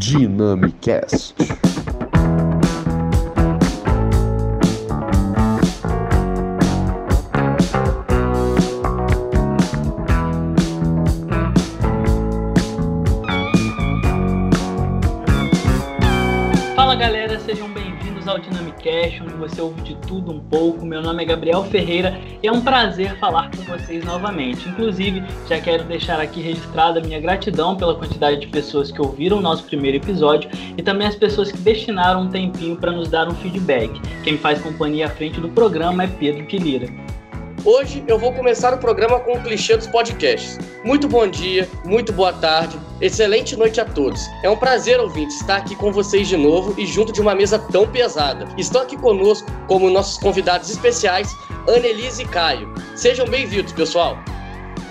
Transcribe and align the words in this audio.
Dynamicast. 0.00 1.69
Você 19.50 19.60
ouve 19.60 19.82
de 19.82 19.94
tudo 19.96 20.30
um 20.30 20.38
pouco. 20.38 20.86
Meu 20.86 21.02
nome 21.02 21.22
é 21.22 21.26
Gabriel 21.26 21.64
Ferreira 21.64 22.18
e 22.42 22.46
é 22.46 22.52
um 22.52 22.60
prazer 22.60 23.18
falar 23.18 23.50
com 23.50 23.62
vocês 23.64 24.04
novamente. 24.04 24.68
Inclusive, 24.68 25.22
já 25.48 25.60
quero 25.60 25.84
deixar 25.84 26.20
aqui 26.20 26.40
registrada 26.40 27.00
a 27.00 27.02
minha 27.02 27.20
gratidão 27.20 27.76
pela 27.76 27.94
quantidade 27.94 28.40
de 28.40 28.46
pessoas 28.46 28.92
que 28.92 29.00
ouviram 29.00 29.38
o 29.38 29.40
nosso 29.40 29.64
primeiro 29.64 29.96
episódio 29.96 30.48
e 30.76 30.82
também 30.82 31.06
as 31.06 31.16
pessoas 31.16 31.50
que 31.50 31.58
destinaram 31.58 32.22
um 32.22 32.28
tempinho 32.28 32.76
para 32.76 32.92
nos 32.92 33.08
dar 33.08 33.28
um 33.28 33.34
feedback. 33.34 33.90
Quem 34.22 34.38
faz 34.38 34.60
companhia 34.60 35.06
à 35.06 35.10
frente 35.10 35.40
do 35.40 35.48
programa 35.48 36.04
é 36.04 36.06
Pedro 36.06 36.46
Quilira. 36.46 37.09
Hoje 37.64 38.02
eu 38.08 38.18
vou 38.18 38.32
começar 38.32 38.72
o 38.72 38.78
programa 38.78 39.20
com 39.20 39.34
o 39.34 39.42
clichê 39.42 39.76
dos 39.76 39.86
podcasts. 39.86 40.58
Muito 40.82 41.06
bom 41.06 41.28
dia, 41.28 41.68
muito 41.84 42.10
boa 42.10 42.32
tarde, 42.32 42.78
excelente 43.02 43.54
noite 43.54 43.78
a 43.78 43.84
todos. 43.84 44.22
É 44.42 44.48
um 44.48 44.56
prazer, 44.56 44.98
ouvinte, 44.98 45.34
estar 45.34 45.56
aqui 45.56 45.76
com 45.76 45.92
vocês 45.92 46.26
de 46.26 46.38
novo 46.38 46.74
e 46.80 46.86
junto 46.86 47.12
de 47.12 47.20
uma 47.20 47.34
mesa 47.34 47.58
tão 47.58 47.86
pesada. 47.86 48.48
Estão 48.56 48.80
aqui 48.80 48.96
conosco 48.96 49.46
como 49.66 49.90
nossos 49.90 50.16
convidados 50.16 50.70
especiais, 50.70 51.36
Annelise 51.68 52.22
e 52.22 52.26
Caio. 52.26 52.72
Sejam 52.96 53.26
bem-vindos, 53.26 53.74
pessoal. 53.74 54.18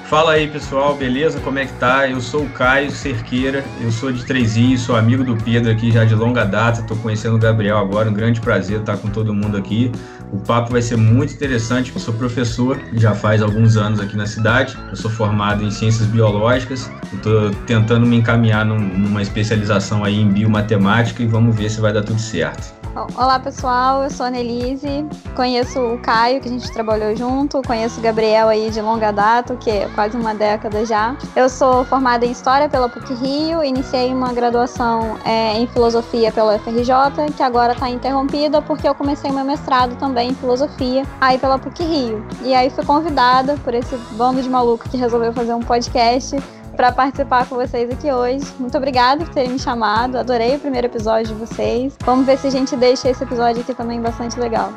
Fala 0.09 0.31
aí 0.31 0.47
pessoal, 0.47 0.95
beleza? 0.95 1.39
Como 1.39 1.59
é 1.59 1.67
que 1.67 1.73
tá? 1.73 2.09
Eu 2.09 2.19
sou 2.19 2.41
o 2.41 2.49
Caio 2.49 2.89
Cerqueira, 2.89 3.63
eu 3.79 3.91
sou 3.91 4.11
de 4.11 4.25
Trezinho, 4.25 4.75
sou 4.75 4.95
amigo 4.95 5.23
do 5.23 5.37
Pedro 5.37 5.71
aqui 5.71 5.91
já 5.91 6.03
de 6.03 6.15
longa 6.15 6.43
data, 6.43 6.81
tô 6.81 6.95
conhecendo 6.95 7.35
o 7.35 7.39
Gabriel 7.39 7.77
agora, 7.77 8.09
um 8.09 8.13
grande 8.13 8.41
prazer 8.41 8.79
estar 8.79 8.97
com 8.97 9.07
todo 9.07 9.31
mundo 9.35 9.55
aqui. 9.55 9.91
O 10.31 10.37
papo 10.37 10.71
vai 10.71 10.81
ser 10.81 10.95
muito 10.95 11.33
interessante, 11.33 11.91
eu 11.93 11.99
sou 11.99 12.13
professor 12.13 12.79
já 12.93 13.15
faz 13.15 13.41
alguns 13.41 13.77
anos 13.77 13.99
aqui 13.99 14.15
na 14.15 14.27
cidade, 14.27 14.77
eu 14.89 14.95
sou 14.95 15.09
formado 15.09 15.63
em 15.63 15.71
ciências 15.71 16.07
biológicas, 16.07 16.89
estou 17.13 17.51
tentando 17.65 18.05
me 18.05 18.17
encaminhar 18.17 18.63
num, 18.63 18.77
numa 18.77 19.21
especialização 19.21 20.03
aí 20.03 20.19
em 20.19 20.29
biomatemática 20.29 21.23
e 21.23 21.27
vamos 21.27 21.55
ver 21.55 21.69
se 21.69 21.81
vai 21.81 21.91
dar 21.91 22.03
tudo 22.03 22.19
certo. 22.19 22.78
Olá 22.95 23.39
pessoal, 23.39 24.03
eu 24.03 24.09
sou 24.09 24.25
a 24.25 24.31
Nelise, 24.31 25.05
conheço 25.35 25.79
o 25.79 25.99
Caio, 25.99 26.41
que 26.41 26.49
a 26.49 26.51
gente 26.51 26.71
trabalhou 26.71 27.15
junto, 27.15 27.61
conheço 27.61 27.99
o 27.99 28.03
Gabriel 28.03 28.47
aí 28.47 28.71
de 28.71 28.81
longa 28.81 29.11
data, 29.11 29.55
que 29.55 29.69
é 29.69 29.87
quase 29.93 30.17
uma 30.17 30.33
década 30.33 30.83
já. 30.83 31.15
Eu 31.35 31.47
sou 31.49 31.85
formada 31.85 32.25
em 32.25 32.31
História 32.31 32.67
pela 32.67 32.89
PUC 32.89 33.13
Rio, 33.13 33.63
iniciei 33.63 34.11
uma 34.11 34.33
graduação 34.33 35.19
é, 35.23 35.53
em 35.59 35.67
Filosofia 35.67 36.31
pela 36.31 36.55
UFRJ, 36.55 37.31
que 37.37 37.43
agora 37.43 37.73
está 37.73 37.87
interrompida 37.87 38.59
porque 38.59 38.89
eu 38.89 38.95
comecei 38.95 39.31
meu 39.31 39.45
mestrado 39.45 39.95
também 39.97 40.31
em 40.31 40.35
Filosofia, 40.35 41.03
aí 41.21 41.37
pela 41.37 41.59
PUC 41.59 41.83
Rio. 41.83 42.25
E 42.41 42.55
aí 42.55 42.71
fui 42.71 42.83
convidada 42.83 43.55
por 43.63 43.75
esse 43.75 43.95
bando 44.13 44.41
de 44.41 44.49
maluco 44.49 44.89
que 44.89 44.97
resolveu 44.97 45.31
fazer 45.31 45.53
um 45.53 45.61
podcast 45.61 46.35
para 46.79 46.93
participar 46.93 47.45
com 47.45 47.57
vocês 47.57 47.91
aqui 47.91 48.09
hoje. 48.09 48.45
Muito 48.57 48.77
obrigada 48.77 49.25
por 49.25 49.33
terem 49.33 49.49
me 49.49 49.59
chamado. 49.59 50.17
Adorei 50.17 50.55
o 50.55 50.59
primeiro 50.59 50.87
episódio 50.87 51.27
de 51.27 51.33
vocês. 51.33 51.93
Vamos 52.05 52.25
ver 52.25 52.37
se 52.37 52.47
a 52.47 52.49
gente 52.49 52.73
deixa 52.77 53.09
esse 53.09 53.21
episódio 53.21 53.61
aqui 53.61 53.73
também 53.73 53.99
bastante 53.99 54.39
legal. 54.39 54.71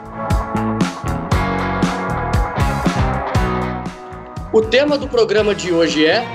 O 4.53 4.61
tema 4.63 4.99
do 4.99 5.07
programa 5.07 5.55
de 5.55 5.73
hoje 5.73 6.05
é 6.05 6.27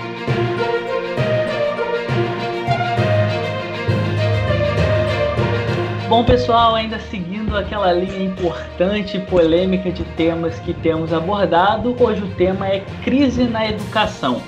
Bom, 6.07 6.23
pessoal, 6.23 6.75
ainda 6.75 6.97
seguindo 7.11 7.57
aquela 7.57 7.91
linha 7.91 8.23
importante 8.23 9.17
e 9.17 9.19
polêmica 9.19 9.91
de 9.91 10.05
temas 10.15 10.57
que 10.59 10.73
temos 10.73 11.11
abordado, 11.11 11.93
hoje 12.01 12.23
o 12.23 12.29
tema 12.35 12.69
é 12.69 12.85
crise 13.03 13.43
na 13.43 13.67
educação. 13.67 14.41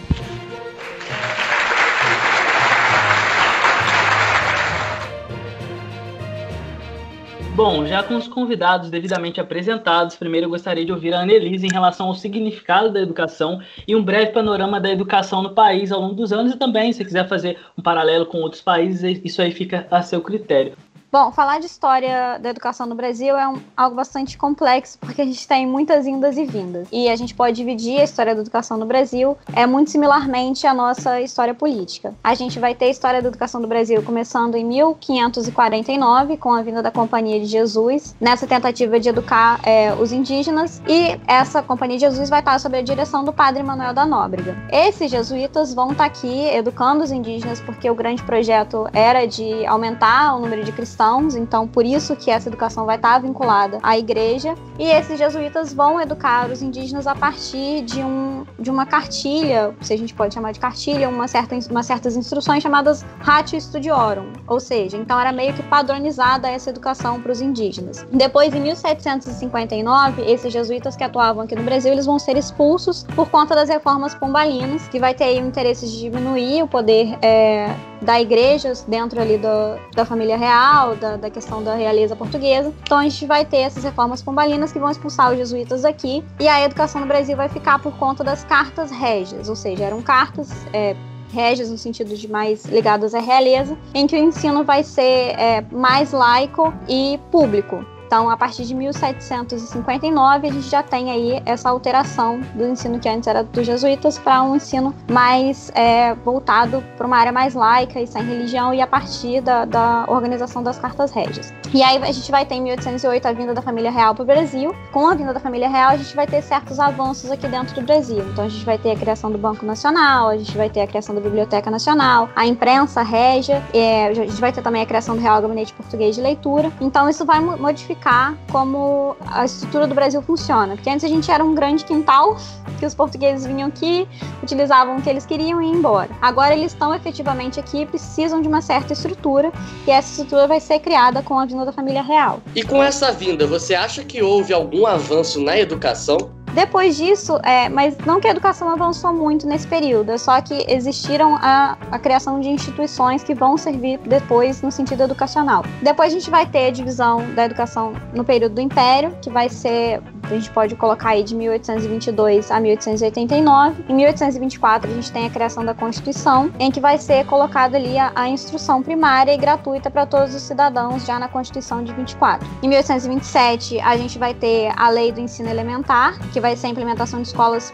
Bom, 7.60 7.86
já 7.86 8.02
com 8.02 8.16
os 8.16 8.26
convidados 8.26 8.90
devidamente 8.90 9.42
apresentados, 9.42 10.16
primeiro 10.16 10.46
eu 10.46 10.50
gostaria 10.50 10.86
de 10.86 10.94
ouvir 10.94 11.14
a 11.14 11.20
Annelise 11.20 11.68
em 11.68 11.70
relação 11.70 12.08
ao 12.08 12.16
significado 12.16 12.90
da 12.90 13.02
educação 13.02 13.60
e 13.86 13.94
um 13.98 14.02
breve 14.02 14.32
panorama 14.32 14.80
da 14.80 14.90
educação 14.90 15.44
no 15.44 15.50
país 15.50 15.92
ao 15.92 16.00
longo 16.00 16.16
dos 16.16 16.32
anos 16.32 16.54
e 16.54 16.58
também, 16.58 16.94
se 16.94 17.04
quiser 17.04 17.28
fazer 17.28 17.58
um 17.78 17.82
paralelo 17.82 18.26
com 18.26 18.38
outros 18.38 18.62
países, 18.62 19.20
isso 19.26 19.42
aí 19.42 19.52
fica 19.52 19.86
a 19.92 20.02
seu 20.02 20.22
critério. 20.22 20.72
Bom, 21.12 21.32
falar 21.32 21.60
de 21.60 21.66
história 21.66 22.38
da 22.38 22.52
educação 22.52 22.86
no 22.86 22.94
Brasil 22.94 23.36
é 23.36 23.48
um, 23.48 23.56
algo 23.76 23.96
bastante 23.96 24.38
complexo, 24.38 25.00
porque 25.00 25.24
a 25.24 25.26
gente 25.26 25.48
tem 25.48 25.66
muitas 25.66 26.06
indas 26.06 26.38
e 26.38 26.46
vindas. 26.46 26.88
E 26.92 27.10
a 27.10 27.16
gente 27.16 27.34
pode 27.34 27.56
dividir 27.56 28.00
a 28.00 28.04
história 28.04 28.36
da 28.36 28.42
educação 28.42 28.78
no 28.78 28.86
Brasil 28.86 29.36
é 29.56 29.66
muito 29.66 29.90
similarmente 29.90 30.68
à 30.68 30.74
nossa 30.74 31.20
história 31.20 31.56
política. 31.56 32.14
A 32.24 32.36
gente 32.36 32.60
vai 32.60 32.76
ter 32.76 32.86
a 32.86 32.90
história 32.90 33.24
da 33.24 33.28
educação 33.28 33.60
do 33.60 33.68
Brasil 33.68 34.04
começando 34.04 34.54
em 34.54 34.64
1549, 34.64 36.38
com 36.38 36.54
a 36.54 36.62
vinda 36.62 36.84
da 36.84 36.92
Companhia 36.92 37.40
de 37.40 37.48
Jesus, 37.48 38.16
nessa 38.22 38.46
tentativa 38.46 39.00
de 39.00 39.10
educar 39.10 39.60
é, 39.64 39.92
os 39.96 40.12
indígenas, 40.12 40.80
e 40.88 41.20
essa 41.26 41.64
Companhia 41.64 41.98
de 41.98 42.06
Jesus 42.06 42.30
vai 42.30 42.42
estar 42.42 42.60
sob 42.60 42.78
a 42.78 42.84
direção 42.84 43.24
do 43.24 43.34
padre 43.34 43.64
Manuel 43.64 43.96
da 43.96 44.06
Nóbrega. 44.06 44.56
Esses 44.72 45.10
jesuítas 45.10 45.74
vão 45.74 45.92
estar 45.92 46.06
aqui 46.06 46.46
educando 46.50 47.04
os 47.04 47.12
indígenas, 47.12 47.60
porque 47.62 47.90
o 47.90 47.96
grande 47.96 48.22
projeto 48.22 48.88
era 48.94 49.26
de 49.26 49.66
aumentar 49.66 50.36
o 50.36 50.40
número 50.40 50.64
de 50.64 50.72
cristãos 50.72 50.99
cristãos, 51.00 51.36
então 51.36 51.66
por 51.66 51.86
isso 51.86 52.16
que 52.16 52.30
essa 52.30 52.50
educação 52.50 52.86
vai 52.86 52.98
estar 52.98 53.20
vinculada 53.20 53.80
à 53.82 53.98
igreja. 53.98 54.54
E 54.78 54.84
esses 54.84 55.18
jesuítas 55.18 55.74
vão 55.74 56.00
educar 56.00 56.50
os 56.50 56.62
indígenas 56.62 57.08
a 57.08 57.16
partir 57.16 57.82
de, 57.84 58.04
um, 58.04 58.46
de 58.60 58.70
uma 58.70 58.86
cartilha, 58.86 59.74
se 59.82 59.94
a 59.94 59.98
gente 59.98 60.14
pode 60.14 60.34
chamar 60.34 60.52
de 60.52 60.60
cartilha, 60.60 61.08
uma 61.08 61.28
certa, 61.28 61.58
uma 61.70 61.84
certas 61.84 62.18
instruções 62.18 62.62
chamadas 62.62 63.06
Ratio 63.20 63.60
Studiorum, 63.60 64.34
ou 64.48 64.60
seja, 64.60 64.98
então 64.98 65.20
era 65.20 65.32
meio 65.32 65.54
que 65.54 65.64
padronizada 65.64 66.50
essa 66.50 66.70
educação 66.70 67.22
para 67.22 67.32
os 67.32 67.40
indígenas. 67.40 68.06
Depois, 68.12 68.54
em 68.54 68.60
1759, 68.60 70.22
esses 70.24 70.52
jesuítas 70.52 70.96
que 70.96 71.04
atuavam 71.04 71.44
aqui 71.44 71.56
no 71.56 71.64
Brasil, 71.64 71.94
eles 71.94 72.06
vão 72.06 72.20
ser 72.20 72.36
expulsos 72.36 73.06
por 73.16 73.30
conta 73.30 73.56
das 73.56 73.70
reformas 73.70 74.14
pombalinas, 74.16 74.88
que 74.90 75.00
vai 75.00 75.14
ter 75.14 75.26
aí 75.26 75.42
o 75.42 75.48
interesse 75.48 75.88
de 75.88 76.00
diminuir 76.00 76.64
o 76.64 76.68
poder 76.68 77.18
é, 77.22 77.74
da 78.02 78.20
igreja 78.20 78.74
dentro 78.88 79.20
ali 79.20 79.38
do, 79.38 79.94
da 79.94 80.06
família 80.06 80.38
real, 80.38 80.96
da, 80.96 81.18
da, 81.18 81.30
questão 81.30 81.64
da 81.64 81.76
realeza 81.76 82.16
portuguesa. 82.16 82.74
Então 82.84 82.98
a 82.98 83.04
gente 83.04 83.26
vai 83.26 83.46
ter 83.46 83.58
essas 83.58 83.84
reformas 83.84 84.22
pombalinas 84.22 84.72
que 84.72 84.80
vão 84.80 84.90
expulsar 84.90 85.32
os 85.32 85.38
jesuítas 85.38 85.82
daqui 85.82 86.24
e 86.40 86.48
a 86.48 86.64
educação 86.64 87.02
no 87.02 87.08
Brasil 87.08 87.36
vai 87.36 87.50
ficar 87.50 87.80
por 87.80 87.94
conta 87.98 88.24
das 88.24 88.44
cartas 88.44 88.92
régias, 88.92 89.50
ou 89.50 89.56
seja, 89.56 89.84
eram 89.84 90.02
cartas 90.02 90.50
é, 90.74 90.96
régias 91.32 91.70
no 91.70 91.78
sentido 91.78 92.16
de 92.16 92.28
mais 92.28 92.66
ligadas 92.66 93.14
à 93.14 93.20
realeza, 93.20 93.78
em 93.94 94.08
que 94.08 94.16
o 94.16 94.20
ensino 94.20 94.64
vai 94.64 94.84
ser 94.84 95.36
é, 95.38 95.64
mais 95.72 96.12
laico 96.12 96.74
e 96.88 97.20
público. 97.32 97.84
Então, 98.10 98.28
a 98.28 98.36
partir 98.36 98.66
de 98.66 98.74
1759, 98.74 100.48
a 100.48 100.52
gente 100.52 100.68
já 100.68 100.82
tem 100.82 101.12
aí 101.12 101.44
essa 101.46 101.70
alteração 101.70 102.40
do 102.56 102.66
ensino 102.66 102.98
que 102.98 103.08
antes 103.08 103.28
era 103.28 103.44
dos 103.44 103.68
jesuítas 103.68 104.18
para 104.18 104.42
um 104.42 104.56
ensino 104.56 104.96
mais 105.08 105.72
é, 105.76 106.16
voltado 106.16 106.84
para 106.98 107.06
uma 107.06 107.16
área 107.16 107.32
mais 107.32 107.54
laica 107.54 108.02
e 108.02 108.08
sem 108.08 108.24
religião 108.24 108.74
e 108.74 108.82
a 108.82 108.88
partir 108.88 109.42
da, 109.42 109.64
da 109.64 110.06
organização 110.08 110.64
das 110.64 110.80
cartas 110.80 111.12
régias. 111.12 111.54
E 111.72 111.84
aí 111.84 112.00
a 112.00 112.12
gente 112.12 112.32
vai 112.32 112.48
ter 112.48 112.56
em 112.56 112.64
1808 112.64 113.28
a 113.28 113.32
vinda 113.32 113.54
da 113.54 113.62
família 113.62 113.92
real 113.92 114.16
para 114.16 114.24
o 114.24 114.26
Brasil. 114.26 114.74
Com 114.92 115.08
a 115.08 115.14
vinda 115.14 115.32
da 115.32 115.40
família 115.40 115.70
real, 115.70 115.92
a 115.92 115.98
gente 115.98 116.16
vai 116.16 116.26
ter 116.26 116.42
certos 116.42 116.80
avanços 116.80 117.30
aqui 117.30 117.48
dentro 117.48 117.76
do 117.76 117.82
Brasil. 117.84 118.26
Então, 118.34 118.46
a 118.46 118.50
gente 118.50 118.66
vai 118.66 118.80
ter 118.80 118.90
a 118.90 118.96
criação 118.96 119.32
do 119.32 119.38
Banco 119.38 119.64
Nacional, 119.64 120.30
a 120.30 120.38
gente 120.38 120.58
vai 120.58 120.68
ter 120.68 120.82
a 120.82 120.88
criação 120.88 121.14
da 121.14 121.22
Biblioteca 121.22 121.70
Nacional, 121.70 122.28
a 122.36 122.48
imprensa 122.48 123.04
régia, 123.04 123.64
é, 123.72 124.08
a 124.08 124.14
gente 124.16 124.42
vai 124.42 124.52
ter 124.52 124.64
também 124.64 124.82
a 124.82 124.86
criação 124.88 125.16
do 125.16 125.22
Real 125.22 125.40
Gabinete 125.40 125.74
Português 125.74 126.16
de 126.16 126.24
Leitura. 126.24 126.72
Então, 126.82 127.08
isso 127.08 127.24
vai 127.24 127.40
modificar 127.40 127.99
explicar 128.00 128.38
como 128.52 129.16
a 129.28 129.46
estrutura 129.46 129.86
do 129.86 129.94
Brasil 129.94 130.22
funciona. 130.22 130.76
Porque 130.76 130.90
antes 130.90 131.04
a 131.04 131.08
gente 131.08 131.30
era 131.30 131.44
um 131.44 131.54
grande 131.54 131.84
quintal, 131.84 132.38
que 132.80 132.86
os 132.86 132.96
portugueses 132.96 133.46
vinham 133.46 133.68
aqui, 133.68 134.08
utilizavam 134.42 134.98
o 134.98 135.02
que 135.02 135.10
eles 135.10 135.26
queriam 135.26 135.62
e 135.62 135.66
iam 135.66 135.76
embora. 135.76 136.10
Agora 136.22 136.56
eles 136.56 136.72
estão 136.72 136.96
efetivamente 136.96 137.60
aqui 137.60 137.86
precisam 137.86 138.42
de 138.42 138.48
uma 138.48 138.62
certa 138.62 138.94
estrutura, 138.94 139.52
e 139.86 139.92
essa 139.92 140.10
estrutura 140.12 140.48
vai 140.48 140.60
ser 140.60 140.80
criada 140.80 141.22
com 141.22 141.38
a 141.38 141.46
vinda 141.46 141.66
da 141.66 141.72
família 141.72 142.02
real. 142.02 142.42
E 142.56 142.64
com 142.64 142.82
essa 142.82 143.12
vinda, 143.12 143.46
você 143.46 143.76
acha 143.76 144.04
que 144.04 144.22
houve 144.22 144.54
algum 144.54 144.88
avanço 144.88 145.42
na 145.42 145.58
educação? 145.58 146.39
Depois 146.54 146.98
disso, 146.98 147.40
é, 147.44 147.70
mas 147.70 147.98
não 148.06 148.20
que 148.20 148.28
a 148.28 148.32
educação 148.32 148.70
avançou 148.70 149.14
muito 149.14 149.48
nesse 149.48 149.68
período, 149.68 150.12
é 150.12 150.18
só 150.18 150.42
que 150.42 150.66
existiram 150.68 151.36
a, 151.36 151.78
a 151.92 152.00
criação 152.00 152.40
de 152.40 152.50
instituições 152.50 153.24
que 153.24 153.34
vão 153.34 153.58
servir 153.58 154.00
depois 154.00 154.62
no 154.62 154.72
sentido 154.72 155.04
educacional. 155.04 155.64
Depois 155.82 156.12
a 156.12 156.16
gente 156.16 156.30
vai 156.30 156.46
ter 156.46 156.68
a 156.68 156.72
divisão 156.72 157.24
da 157.34 157.46
educação 157.46 157.94
no 158.14 158.24
período 158.24 158.56
do 158.56 158.62
Império, 158.62 159.16
que 159.22 159.30
vai 159.30 159.50
ser 159.50 160.02
a 160.24 160.36
gente 160.36 160.52
pode 160.52 160.76
colocar 160.76 161.10
aí 161.10 161.24
de 161.24 161.36
1822 161.36 162.52
a 162.52 162.60
1889. 162.60 163.84
Em 163.90 163.94
1824 163.96 164.92
a 164.92 164.94
gente 164.94 165.12
tem 165.12 165.26
a 165.26 165.30
criação 165.30 165.66
da 165.66 165.74
Constituição, 165.74 166.52
em 166.60 166.70
que 166.70 166.80
vai 166.80 166.98
ser 166.98 167.26
colocada 167.26 167.78
ali 167.78 167.98
a, 167.98 168.12
a 168.16 168.30
instrução 168.30 168.84
primária 168.84 169.34
e 169.34 169.38
gratuita 169.38 169.90
para 169.90 170.06
todos 170.06 170.36
os 170.36 170.44
cidadãos 170.44 171.06
já 171.06 171.18
na 171.18 171.28
Constituição 171.28 171.84
de 171.84 171.92
24. 171.94 172.48
Em 172.62 172.68
1827 172.68 173.80
a 173.80 173.98
gente 173.98 174.20
vai 174.20 174.34
ter 174.34 174.72
a 174.76 174.90
Lei 174.90 175.12
do 175.12 175.20
Ensino 175.20 175.50
Elementar, 175.50 176.20
que 176.32 176.39
vai 176.40 176.56
ser 176.56 176.68
a 176.68 176.70
implementação 176.70 177.22
de 177.22 177.28
escolas 177.28 177.74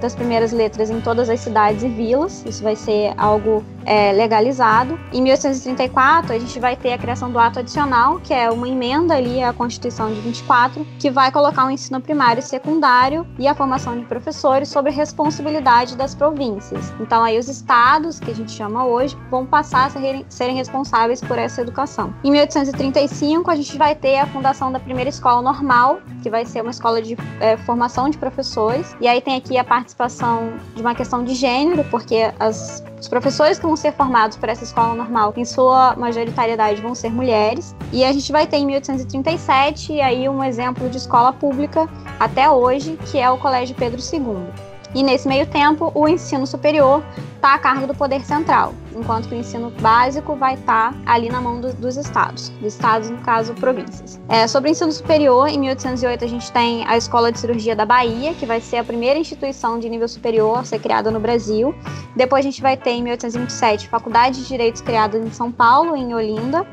das 0.00 0.14
primeiras 0.14 0.52
letras 0.52 0.90
em 0.90 1.00
todas 1.00 1.28
as 1.28 1.40
cidades 1.40 1.82
e 1.82 1.88
vilas. 1.88 2.44
Isso 2.46 2.62
vai 2.62 2.76
ser 2.76 3.12
algo 3.16 3.64
é, 3.84 4.12
legalizado. 4.12 4.98
Em 5.12 5.22
1834 5.22 6.34
a 6.34 6.38
gente 6.38 6.58
vai 6.58 6.76
ter 6.76 6.92
a 6.92 6.98
criação 6.98 7.30
do 7.30 7.38
ato 7.38 7.58
adicional, 7.58 8.20
que 8.20 8.32
é 8.32 8.50
uma 8.50 8.68
emenda 8.68 9.14
ali 9.14 9.42
à 9.42 9.52
Constituição 9.52 10.12
de 10.12 10.20
24, 10.20 10.86
que 10.98 11.10
vai 11.10 11.30
colocar 11.32 11.66
o 11.66 11.70
ensino 11.70 12.00
primário 12.00 12.40
e 12.40 12.42
secundário 12.42 13.26
e 13.38 13.46
a 13.48 13.54
formação 13.54 13.98
de 13.98 14.04
professores 14.06 14.68
sobre 14.68 14.90
responsabilidade 14.92 15.96
das 15.96 16.14
províncias. 16.14 16.92
Então 17.00 17.22
aí 17.22 17.38
os 17.38 17.48
estados, 17.48 18.20
que 18.20 18.30
a 18.30 18.34
gente 18.34 18.52
chama 18.52 18.84
hoje, 18.84 19.16
vão 19.30 19.46
passar 19.46 19.86
a 19.86 19.90
serem, 19.90 20.24
serem 20.28 20.56
responsáveis 20.56 21.20
por 21.20 21.38
essa 21.38 21.60
educação. 21.60 22.14
Em 22.22 22.30
1835 22.30 23.50
a 23.50 23.56
gente 23.56 23.76
vai 23.76 23.94
ter 23.94 24.18
a 24.18 24.26
fundação 24.26 24.70
da 24.70 24.78
primeira 24.78 25.10
escola 25.10 25.42
normal, 25.42 26.00
que 26.22 26.30
vai 26.30 26.44
ser 26.44 26.60
uma 26.60 26.70
escola 26.70 27.02
de 27.02 27.16
é, 27.40 27.56
formação 27.56 27.99
de 28.08 28.16
professores. 28.16 28.94
E 29.00 29.08
aí 29.08 29.20
tem 29.20 29.36
aqui 29.36 29.58
a 29.58 29.64
participação 29.64 30.54
de 30.74 30.80
uma 30.80 30.94
questão 30.94 31.24
de 31.24 31.34
gênero, 31.34 31.84
porque 31.90 32.32
as, 32.38 32.82
os 33.00 33.08
professores 33.08 33.58
que 33.58 33.66
vão 33.66 33.76
ser 33.76 33.92
formados 33.92 34.36
por 34.36 34.48
essa 34.48 34.64
escola 34.64 34.94
normal, 34.94 35.34
em 35.36 35.44
sua 35.44 35.94
majoritariedade, 35.96 36.80
vão 36.80 36.94
ser 36.94 37.10
mulheres. 37.10 37.74
E 37.92 38.04
a 38.04 38.12
gente 38.12 38.30
vai 38.30 38.46
ter 38.46 38.58
em 38.58 38.66
1837 38.66 40.00
aí 40.00 40.28
um 40.28 40.42
exemplo 40.42 40.88
de 40.88 40.96
escola 40.96 41.32
pública 41.32 41.88
até 42.18 42.48
hoje, 42.48 42.98
que 43.10 43.18
é 43.18 43.28
o 43.30 43.36
Colégio 43.38 43.74
Pedro 43.74 44.00
II. 44.00 44.69
E 44.94 45.02
nesse 45.02 45.28
meio 45.28 45.46
tempo, 45.46 45.92
o 45.94 46.08
ensino 46.08 46.46
superior 46.46 47.02
está 47.36 47.54
a 47.54 47.58
cargo 47.58 47.86
do 47.86 47.94
poder 47.94 48.22
central, 48.22 48.74
enquanto 48.94 49.28
que 49.28 49.34
o 49.34 49.38
ensino 49.38 49.70
básico 49.80 50.34
vai 50.34 50.54
estar 50.54 50.92
tá 50.92 50.98
ali 51.06 51.28
na 51.28 51.40
mão 51.40 51.60
do, 51.60 51.72
dos 51.72 51.96
estados, 51.96 52.48
dos 52.60 52.74
estados, 52.74 53.08
no 53.08 53.18
caso, 53.18 53.54
províncias. 53.54 54.20
É, 54.28 54.46
sobre 54.46 54.68
o 54.68 54.72
ensino 54.72 54.90
superior, 54.92 55.48
em 55.48 55.58
1808 55.58 56.24
a 56.24 56.28
gente 56.28 56.50
tem 56.52 56.84
a 56.86 56.96
Escola 56.96 57.30
de 57.30 57.38
Cirurgia 57.38 57.74
da 57.76 57.86
Bahia, 57.86 58.34
que 58.34 58.44
vai 58.44 58.60
ser 58.60 58.78
a 58.78 58.84
primeira 58.84 59.18
instituição 59.18 59.78
de 59.78 59.88
nível 59.88 60.08
superior 60.08 60.58
a 60.58 60.64
ser 60.64 60.80
criada 60.80 61.10
no 61.10 61.20
Brasil. 61.20 61.74
Depois 62.16 62.44
a 62.44 62.48
gente 62.50 62.60
vai 62.60 62.76
ter, 62.76 62.90
em 62.90 63.02
1827, 63.02 63.88
Faculdade 63.88 64.42
de 64.42 64.48
Direitos 64.48 64.82
criada 64.82 65.16
em 65.16 65.30
São 65.30 65.52
Paulo, 65.52 65.96
em 65.96 66.12
Olinda. 66.12 66.66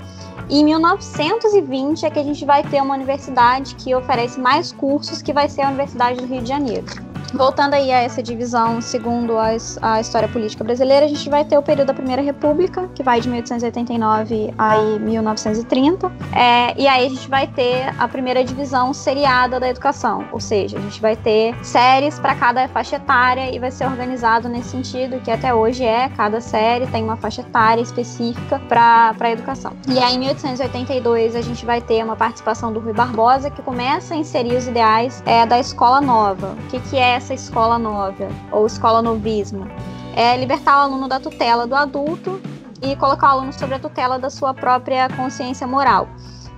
E 0.50 0.60
em 0.60 0.66
1920 0.66 2.06
é 2.06 2.10
que 2.10 2.20
a 2.20 2.24
gente 2.24 2.46
vai 2.46 2.64
ter 2.64 2.82
uma 2.82 2.96
universidade 2.96 3.76
que 3.76 3.94
oferece 3.94 4.40
mais 4.40 4.72
cursos, 4.72 5.22
que 5.22 5.34
vai 5.34 5.48
ser 5.50 5.62
a 5.62 5.68
Universidade 5.68 6.20
do 6.22 6.26
Rio 6.26 6.42
de 6.42 6.48
Janeiro. 6.48 6.86
Voltando 7.34 7.74
aí 7.74 7.92
a 7.92 8.02
essa 8.02 8.24
divisão 8.24 8.82
segundo 8.82 9.38
a, 9.38 9.50
a, 9.82 10.00
história 10.00 10.28
política 10.28 10.64
brasileira, 10.64 11.06
a 11.06 11.10
gente 11.10 11.30
vai 11.30 11.44
ter 11.44 11.58
o 11.58 11.62
período 11.62 11.88
da 11.88 11.94
Primeira 11.94 12.22
República, 12.22 12.88
que 12.96 13.04
vai 13.04 13.20
de 13.20 13.30
1889 13.30 14.54
a 14.58 14.78
1930, 14.78 16.12
é, 16.34 16.74
e 16.80 16.88
aí 16.88 17.06
a 17.06 17.10
gente 17.10 17.28
vai 17.30 17.48
ter 17.48 17.94
a 17.98 18.08
primeira 18.08 18.44
divisão 18.44 18.94
seriada 18.94 19.60
da 19.60 19.68
educação, 19.68 20.26
ou 20.32 20.40
seja, 20.40 20.78
a 20.78 20.82
gente 20.82 21.02
vai 21.02 21.16
ter 21.16 21.56
séries 21.64 22.18
para 22.20 22.36
cada 22.36 22.68
faixa 22.70 22.96
etária 22.96 23.54
e 23.54 23.60
vai 23.60 23.72
ser 23.72 23.86
organizado 23.86 24.48
nesse 24.48 24.70
sentido, 24.70 25.20
que 25.22 25.32
até 25.32 25.54
hoje 25.54 25.84
é, 25.84 26.10
cada 26.10 26.40
série 26.40 26.88
tem 26.88 27.04
uma 27.04 27.18
faixa 27.18 27.42
etária 27.42 27.82
específica 27.82 28.60
para 28.68 29.16
a 29.20 29.32
educação. 29.32 29.74
E 29.88 30.00
aí 30.00 30.16
em 30.16 30.20
1882 30.20 31.36
a 31.36 31.42
gente 31.42 31.66
vai 31.66 31.82
ter 31.82 32.04
uma 32.04 32.16
participação 32.16 32.72
do 32.72 32.80
Rui 32.80 32.94
Barbosa, 32.94 33.50
que 33.50 33.62
começa 33.62 34.14
a 34.14 34.18
inserir 34.18 34.56
os 34.56 34.68
ideais 34.68 35.22
é, 35.26 35.46
da 35.46 35.60
escola 35.60 36.00
nova. 36.00 36.56
O 36.66 36.68
que, 36.70 36.80
que 36.80 36.98
é 36.98 37.17
essa 37.18 37.34
escola 37.34 37.78
nova 37.78 38.28
ou 38.52 38.66
escola 38.66 39.02
novismo? 39.02 39.68
É 40.16 40.36
libertar 40.38 40.78
o 40.78 40.82
aluno 40.82 41.08
da 41.08 41.20
tutela 41.20 41.68
do 41.68 41.76
adulto 41.76 42.42
e 42.82 42.96
colocar 42.96 43.28
o 43.28 43.32
aluno 43.40 43.54
sobre 43.54 43.76
a 43.76 43.80
tutela 43.80 44.18
da 44.18 44.30
sua 44.30 44.54
própria 44.54 45.10
consciência 45.10 45.68
moral. 45.68 46.08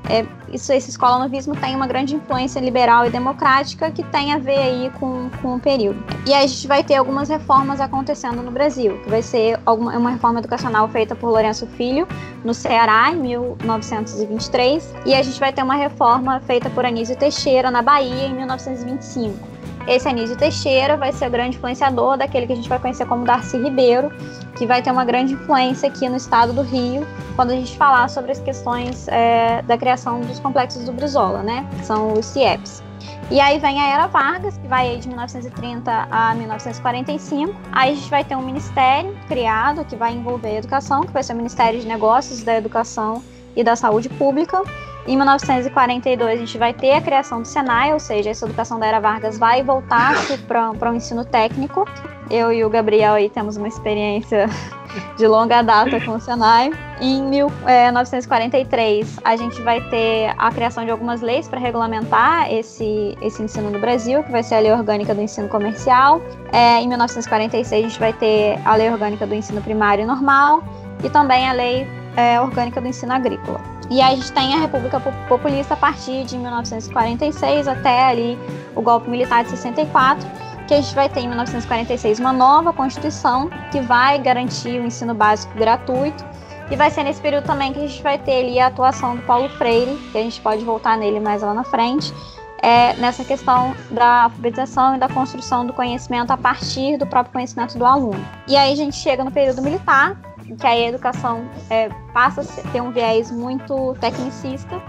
É, 0.08 0.26
isso, 0.52 0.74
esse 0.74 0.90
escola 0.90 1.20
novismo 1.20 1.56
tem 1.56 1.76
uma 1.76 1.86
grande 1.86 2.16
influência 2.16 2.60
liberal 2.60 3.06
e 3.06 3.12
democrática 3.12 3.92
que 3.92 4.02
tem 4.02 4.34
a 4.34 4.40
ver 4.40 4.58
aí 4.58 4.92
com, 5.00 5.30
com 5.42 5.56
o 5.56 5.60
período. 5.60 6.04
E 6.26 6.34
aí 6.34 6.46
a 6.46 6.48
gente 6.48 6.68
vai 6.68 6.84
ter 6.84 6.96
algumas 6.96 7.30
reformas 7.30 7.80
acontecendo 7.80 8.42
no 8.42 8.50
Brasil, 8.50 9.00
que 9.04 9.10
vai 9.10 9.22
ser 9.22 9.60
alguma, 9.66 9.96
uma 9.96 10.10
reforma 10.10 10.40
educacional 10.40 10.88
feita 10.90 11.16
por 11.16 11.30
Lourenço 11.30 11.68
Filho 11.68 12.08
no 12.44 12.54
Ceará 12.54 13.12
em 13.12 13.18
1923 13.18 14.96
e 15.06 15.14
a 15.14 15.22
gente 15.22 15.40
vai 15.40 15.54
ter 15.54 15.62
uma 15.62 15.76
reforma 15.76 16.40
feita 16.40 16.70
por 16.72 16.86
Anísio 16.86 17.16
Teixeira 17.16 17.70
na 17.70 17.84
Bahia 17.84 18.26
em 18.26 18.34
1925. 18.34 19.59
Esse 19.90 20.08
Anísio 20.08 20.38
Teixeira 20.38 20.96
vai 20.96 21.12
ser 21.12 21.28
o 21.28 21.32
grande 21.32 21.58
influenciador 21.58 22.16
daquele 22.16 22.46
que 22.46 22.54
a 22.54 22.56
gente 22.56 22.70
vai 22.70 22.78
conhecer 22.78 23.08
como 23.08 23.26
Darcy 23.26 23.58
Ribeiro, 23.58 24.12
que 24.56 24.68
vai 24.68 24.84
ter 24.84 24.92
uma 24.92 25.04
grande 25.04 25.34
influência 25.34 25.90
aqui 25.90 26.08
no 26.08 26.16
estado 26.16 26.54
do 26.54 26.62
Rio, 26.62 27.08
quando 27.36 27.50
a 27.50 27.56
gente 27.56 27.76
falar 27.76 28.08
sobre 28.08 28.32
as 28.32 28.40
questões 28.40 29.08
é, 29.08 29.64
da 29.64 29.80
criação 29.80 30.22
dos 30.22 30.40
complexos 30.40 30.86
do 30.86 30.94
Brizola, 30.94 31.42
né? 31.42 31.68
São 31.82 32.14
os 32.14 32.28
CIEPs. 32.28 32.84
E 33.32 33.40
aí 33.40 33.58
vem 33.58 33.82
a 33.82 33.88
Era 33.88 34.06
Vargas, 34.06 34.60
que 34.60 34.68
vai 34.68 34.98
de 34.98 35.08
1930 35.08 36.08
a 36.12 36.36
1945. 36.36 37.56
Aí 37.72 37.94
a 37.94 37.96
gente 37.96 38.10
vai 38.12 38.24
ter 38.24 38.36
um 38.36 38.44
ministério 38.44 39.18
criado 39.28 39.84
que 39.86 39.96
vai 39.96 40.14
envolver 40.14 40.50
a 40.50 40.58
educação, 40.60 41.02
que 41.02 41.12
vai 41.12 41.24
ser 41.24 41.34
o 41.34 41.36
Ministério 41.36 41.80
de 41.80 41.88
Negócios 41.88 42.44
da 42.44 42.56
Educação 42.56 43.24
e 43.56 43.64
da 43.64 43.76
Saúde 43.76 44.08
Pública. 44.08 44.62
Em 45.08 45.16
1942, 45.16 46.32
a 46.32 46.36
gente 46.36 46.58
vai 46.58 46.74
ter 46.74 46.94
a 46.94 47.02
criação 47.02 47.42
do 47.42 47.48
Senai, 47.48 47.94
ou 47.94 48.00
seja, 48.00 48.30
essa 48.30 48.46
educação 48.46 48.80
da 48.80 48.86
Era 48.86 49.00
Vargas 49.00 49.38
vai 49.38 49.64
voltar 49.64 50.14
para 50.48 50.92
o 50.92 50.96
ensino 50.96 51.26
técnico. 51.26 51.86
Eu 52.30 52.54
e 52.54 52.64
o 52.64 52.70
Gabriel 52.70 53.16
aí 53.16 53.28
temos 53.28 53.58
uma 53.58 53.68
experiência 53.68 54.48
de 55.18 55.28
longa 55.28 55.64
data 55.64 56.00
com 56.02 56.12
o 56.12 56.20
Senai. 56.20 56.72
Em 57.02 57.24
1943, 57.24 59.18
é, 59.18 59.22
a 59.24 59.36
gente 59.36 59.60
vai 59.64 59.82
ter 59.90 60.32
a 60.38 60.52
criação 60.52 60.86
de 60.86 60.92
algumas 60.92 61.22
leis 61.22 61.48
para 61.48 61.60
regulamentar 61.60 62.54
esse, 62.54 63.18
esse 63.20 63.42
ensino 63.42 63.72
no 63.72 63.80
Brasil, 63.80 64.22
que 64.24 64.32
vai 64.32 64.44
ser 64.44 64.56
a 64.56 64.60
Lei 64.60 64.72
Orgânica 64.72 65.16
do 65.16 65.22
Ensino 65.22 65.50
Comercial. 65.50 66.22
É, 66.52 66.80
em 66.82 66.88
1946, 66.88 67.84
a 67.84 67.88
gente 67.88 68.00
vai 68.00 68.14
ter 68.14 68.60
a 68.64 68.76
Lei 68.76 68.92
Orgânica 68.92 69.26
do 69.26 69.34
Ensino 69.34 69.62
Primário 69.62 70.04
e 70.04 70.06
Normal 70.06 70.64
e 71.04 71.10
também 71.10 71.50
a 71.50 71.54
Lei 71.54 71.88
é, 72.16 72.40
Orgânica 72.40 72.80
do 72.80 72.88
Ensino 72.88 73.14
Agrícola. 73.14 73.79
E 73.90 74.02
a 74.02 74.16
gente 74.16 74.32
tem 74.32 74.54
a 74.54 74.60
República 74.60 75.00
Populista 75.28 75.74
a 75.74 75.78
partir 75.78 76.24
de 76.24 76.38
1946 76.38 77.68
até 77.68 78.04
ali 78.04 78.38
o 78.76 78.82
golpe 78.82 79.10
militar 79.10 79.44
de 79.44 79.50
64, 79.50 80.30
que 80.68 80.76
a 80.76 80.82
gente 80.82 80.94
vai 80.94 81.10
ter 81.10 81.22
em 81.22 81.28
1946 81.28 82.20
uma 82.20 82.32
nova 82.32 82.72
Constituição 82.72 83.50
que 83.72 83.82
vai 83.82 84.20
garantir 84.20 84.80
o 84.80 84.86
ensino 84.86 85.16
básico 85.16 85.58
gratuito. 85.58 86.24
E 86.70 86.76
vai 86.76 86.92
ser 86.92 87.04
nesse 87.04 87.20
período 87.20 87.46
também 87.46 87.74
que 87.74 87.80
a 87.80 87.88
gente 87.88 88.04
vai 88.04 88.20
ter 88.20 88.44
ali 88.44 88.60
a 88.60 88.68
atuação 88.68 89.16
do 89.16 89.24
Paulo 89.24 89.50
Freire, 89.50 89.98
que 90.12 90.18
a 90.20 90.22
gente 90.22 90.40
pode 90.40 90.64
voltar 90.64 90.96
nele 90.96 91.20
mais 91.20 91.42
lá 91.42 91.52
na 91.52 91.64
frente, 91.64 92.14
é, 92.62 92.94
nessa 92.94 93.24
questão 93.24 93.76
da 93.90 94.26
alfabetização 94.26 94.96
e 94.96 95.00
da 95.00 95.10
construção 95.10 95.66
do 95.66 95.74
conhecimento 95.74 96.30
a 96.30 96.38
partir 96.38 96.98
do 96.98 97.08
próprio 97.08 97.34
conhecimento 97.34 97.76
do 97.76 97.86
aluno. 97.86 98.24
E 98.48 98.56
aí 98.56 98.72
a 98.72 98.76
gente 98.76 98.96
chega 98.96 99.24
no 99.24 99.32
período 99.32 99.64
militar, 99.64 100.16
que 100.58 100.68
a 100.68 100.80
educação 100.80 101.50
é, 101.70 101.90
passa 102.14 102.42
a 102.42 102.72
ter 102.72 102.82
um 102.82 102.92
viés 102.92 103.32
muito 103.32 103.96
tecnicista 104.00 104.82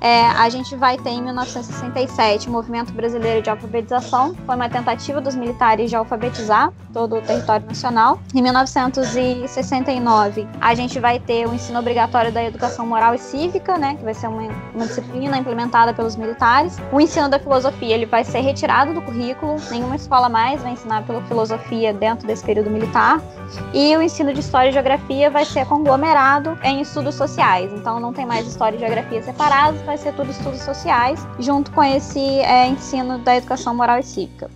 é, 0.00 0.26
a 0.26 0.48
gente 0.48 0.74
vai 0.76 0.96
ter 0.96 1.10
em 1.10 1.22
1967 1.22 2.48
o 2.48 2.52
Movimento 2.52 2.92
Brasileiro 2.92 3.42
de 3.42 3.50
Alfabetização, 3.50 4.34
foi 4.46 4.56
uma 4.56 4.68
tentativa 4.68 5.20
dos 5.20 5.34
militares 5.34 5.90
de 5.90 5.96
alfabetizar 5.96 6.72
todo 6.92 7.16
o 7.16 7.22
território 7.22 7.66
nacional. 7.66 8.20
Em 8.34 8.42
1969, 8.42 10.48
a 10.60 10.74
gente 10.74 10.98
vai 10.98 11.20
ter 11.20 11.46
o 11.46 11.54
ensino 11.54 11.78
obrigatório 11.78 12.32
da 12.32 12.42
educação 12.42 12.84
moral 12.86 13.14
e 13.14 13.18
cívica, 13.18 13.76
né, 13.78 13.94
que 13.96 14.02
vai 14.02 14.14
ser 14.14 14.28
uma, 14.28 14.48
uma 14.74 14.86
disciplina 14.86 15.36
implementada 15.36 15.92
pelos 15.92 16.16
militares. 16.16 16.78
O 16.92 17.00
ensino 17.00 17.28
da 17.28 17.38
filosofia 17.38 17.94
ele 17.94 18.06
vai 18.06 18.24
ser 18.24 18.40
retirado 18.40 18.94
do 18.94 19.02
currículo, 19.02 19.56
nenhuma 19.70 19.94
escola 19.96 20.28
mais 20.28 20.62
vai 20.62 20.72
ensinar 20.72 21.04
pela 21.04 21.20
filosofia 21.22 21.92
dentro 21.92 22.26
desse 22.26 22.44
período 22.44 22.70
militar. 22.70 23.20
E 23.74 23.96
o 23.96 24.02
ensino 24.02 24.32
de 24.32 24.40
história 24.40 24.70
e 24.70 24.72
geografia 24.72 25.30
vai 25.30 25.44
ser 25.44 25.66
conglomerado 25.66 26.58
em 26.62 26.80
estudos 26.80 27.16
sociais, 27.16 27.70
então 27.72 28.00
não 28.00 28.12
tem 28.12 28.24
mais 28.24 28.46
história 28.46 28.76
e 28.76 28.78
geografia 28.78 29.20
separados, 29.22 29.82
vai 29.90 29.98
ser 29.98 30.14
tudo 30.14 30.30
estudos 30.30 30.60
sociais, 30.60 31.26
junto 31.40 31.72
com 31.72 31.82
esse 31.82 32.20
é, 32.20 32.68
ensino 32.68 33.18
da 33.18 33.36
educação 33.36 33.74
moral 33.74 33.98
e 33.98 34.04
cívica. 34.04 34.48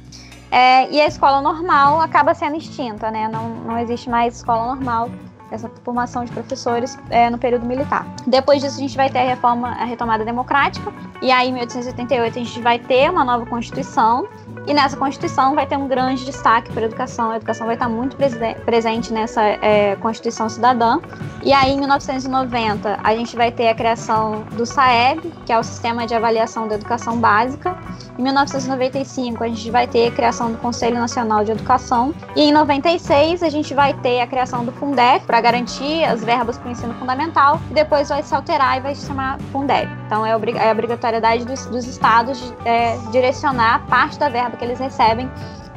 É, 0.49 0.89
e 0.89 1.01
a 1.01 1.09
escola 1.09 1.41
normal 1.41 2.01
acaba 2.01 2.33
sendo 2.35 2.57
extinta, 2.57 3.11
né? 3.11 3.27
Não, 3.27 3.49
não 3.49 3.77
existe 3.77 4.09
mais 4.09 4.37
escola 4.37 4.77
normal, 4.77 5.11
essa 5.51 5.69
formação 5.83 6.25
de 6.25 6.31
professores 6.31 6.97
é, 7.11 7.29
no 7.31 7.37
período 7.37 7.67
militar. 7.67 8.07
Depois 8.29 8.63
disso, 8.63 8.77
a 8.77 8.81
gente 8.81 8.97
vai 8.97 9.11
ter 9.11 9.19
a 9.19 9.25
reforma, 9.25 9.71
a 9.71 9.85
retomada 9.85 10.25
democrática, 10.25 10.93
e 11.21 11.33
aí 11.33 11.49
em 11.49 11.55
1888 11.55 12.39
a 12.39 12.45
gente 12.45 12.61
vai 12.61 12.79
ter 12.79 13.11
uma 13.11 13.25
nova 13.25 13.45
Constituição, 13.45 14.29
E 14.67 14.73
nessa 14.73 14.97
Constituição 14.97 15.55
vai 15.55 15.67
ter 15.67 15.77
um 15.77 15.87
grande 15.87 16.25
destaque 16.25 16.73
para 16.73 16.83
a 16.83 16.87
educação. 16.87 17.31
A 17.31 17.37
educação 17.37 17.67
vai 17.67 17.77
estar 17.77 17.89
muito 17.89 18.17
presente 18.65 19.13
nessa 19.13 19.43
é, 19.43 19.97
Constituição 19.97 20.49
Cidadã. 20.49 21.01
E 21.43 21.53
aí, 21.53 21.73
em 21.73 21.79
1990, 21.79 22.99
a 23.03 23.15
gente 23.15 23.37
vai 23.37 23.53
ter 23.53 23.69
a 23.69 23.75
criação 23.75 24.43
do 24.53 24.65
SAEB, 24.65 25.33
que 25.45 25.53
é 25.53 25.59
o 25.59 25.63
Sistema 25.63 26.07
de 26.07 26.15
Avaliação 26.15 26.67
da 26.67 26.77
Educação 26.77 27.19
Básica. 27.19 27.77
Em 28.19 28.23
1995, 28.23 29.45
a 29.45 29.49
gente 29.49 29.71
vai 29.71 29.87
ter 29.87 30.09
a 30.09 30.11
criação 30.11 30.53
do 30.53 30.59
Conselho 30.59 30.97
Nacional 30.97 31.45
de 31.45 31.53
Educação. 31.53 32.15
E 32.35 32.43
em 32.43 32.53
96, 32.53 33.43
a 33.43 33.51
gente 33.51 33.75
vai 33.75 33.93
ter 33.93 34.21
a 34.21 34.27
criação 34.27 34.65
do 34.65 34.73
Fundeb, 34.73 35.25
para 35.27 35.41
garantir 35.41 36.05
as 36.05 36.25
verbas 36.25 36.57
para 36.57 36.69
o 36.69 36.73
ensino 36.73 36.95
fundamental. 36.95 37.61
E 37.71 37.75
depois 37.75 38.09
vai 38.09 38.23
se 38.23 38.35
alterar 38.35 38.79
e 38.79 38.81
vai 38.81 38.95
se 38.95 39.07
chamar 39.07 39.39
Fundeb. 39.53 40.04
Então, 40.15 40.25
é, 40.25 40.31
é 40.31 40.69
a 40.69 40.73
obrigatoriedade 40.73 41.45
dos, 41.45 41.67
dos 41.67 41.85
estados 41.89 42.39
de 42.39 42.55
é, 42.65 42.97
direcionar 43.11 43.85
parte 43.89 44.17
da 44.17 44.29
verba 44.29 44.57
que 44.57 44.65
eles 44.65 44.79
recebem 44.79 45.29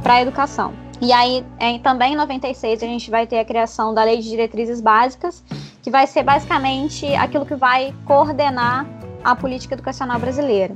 para 0.04 0.14
a 0.14 0.22
educação. 0.22 0.74
E 1.02 1.12
aí, 1.12 1.44
em, 1.60 1.80
também 1.80 2.14
em 2.14 2.16
96, 2.16 2.84
a 2.84 2.86
gente 2.86 3.10
vai 3.10 3.26
ter 3.26 3.40
a 3.40 3.46
criação 3.46 3.96
da 3.96 4.04
Lei 4.04 4.18
de 4.18 4.30
Diretrizes 4.30 4.80
Básicas, 4.80 5.44
que 5.82 5.90
vai 5.90 6.06
ser 6.06 6.22
basicamente 6.22 7.08
aquilo 7.16 7.48
que 7.48 7.56
vai 7.56 7.96
coordenar 8.06 8.86
a 9.24 9.36
política 9.36 9.74
educacional 9.74 10.20
brasileira. 10.20 10.76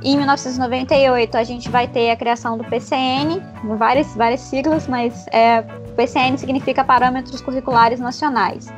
Em 0.00 0.16
1998, 0.16 1.36
a 1.36 1.42
gente 1.42 1.68
vai 1.68 1.88
ter 1.88 2.12
a 2.12 2.16
criação 2.16 2.56
do 2.56 2.62
PCN, 2.62 3.42
várias, 3.76 4.14
várias 4.14 4.42
siglas, 4.42 4.86
mas 4.86 5.26
é, 5.32 5.62
PCN 5.96 6.38
significa 6.38 6.84
Parâmetros 6.84 7.40
Curriculares 7.40 7.98
Nacionais. 7.98 8.68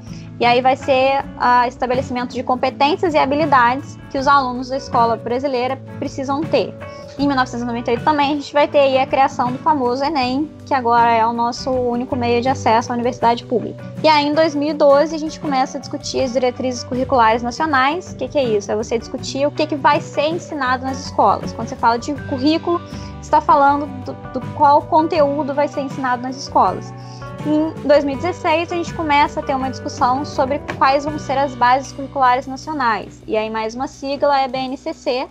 E 0.40 0.45
aí 0.45 0.61
vai 0.61 0.76
ser 0.76 1.25
o 1.37 1.66
estabelecimento 1.66 2.33
de 2.33 2.42
competências 2.42 3.12
e 3.14 3.18
habilidades 3.18 3.99
que 4.11 4.18
os 4.18 4.28
alunos 4.28 4.68
da 4.68 4.76
escola 4.76 5.16
brasileira 5.16 5.76
precisam 5.99 6.40
ter. 6.42 6.75
Em 7.18 7.26
1998 7.26 8.04
também 8.04 8.30
a 8.30 8.35
gente 8.37 8.52
vai 8.52 8.68
ter 8.68 8.97
a 8.97 9.04
criação 9.04 9.50
do 9.50 9.59
famoso 9.59 10.04
Enem, 10.04 10.49
que 10.64 10.73
agora 10.73 11.11
é 11.11 11.26
o 11.26 11.33
nosso 11.33 11.68
único 11.68 12.14
meio 12.14 12.40
de 12.40 12.49
acesso 12.49 12.92
à 12.92 12.95
universidade 12.95 13.45
pública. 13.45 13.85
E 14.04 14.07
aí 14.07 14.28
em 14.28 14.33
2012 14.33 15.16
a 15.16 15.18
gente 15.18 15.40
começa 15.40 15.78
a 15.78 15.80
discutir 15.80 16.23
as 16.23 16.33
diretrizes 16.33 16.85
curriculares 16.85 17.42
nacionais. 17.42 18.12
O 18.12 18.16
que, 18.16 18.28
que 18.28 18.38
é 18.38 18.45
isso? 18.45 18.71
É 18.71 18.76
você 18.76 18.97
discutir 18.97 19.45
o 19.45 19.50
que, 19.50 19.66
que 19.66 19.75
vai 19.75 20.00
ser 20.00 20.28
ensinado 20.28 20.85
nas 20.85 21.07
escolas. 21.07 21.52
Quando 21.52 21.66
você 21.66 21.75
fala 21.75 21.99
de 21.99 22.14
currículo, 22.28 22.80
está 23.21 23.40
falando 23.40 23.87
do, 24.04 24.12
do 24.38 24.47
qual 24.54 24.83
conteúdo 24.83 25.52
vai 25.52 25.66
ser 25.66 25.80
ensinado 25.80 26.23
nas 26.23 26.37
escolas. 26.37 26.95
Em 27.47 27.73
2016, 27.87 28.73
a 28.73 28.76
gente 28.76 28.92
começa 28.95 29.40
a 29.40 29.42
ter 29.42 29.54
uma 29.54 29.71
discussão 29.71 30.25
sobre 30.25 30.59
quais 30.76 31.04
vão 31.04 31.18
ser 31.18 31.38
as 31.38 31.54
bases 31.54 31.92
curriculares 31.92 32.47
nacionais. 32.47 33.23
E 33.26 33.37
aí, 33.37 33.49
mais 33.49 33.75
uma 33.75 33.87
sigla 33.87 34.40
é 34.40 34.49
BNCC, 34.49 35.28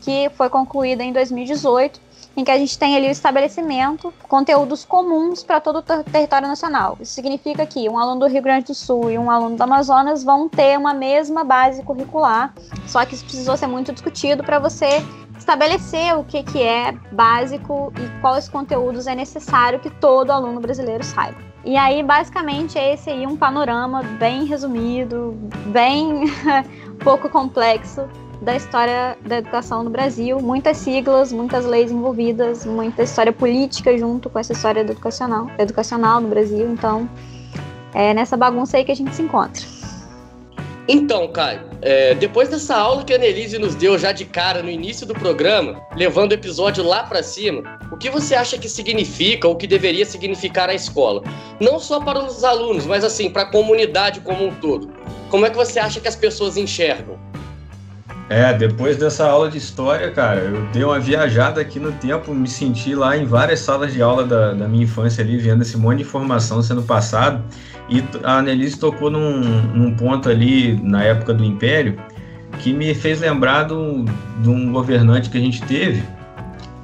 que 0.00 0.30
foi 0.36 0.48
concluída 0.48 1.02
em 1.02 1.12
2018, 1.12 2.00
em 2.36 2.42
que 2.42 2.50
a 2.50 2.58
gente 2.58 2.78
tem 2.78 2.96
ali 2.96 3.06
o 3.06 3.10
estabelecimento, 3.10 4.12
conteúdos 4.28 4.84
comuns 4.84 5.44
para 5.44 5.60
todo 5.60 5.78
o 5.78 5.82
ter 5.82 6.02
território 6.04 6.48
nacional. 6.48 6.96
Isso 7.00 7.12
significa 7.12 7.64
que 7.64 7.88
um 7.88 7.98
aluno 7.98 8.20
do 8.20 8.26
Rio 8.26 8.42
Grande 8.42 8.66
do 8.66 8.74
Sul 8.74 9.10
e 9.10 9.18
um 9.18 9.30
aluno 9.30 9.56
do 9.56 9.62
Amazonas 9.62 10.24
vão 10.24 10.48
ter 10.48 10.76
uma 10.76 10.92
mesma 10.92 11.44
base 11.44 11.82
curricular, 11.82 12.52
só 12.88 13.04
que 13.04 13.14
isso 13.14 13.24
precisou 13.24 13.56
ser 13.56 13.66
muito 13.66 13.92
discutido 13.92 14.42
para 14.42 14.58
você 14.58 15.04
estabelecer 15.38 16.16
o 16.16 16.24
que, 16.24 16.42
que 16.42 16.62
é 16.62 16.92
básico 17.12 17.92
e 17.96 18.20
quais 18.20 18.48
conteúdos 18.48 19.06
é 19.06 19.14
necessário 19.14 19.80
que 19.80 19.90
todo 19.90 20.30
aluno 20.30 20.60
brasileiro 20.60 21.04
saiba. 21.04 21.38
E 21.64 21.76
aí, 21.76 22.02
basicamente, 22.02 22.78
é 22.78 22.92
esse 22.92 23.08
aí 23.08 23.26
um 23.26 23.36
panorama 23.36 24.02
bem 24.02 24.44
resumido, 24.44 25.34
bem 25.66 26.24
pouco 27.02 27.28
complexo 27.28 28.06
da 28.42 28.54
história 28.54 29.16
da 29.24 29.38
educação 29.38 29.82
no 29.82 29.88
Brasil, 29.88 30.38
muitas 30.40 30.76
siglas, 30.76 31.32
muitas 31.32 31.64
leis 31.64 31.90
envolvidas, 31.90 32.66
muita 32.66 33.02
história 33.02 33.32
política 33.32 33.96
junto 33.96 34.28
com 34.28 34.38
essa 34.38 34.52
história 34.52 34.80
educacional, 34.80 35.50
educacional 35.58 36.20
no 36.20 36.28
Brasil. 36.28 36.70
Então, 36.70 37.08
é 37.94 38.12
nessa 38.12 38.36
bagunça 38.36 38.76
aí 38.76 38.84
que 38.84 38.92
a 38.92 38.96
gente 38.96 39.14
se 39.14 39.22
encontra. 39.22 39.73
Então, 40.86 41.28
Caio, 41.28 41.62
é, 41.80 42.14
depois 42.14 42.50
dessa 42.50 42.76
aula 42.76 43.04
que 43.04 43.12
a 43.14 43.16
Annelise 43.16 43.58
nos 43.58 43.74
deu 43.74 43.98
já 43.98 44.12
de 44.12 44.26
cara 44.26 44.62
no 44.62 44.68
início 44.68 45.06
do 45.06 45.14
programa, 45.14 45.80
levando 45.96 46.32
o 46.32 46.34
episódio 46.34 46.84
lá 46.84 47.04
para 47.04 47.22
cima, 47.22 47.62
o 47.90 47.96
que 47.96 48.10
você 48.10 48.34
acha 48.34 48.58
que 48.58 48.68
significa 48.68 49.48
ou 49.48 49.56
que 49.56 49.66
deveria 49.66 50.04
significar 50.04 50.68
a 50.68 50.74
escola? 50.74 51.22
Não 51.58 51.78
só 51.78 52.00
para 52.00 52.22
os 52.22 52.44
alunos, 52.44 52.84
mas 52.84 53.02
assim, 53.02 53.30
para 53.30 53.42
a 53.42 53.50
comunidade 53.50 54.20
como 54.20 54.44
um 54.44 54.54
todo. 54.56 54.92
Como 55.30 55.46
é 55.46 55.50
que 55.50 55.56
você 55.56 55.78
acha 55.78 56.00
que 56.00 56.08
as 56.08 56.16
pessoas 56.16 56.58
enxergam? 56.58 57.18
É, 58.28 58.54
depois 58.54 58.96
dessa 58.96 59.26
aula 59.26 59.50
de 59.50 59.58
história, 59.58 60.10
cara, 60.10 60.40
eu 60.40 60.64
dei 60.72 60.82
uma 60.82 60.98
viajada 60.98 61.60
aqui 61.60 61.78
no 61.78 61.92
tempo, 61.92 62.34
me 62.34 62.48
senti 62.48 62.94
lá 62.94 63.16
em 63.16 63.26
várias 63.26 63.60
salas 63.60 63.92
de 63.92 64.00
aula 64.00 64.24
da, 64.24 64.54
da 64.54 64.66
minha 64.66 64.84
infância 64.84 65.22
ali, 65.22 65.36
vendo 65.36 65.60
esse 65.60 65.76
monte 65.76 65.98
de 65.98 66.02
informação 66.04 66.62
sendo 66.62 66.82
passado. 66.82 67.44
E 67.88 68.02
a 68.22 68.38
Annelise 68.38 68.78
tocou 68.78 69.10
num, 69.10 69.40
num 69.74 69.94
ponto 69.94 70.30
ali, 70.30 70.80
na 70.82 71.04
época 71.04 71.34
do 71.34 71.44
Império, 71.44 71.98
que 72.60 72.72
me 72.72 72.94
fez 72.94 73.20
lembrar 73.20 73.64
do, 73.64 74.06
de 74.40 74.48
um 74.48 74.72
governante 74.72 75.28
que 75.28 75.36
a 75.36 75.40
gente 75.40 75.60
teve, 75.62 76.02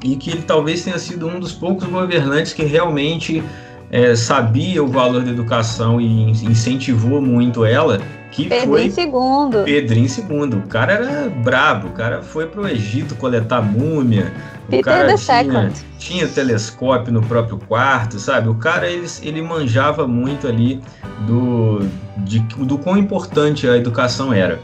e 0.04 0.16
que 0.16 0.30
ele 0.30 0.42
talvez 0.42 0.84
tenha 0.84 0.98
sido 0.98 1.26
um 1.26 1.40
dos 1.40 1.52
poucos 1.52 1.88
governantes 1.88 2.52
que 2.52 2.64
realmente 2.64 3.42
é, 3.90 4.14
sabia 4.14 4.84
o 4.84 4.88
valor 4.88 5.22
da 5.22 5.30
educação 5.30 5.98
e 6.00 6.30
incentivou 6.30 7.22
muito 7.22 7.64
ela 7.64 7.98
que 8.30 8.48
Pedrinho 8.48 8.92
foi 8.92 9.04
II. 9.04 9.64
Pedrinho 9.64 10.06
II. 10.06 10.58
O 10.58 10.68
cara 10.68 10.92
era 10.92 11.28
brabo, 11.28 11.88
o 11.88 11.92
cara 11.92 12.22
foi 12.22 12.46
pro 12.46 12.68
Egito 12.68 13.14
coletar 13.16 13.60
múmia. 13.60 14.32
Peter 14.68 14.80
o 14.80 14.82
cara 14.84 15.08
the 15.08 15.16
tinha, 15.16 15.42
Second. 15.42 15.72
tinha 15.98 16.28
telescópio 16.28 17.12
no 17.12 17.22
próprio 17.22 17.58
quarto, 17.58 18.18
sabe? 18.18 18.48
O 18.48 18.54
cara 18.54 18.88
ele, 18.88 19.06
ele 19.22 19.42
manjava 19.42 20.06
muito 20.06 20.46
ali 20.46 20.80
do, 21.26 21.80
de, 22.18 22.38
do 22.38 22.78
quão 22.78 22.96
importante 22.96 23.68
a 23.68 23.76
educação 23.76 24.32
era. 24.32 24.60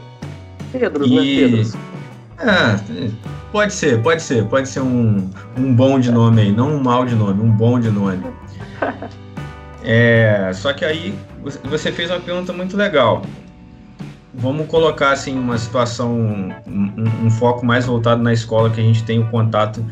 Pedro, 0.71 1.05
e... 1.05 1.09
não 1.09 1.19
é 1.19 1.25
Pedro? 1.25 1.79
É, 2.39 3.09
pode 3.51 3.73
ser, 3.73 4.01
pode 4.01 4.21
ser, 4.21 4.45
pode 4.45 4.69
ser 4.69 4.79
um, 4.79 5.29
um 5.57 5.73
bom 5.73 5.99
de 5.99 6.11
nome 6.11 6.41
aí, 6.41 6.51
não 6.51 6.75
um 6.75 6.83
mal 6.83 7.03
de 7.03 7.15
nome, 7.15 7.41
um 7.41 7.51
bom 7.51 7.79
de 7.79 7.89
nome. 7.89 8.23
É, 9.89 10.51
só 10.53 10.73
que 10.73 10.83
aí 10.83 11.17
você 11.63 11.93
fez 11.93 12.09
uma 12.09 12.19
pergunta 12.19 12.51
muito 12.51 12.75
legal 12.75 13.21
vamos 14.37 14.67
colocar 14.67 15.11
assim 15.11 15.37
uma 15.37 15.57
situação, 15.57 16.15
um, 16.67 17.25
um, 17.25 17.29
foco 17.29 17.65
mais 17.65 17.85
voltado 17.85 18.21
na 18.21 18.31
escola 18.31 18.69
que 18.69 18.79
a 18.79 18.83
gente 18.83 19.03
tem 19.03 19.19
o 19.19 19.27
contato 19.29 19.83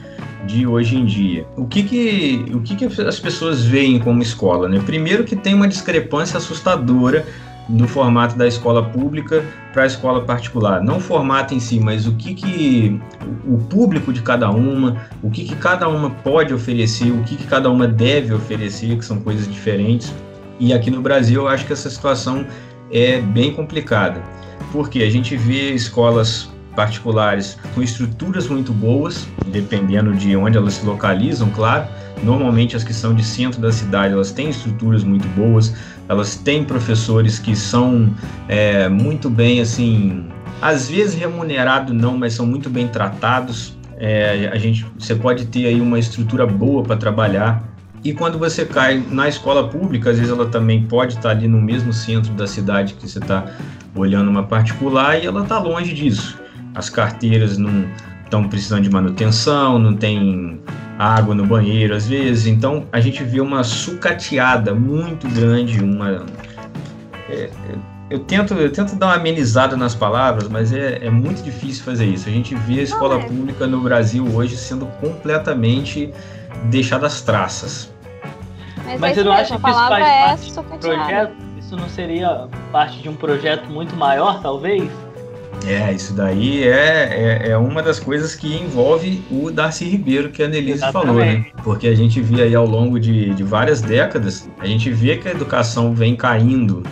de 0.46 0.68
hoje 0.68 0.96
em 0.96 1.06
dia. 1.06 1.46
O 1.58 1.66
que 1.66 1.82
que, 1.82 2.46
o 2.54 2.62
que, 2.62 2.76
que 2.76 2.86
as 3.02 3.20
pessoas 3.20 3.66
veem 3.66 4.00
como 4.00 4.22
escola? 4.22 4.70
Né? 4.70 4.80
Primeiro 4.86 5.24
que 5.24 5.36
tem 5.36 5.56
uma 5.56 5.68
discrepância 5.68 6.38
assustadora 6.38 7.26
do 7.68 7.88
formato 7.88 8.38
da 8.38 8.48
escola 8.48 8.84
pública 8.84 9.44
para 9.74 9.84
a 9.84 9.86
escola 9.88 10.24
particular. 10.24 10.84
Não 10.84 10.98
o 10.98 11.00
formato 11.00 11.56
em 11.56 11.60
si, 11.60 11.80
mas 11.80 12.06
o 12.06 12.14
que, 12.14 12.36
que 12.36 13.02
o 13.44 13.58
público 13.58 14.14
de 14.14 14.22
cada 14.22 14.52
uma, 14.52 15.08
o 15.24 15.32
que, 15.32 15.44
que 15.44 15.56
cada 15.56 15.90
uma 15.90 16.12
pode 16.12 16.54
oferecer, 16.54 17.12
o 17.12 17.24
que, 17.24 17.36
que 17.36 17.46
cada 17.46 17.68
uma 17.72 17.88
deve 17.88 18.32
oferecer, 18.36 18.96
que 18.96 19.04
são 19.04 19.20
coisas 19.20 19.52
diferentes. 19.52 20.14
E 20.60 20.72
aqui 20.72 20.92
no 20.92 21.02
Brasil 21.02 21.42
eu 21.42 21.48
acho 21.48 21.66
que 21.66 21.74
essa 21.74 21.90
situação 21.90 22.46
é 22.96 23.20
bem 23.20 23.52
complicada, 23.52 24.24
porque 24.72 25.04
a 25.04 25.10
gente 25.10 25.36
vê 25.36 25.72
escolas 25.74 26.50
particulares 26.78 27.58
com 27.74 27.82
estruturas 27.82 28.48
muito 28.48 28.72
boas, 28.72 29.28
dependendo 29.48 30.14
de 30.14 30.36
onde 30.36 30.58
elas 30.58 30.76
se 30.76 30.86
localizam, 30.86 31.50
claro. 31.50 31.88
Normalmente 32.24 32.76
as 32.76 32.84
que 32.84 32.94
são 32.94 33.14
de 33.14 33.24
centro 33.24 33.60
da 33.60 33.72
cidade, 33.72 34.14
elas 34.14 34.32
têm 34.32 34.50
estruturas 34.50 35.04
muito 35.04 35.28
boas, 35.30 35.74
elas 36.08 36.38
têm 36.38 36.64
professores 36.64 37.38
que 37.38 37.54
são 37.54 38.14
é, 38.48 38.88
muito 38.88 39.30
bem, 39.30 39.60
assim, 39.60 40.26
às 40.62 40.90
vezes 40.90 41.16
remunerado 41.16 41.94
não, 41.94 42.18
mas 42.18 42.34
são 42.34 42.46
muito 42.46 42.70
bem 42.70 42.88
tratados. 42.88 43.78
É, 43.98 44.50
a 44.54 44.58
gente, 44.58 44.86
você 44.98 45.16
pode 45.16 45.46
ter 45.48 45.66
aí 45.68 45.82
uma 45.82 46.00
estrutura 46.00 46.48
boa 46.48 46.82
para 46.84 46.96
trabalhar 46.96 47.75
e 48.06 48.14
quando 48.14 48.38
você 48.38 48.64
cai 48.64 49.04
na 49.10 49.28
escola 49.28 49.68
pública, 49.68 50.12
às 50.12 50.18
vezes 50.18 50.32
ela 50.32 50.46
também 50.46 50.84
pode 50.84 51.16
estar 51.16 51.32
ali 51.32 51.48
no 51.48 51.60
mesmo 51.60 51.92
centro 51.92 52.32
da 52.34 52.46
cidade 52.46 52.94
que 52.94 53.10
você 53.10 53.18
está 53.18 53.46
olhando 53.96 54.30
uma 54.30 54.44
particular 54.44 55.18
e 55.18 55.26
ela 55.26 55.42
está 55.42 55.58
longe 55.58 55.92
disso. 55.92 56.40
As 56.76 56.88
carteiras 56.88 57.58
não 57.58 57.90
estão 58.24 58.48
precisando 58.48 58.84
de 58.84 58.92
manutenção, 58.92 59.80
não 59.80 59.96
tem 59.96 60.62
água 61.00 61.34
no 61.34 61.48
banheiro 61.48 61.96
às 61.96 62.08
vezes, 62.08 62.46
então 62.46 62.86
a 62.92 63.00
gente 63.00 63.24
vê 63.24 63.42
uma 63.42 63.64
sucateada 63.64 64.76
muito 64.76 65.28
grande, 65.30 65.84
uma 65.84 66.28
é, 67.28 67.50
eu 68.08 68.20
tento, 68.20 68.54
eu 68.54 68.72
tento 68.72 68.96
dar 68.96 69.08
uma 69.08 69.16
amenizada 69.16 69.76
nas 69.76 69.96
palavras, 69.96 70.48
mas 70.48 70.72
é, 70.72 71.04
é 71.04 71.10
muito 71.10 71.42
difícil 71.42 71.84
fazer 71.84 72.06
isso. 72.06 72.30
A 72.30 72.32
gente 72.32 72.54
vê 72.54 72.82
a 72.82 72.84
escola 72.84 73.20
é. 73.20 73.24
pública 73.24 73.66
no 73.66 73.82
Brasil 73.82 74.28
hoje 74.32 74.56
sendo 74.56 74.86
completamente 75.02 76.14
deixada 76.70 77.08
às 77.08 77.22
traças. 77.22 77.95
Mas, 78.86 79.00
Mas 79.00 79.18
eu 79.18 79.26
não 79.26 79.32
acho 79.32 79.50
que 79.50 79.54
isso 79.54 79.62
faz 79.62 79.76
é 79.76 80.26
parte 80.26 80.60
um 80.60 80.78
projeto? 80.80 81.34
Isso 81.58 81.76
não 81.76 81.90
seria 81.90 82.48
parte 82.72 83.02
de 83.02 83.10
um 83.10 83.16
projeto 83.16 83.68
muito 83.70 83.96
maior, 83.96 84.42
talvez? 84.42 84.90
É, 85.66 85.92
isso 85.92 86.14
daí 86.14 86.64
é, 86.64 87.42
é, 87.44 87.50
é, 87.50 87.58
uma 87.58 87.82
das 87.82 88.00
coisas 88.00 88.36
que 88.36 88.56
envolve 88.56 89.24
o 89.32 89.50
Darcy 89.50 89.86
Ribeiro, 89.86 90.30
que 90.30 90.44
a 90.44 90.46
Annelise 90.46 90.92
falou, 90.92 91.16
né? 91.16 91.46
Porque 91.64 91.88
a 91.88 91.96
gente 91.96 92.22
vê 92.22 92.44
aí 92.44 92.54
ao 92.54 92.68
longo 92.68 93.00
de, 93.00 93.34
de 93.34 93.44
várias 93.44 93.82
décadas, 93.82 94.48
a 94.60 94.66
gente 94.68 94.92
vê 94.92 95.18
que 95.18 95.28
a 95.28 95.32
educação 95.32 95.94
vem 95.94 96.16
caindo 96.16 96.84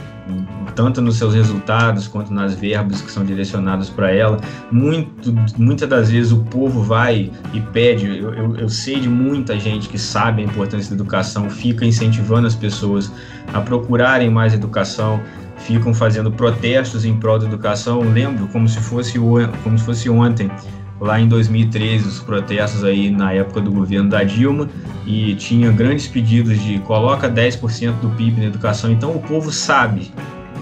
tanto 0.76 1.02
nos 1.02 1.18
seus 1.18 1.34
resultados 1.34 2.08
quanto 2.08 2.34
nas 2.34 2.54
verbas 2.54 3.02
que 3.02 3.12
são 3.12 3.24
direcionadas 3.24 3.90
para 3.90 4.12
ela. 4.12 4.40
Muito, 4.72 5.34
muitas 5.58 5.88
das 5.88 6.12
vezes 6.12 6.32
o 6.32 6.44
povo 6.44 6.82
vai 6.82 7.32
e 7.54 7.60
pede. 7.60 8.08
Eu, 8.08 8.34
eu, 8.34 8.56
eu, 8.58 8.70
sei 8.70 9.00
de 9.00 9.10
muita 9.10 9.60
gente 9.60 9.90
que 9.90 9.98
sabe 9.98 10.42
a 10.42 10.46
importância 10.46 10.90
da 10.90 10.96
educação, 10.96 11.50
fica 11.50 11.86
incentivando 11.86 12.48
as 12.48 12.56
pessoas 12.56 13.12
a 13.54 13.62
procurarem 13.62 14.30
mais 14.30 14.54
educação 14.54 15.22
ficam 15.58 15.94
fazendo 15.94 16.32
protestos 16.32 17.06
em 17.06 17.18
prol 17.18 17.40
da 17.40 17.46
educação. 17.46 18.04
Eu 18.04 18.12
lembro 18.12 18.48
como 18.48 18.68
se 18.68 18.80
fosse 18.80 19.18
como 19.64 19.78
se 19.78 19.86
fosse 19.86 20.10
ontem, 20.10 20.52
lá 21.00 21.20
em 21.20 21.28
2013, 21.28 22.08
os 22.08 22.20
protestos 22.20 22.84
aí 22.84 23.10
na 23.10 23.34
época 23.34 23.62
do 23.62 23.72
governo 23.72 24.10
da 24.10 24.24
Dilma 24.24 24.70
e 25.06 25.36
tinha 25.36 25.72
grandes 25.72 26.08
pedidos 26.08 26.62
de 26.62 26.80
coloca 26.80 27.30
10% 27.30 28.00
do 28.00 28.10
PIB 28.12 28.42
na 28.42 28.48
educação. 28.48 28.92
Então 28.92 29.12
o 29.12 29.20
povo 29.20 29.52
sabe, 29.52 30.12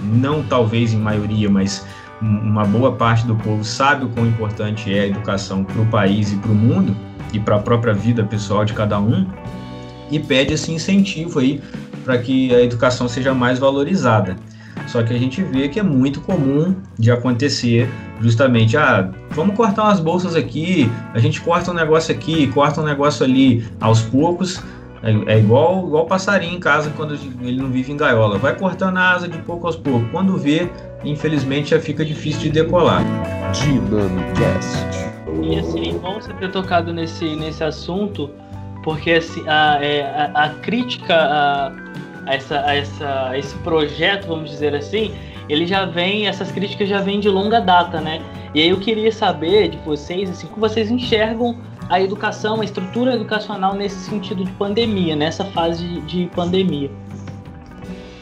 não 0.01 0.43
talvez 0.43 0.93
em 0.93 0.97
maioria, 0.97 1.49
mas 1.49 1.85
uma 2.21 2.65
boa 2.65 2.93
parte 2.93 3.25
do 3.25 3.35
povo 3.35 3.63
sabe 3.63 4.05
o 4.05 4.09
quão 4.09 4.27
importante 4.27 4.93
é 4.93 5.01
a 5.01 5.07
educação 5.07 5.63
para 5.63 5.81
o 5.81 5.85
país 5.87 6.31
e 6.31 6.35
para 6.35 6.51
o 6.51 6.55
mundo 6.55 6.95
e 7.33 7.39
para 7.39 7.55
a 7.55 7.59
própria 7.59 7.93
vida 7.93 8.23
pessoal 8.23 8.63
de 8.63 8.73
cada 8.73 8.99
um 8.99 9.25
e 10.11 10.19
pede 10.19 10.53
esse 10.53 10.71
incentivo 10.71 11.39
aí 11.39 11.61
para 12.03 12.17
que 12.17 12.53
a 12.53 12.61
educação 12.61 13.07
seja 13.07 13.33
mais 13.33 13.57
valorizada. 13.57 14.35
Só 14.87 15.01
que 15.03 15.13
a 15.13 15.17
gente 15.17 15.41
vê 15.41 15.69
que 15.69 15.79
é 15.79 15.83
muito 15.83 16.21
comum 16.21 16.75
de 16.97 17.11
acontecer 17.11 17.89
justamente, 18.19 18.77
ah, 18.77 19.09
vamos 19.31 19.55
cortar 19.55 19.83
umas 19.83 19.99
bolsas 19.99 20.35
aqui, 20.35 20.91
a 21.13 21.19
gente 21.19 21.41
corta 21.41 21.71
um 21.71 21.73
negócio 21.73 22.13
aqui, 22.13 22.47
corta 22.47 22.81
um 22.81 22.83
negócio 22.83 23.23
ali, 23.23 23.65
aos 23.79 24.01
poucos, 24.01 24.61
é, 25.03 25.33
é 25.33 25.39
igual, 25.39 25.85
igual 25.87 26.05
passarinho 26.05 26.55
em 26.55 26.59
casa 26.59 26.91
quando 26.95 27.13
ele 27.13 27.61
não 27.61 27.69
vive 27.69 27.91
em 27.91 27.97
gaiola, 27.97 28.37
vai 28.37 28.55
cortando 28.55 28.97
a 28.97 29.11
asa 29.11 29.27
de 29.27 29.37
pouco 29.39 29.67
aos 29.67 29.75
poucos, 29.75 30.09
quando 30.11 30.37
vê, 30.37 30.69
infelizmente 31.03 31.71
já 31.71 31.79
fica 31.79 32.05
difícil 32.05 32.41
de 32.41 32.49
decolar. 32.49 33.03
Dynamicast. 33.53 35.11
E 35.41 35.59
assim, 35.59 35.97
bom 35.97 36.15
você 36.15 36.33
ter 36.33 36.51
tocado 36.51 36.93
nesse, 36.93 37.35
nesse 37.35 37.63
assunto, 37.63 38.29
porque 38.83 39.11
assim, 39.11 39.43
a, 39.47 39.79
é, 39.81 40.03
a, 40.03 40.45
a 40.45 40.49
crítica 40.49 41.15
a 41.15 41.91
a, 42.25 42.35
essa, 42.35 42.65
a, 42.65 42.75
essa, 42.75 43.29
a 43.29 43.37
esse 43.37 43.55
projeto, 43.59 44.27
vamos 44.27 44.49
dizer 44.49 44.75
assim, 44.75 45.13
ele 45.49 45.65
já 45.65 45.85
vem, 45.85 46.27
essas 46.27 46.51
críticas 46.51 46.87
já 46.87 46.99
vêm 46.99 47.19
de 47.19 47.29
longa 47.29 47.59
data, 47.59 47.99
né? 47.99 48.21
E 48.53 48.61
aí 48.61 48.69
eu 48.69 48.79
queria 48.79 49.11
saber 49.11 49.69
de 49.69 49.77
vocês, 49.77 50.29
assim, 50.29 50.47
como 50.47 50.67
vocês 50.67 50.91
enxergam 50.91 51.57
a 51.91 51.99
educação, 51.99 52.61
a 52.61 52.63
estrutura 52.63 53.15
educacional 53.15 53.75
nesse 53.75 54.09
sentido 54.09 54.45
de 54.45 54.51
pandemia, 54.53 55.13
nessa 55.13 55.43
fase 55.43 55.85
de, 55.85 56.01
de 56.01 56.25
pandemia. 56.33 56.89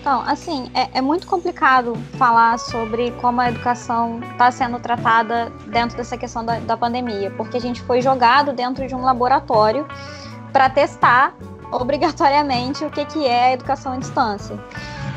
Então, 0.02 0.22
assim, 0.22 0.72
é, 0.74 0.98
é, 0.98 1.02
muito 1.02 1.28
complicado 1.28 1.96
falar 2.18 2.58
sobre 2.58 3.12
como 3.22 3.40
a 3.42 3.50
educação 3.50 4.20
está 4.32 4.50
sendo 4.50 4.80
tratada 4.80 5.52
dentro 5.68 5.96
dessa 5.96 6.18
questão 6.18 6.44
da, 6.44 6.58
da 6.60 6.76
pandemia, 6.76 7.30
porque 7.38 7.58
a 7.58 7.62
gente 7.62 7.80
foi 7.84 8.02
jogado 8.02 8.54
dentro 8.54 8.88
de 8.88 8.96
um 8.96 9.02
laboratório 9.02 9.86
para 10.52 10.68
testar 10.68 11.36
obrigatoriamente 11.72 12.84
o 12.84 12.90
que, 12.90 13.06
que 13.06 13.28
é 13.28 13.50
a 13.50 13.54
educação 13.54 13.94
à 13.94 13.98
distância. 13.98 14.58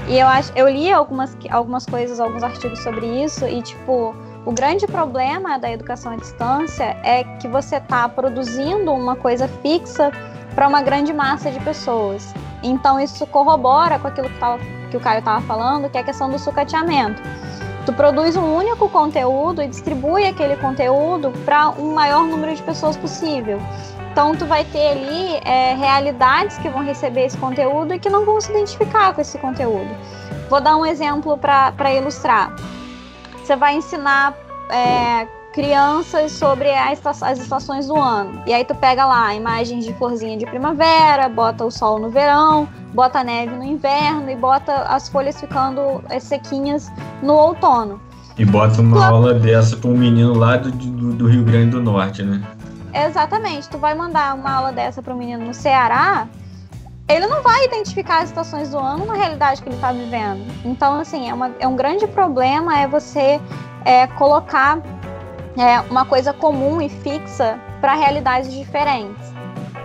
E 0.08 0.18
eu 0.18 0.26
acho, 0.26 0.52
eu 0.54 0.68
li 0.68 0.92
algumas, 0.92 1.34
algumas 1.48 1.86
coisas, 1.86 2.20
alguns 2.20 2.42
artigos 2.42 2.80
sobre 2.80 3.06
isso, 3.24 3.46
e 3.46 3.62
tipo, 3.62 4.14
o 4.44 4.52
grande 4.52 4.86
problema 4.86 5.58
da 5.58 5.70
educação 5.70 6.12
à 6.12 6.16
distância 6.16 6.96
é 7.04 7.22
que 7.38 7.46
você 7.46 7.76
está 7.76 8.08
produzindo 8.08 8.92
uma 8.92 9.14
coisa 9.14 9.46
fixa 9.46 10.10
para 10.54 10.66
uma 10.66 10.82
grande 10.82 11.12
massa 11.12 11.50
de 11.50 11.60
pessoas. 11.60 12.34
Então 12.62 12.98
isso 12.98 13.24
corrobora 13.26 13.98
com 13.98 14.08
aquilo 14.08 14.28
que, 14.28 14.38
tava, 14.38 14.58
que 14.90 14.96
o 14.96 15.00
Caio 15.00 15.20
estava 15.20 15.40
falando, 15.42 15.88
que 15.88 15.96
é 15.96 16.00
a 16.00 16.04
questão 16.04 16.28
do 16.28 16.38
sucateamento. 16.38 17.22
Tu 17.86 17.92
produz 17.92 18.36
um 18.36 18.54
único 18.54 18.88
conteúdo 18.88 19.62
e 19.62 19.68
distribui 19.68 20.26
aquele 20.26 20.56
conteúdo 20.56 21.32
para 21.44 21.70
um 21.70 21.94
maior 21.94 22.24
número 22.24 22.54
de 22.54 22.62
pessoas 22.62 22.96
possível. 22.96 23.60
Então, 24.12 24.36
tu 24.36 24.44
vai 24.44 24.64
ter 24.64 24.88
ali 24.88 25.40
é, 25.44 25.74
realidades 25.74 26.58
que 26.58 26.68
vão 26.68 26.84
receber 26.84 27.24
esse 27.24 27.38
conteúdo 27.38 27.94
e 27.94 27.98
que 27.98 28.10
não 28.10 28.24
vão 28.24 28.40
se 28.40 28.50
identificar 28.50 29.14
com 29.14 29.20
esse 29.20 29.38
conteúdo. 29.38 29.88
Vou 30.50 30.60
dar 30.60 30.76
um 30.76 30.84
exemplo 30.84 31.36
para 31.38 31.94
ilustrar. 31.94 32.54
Você 33.42 33.56
vai 33.56 33.76
ensinar 33.76 34.34
é, 34.70 35.26
crianças 35.52 36.32
sobre 36.32 36.70
as, 36.70 37.04
as 37.22 37.38
estações 37.38 37.86
do 37.86 37.96
ano. 37.96 38.42
E 38.46 38.52
aí 38.52 38.64
tu 38.64 38.74
pega 38.74 39.04
lá 39.04 39.34
imagens 39.34 39.84
de 39.84 39.92
florzinha 39.94 40.36
de 40.36 40.46
primavera, 40.46 41.28
bota 41.28 41.64
o 41.64 41.70
sol 41.70 41.98
no 41.98 42.08
verão, 42.08 42.68
bota 42.94 43.20
a 43.20 43.24
neve 43.24 43.54
no 43.54 43.64
inverno 43.64 44.30
e 44.30 44.36
bota 44.36 44.72
as 44.82 45.08
folhas 45.08 45.38
ficando 45.38 46.02
é, 46.08 46.18
sequinhas 46.18 46.90
no 47.22 47.34
outono. 47.34 48.00
E 48.38 48.44
bota 48.44 48.80
uma 48.80 48.96
tu... 48.96 49.02
aula 49.02 49.34
dessa 49.34 49.76
para 49.76 49.90
um 49.90 49.96
menino 49.96 50.34
lá 50.34 50.56
do, 50.56 50.70
do, 50.70 51.12
do 51.12 51.26
Rio 51.26 51.44
Grande 51.44 51.70
do 51.70 51.82
Norte, 51.82 52.22
né? 52.22 52.40
Exatamente. 52.94 53.68
Tu 53.68 53.78
vai 53.78 53.94
mandar 53.94 54.34
uma 54.34 54.50
aula 54.50 54.72
dessa 54.72 55.02
para 55.02 55.14
um 55.14 55.18
menino 55.18 55.44
no 55.46 55.54
Ceará, 55.54 56.26
ele 57.08 57.26
não 57.26 57.42
vai 57.42 57.64
identificar 57.64 58.22
as 58.22 58.28
situações 58.28 58.70
do 58.70 58.78
ano 58.78 59.04
na 59.06 59.14
realidade 59.14 59.62
que 59.62 59.68
ele 59.68 59.76
está 59.76 59.92
vivendo. 59.92 60.44
Então, 60.64 61.00
assim, 61.00 61.28
é, 61.28 61.34
uma, 61.34 61.50
é 61.58 61.66
um 61.66 61.76
grande 61.76 62.06
problema 62.06 62.78
é 62.80 62.86
você 62.86 63.40
é, 63.84 64.06
colocar 64.06 64.80
é, 65.56 65.80
uma 65.90 66.04
coisa 66.04 66.32
comum 66.32 66.80
e 66.80 66.88
fixa 66.88 67.58
para 67.80 67.94
realidades 67.94 68.52
diferentes. 68.52 69.32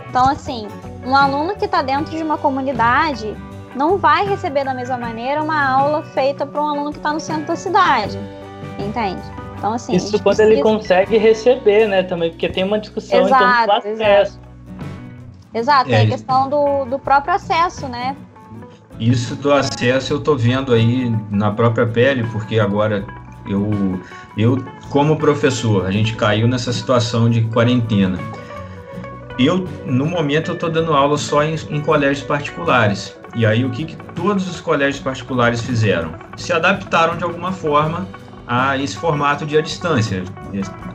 Então, 0.10 0.30
assim, 0.30 0.68
um 1.06 1.16
aluno 1.16 1.56
que 1.56 1.66
está 1.66 1.82
dentro 1.82 2.16
de 2.16 2.24
uma 2.24 2.38
comunidade 2.38 3.36
não 3.76 3.98
vai 3.98 4.26
receber 4.26 4.64
da 4.64 4.74
mesma 4.74 4.98
maneira 4.98 5.44
uma 5.44 5.70
aula 5.70 6.04
feita 6.04 6.46
para 6.46 6.62
um 6.62 6.68
aluno 6.68 6.92
que 6.92 6.98
está 6.98 7.14
no 7.14 7.20
centro 7.20 7.48
da 7.48 7.56
cidade, 7.56 8.18
entende? 8.80 9.22
Então, 9.58 9.74
assim. 9.74 9.96
Isso 9.96 10.12
quando 10.12 10.38
precisa... 10.38 10.44
ele 10.44 10.62
consegue 10.62 11.18
receber, 11.18 11.88
né, 11.88 12.04
também, 12.04 12.30
porque 12.30 12.48
tem 12.48 12.64
uma 12.64 12.80
discussão 12.80 13.26
exato, 13.26 13.44
em 13.44 13.48
torno 13.48 13.66
do 13.66 13.72
acesso. 13.72 14.32
Exato, 14.32 14.47
exato 15.58 15.92
é, 15.92 16.04
a 16.04 16.08
questão 16.08 16.50
do, 16.50 16.86
do 16.86 17.00
próprio 17.00 17.34
acesso, 17.34 17.88
né? 17.88 18.16
Isso 19.00 19.36
do 19.36 19.54
acesso 19.54 20.14
eu 20.14 20.20
tô 20.20 20.36
vendo 20.36 20.74
aí 20.74 21.16
na 21.30 21.52
própria 21.52 21.86
pele, 21.86 22.24
porque 22.32 22.60
agora 22.60 23.06
eu, 23.48 24.00
eu 24.38 24.64
como 24.90 25.18
professor, 25.18 25.86
a 25.86 25.92
gente 25.92 26.16
caiu 26.16 26.48
nessa 26.48 26.74
situação 26.74 27.30
de 27.30 27.42
quarentena. 27.42 28.18
Eu, 29.38 29.68
no 29.86 30.06
momento, 30.08 30.50
eu 30.50 30.56
estou 30.56 30.70
dando 30.70 30.94
aula 30.94 31.16
só 31.16 31.44
em, 31.44 31.56
em, 31.70 31.80
colégios 31.80 32.26
particulares. 32.26 33.16
E 33.36 33.46
aí, 33.46 33.64
o 33.64 33.70
que, 33.70 33.86
que 33.86 33.96
todos 34.16 34.50
os 34.50 34.60
colégios 34.60 35.00
particulares 35.00 35.62
fizeram? 35.62 36.14
Se 36.36 36.52
adaptaram 36.52 37.16
de 37.16 37.24
alguma 37.24 37.52
forma 37.52 38.08
a 38.48 38.76
esse 38.78 38.98
formato 38.98 39.46
de 39.46 39.56
à 39.56 39.62
distância. 39.62 40.24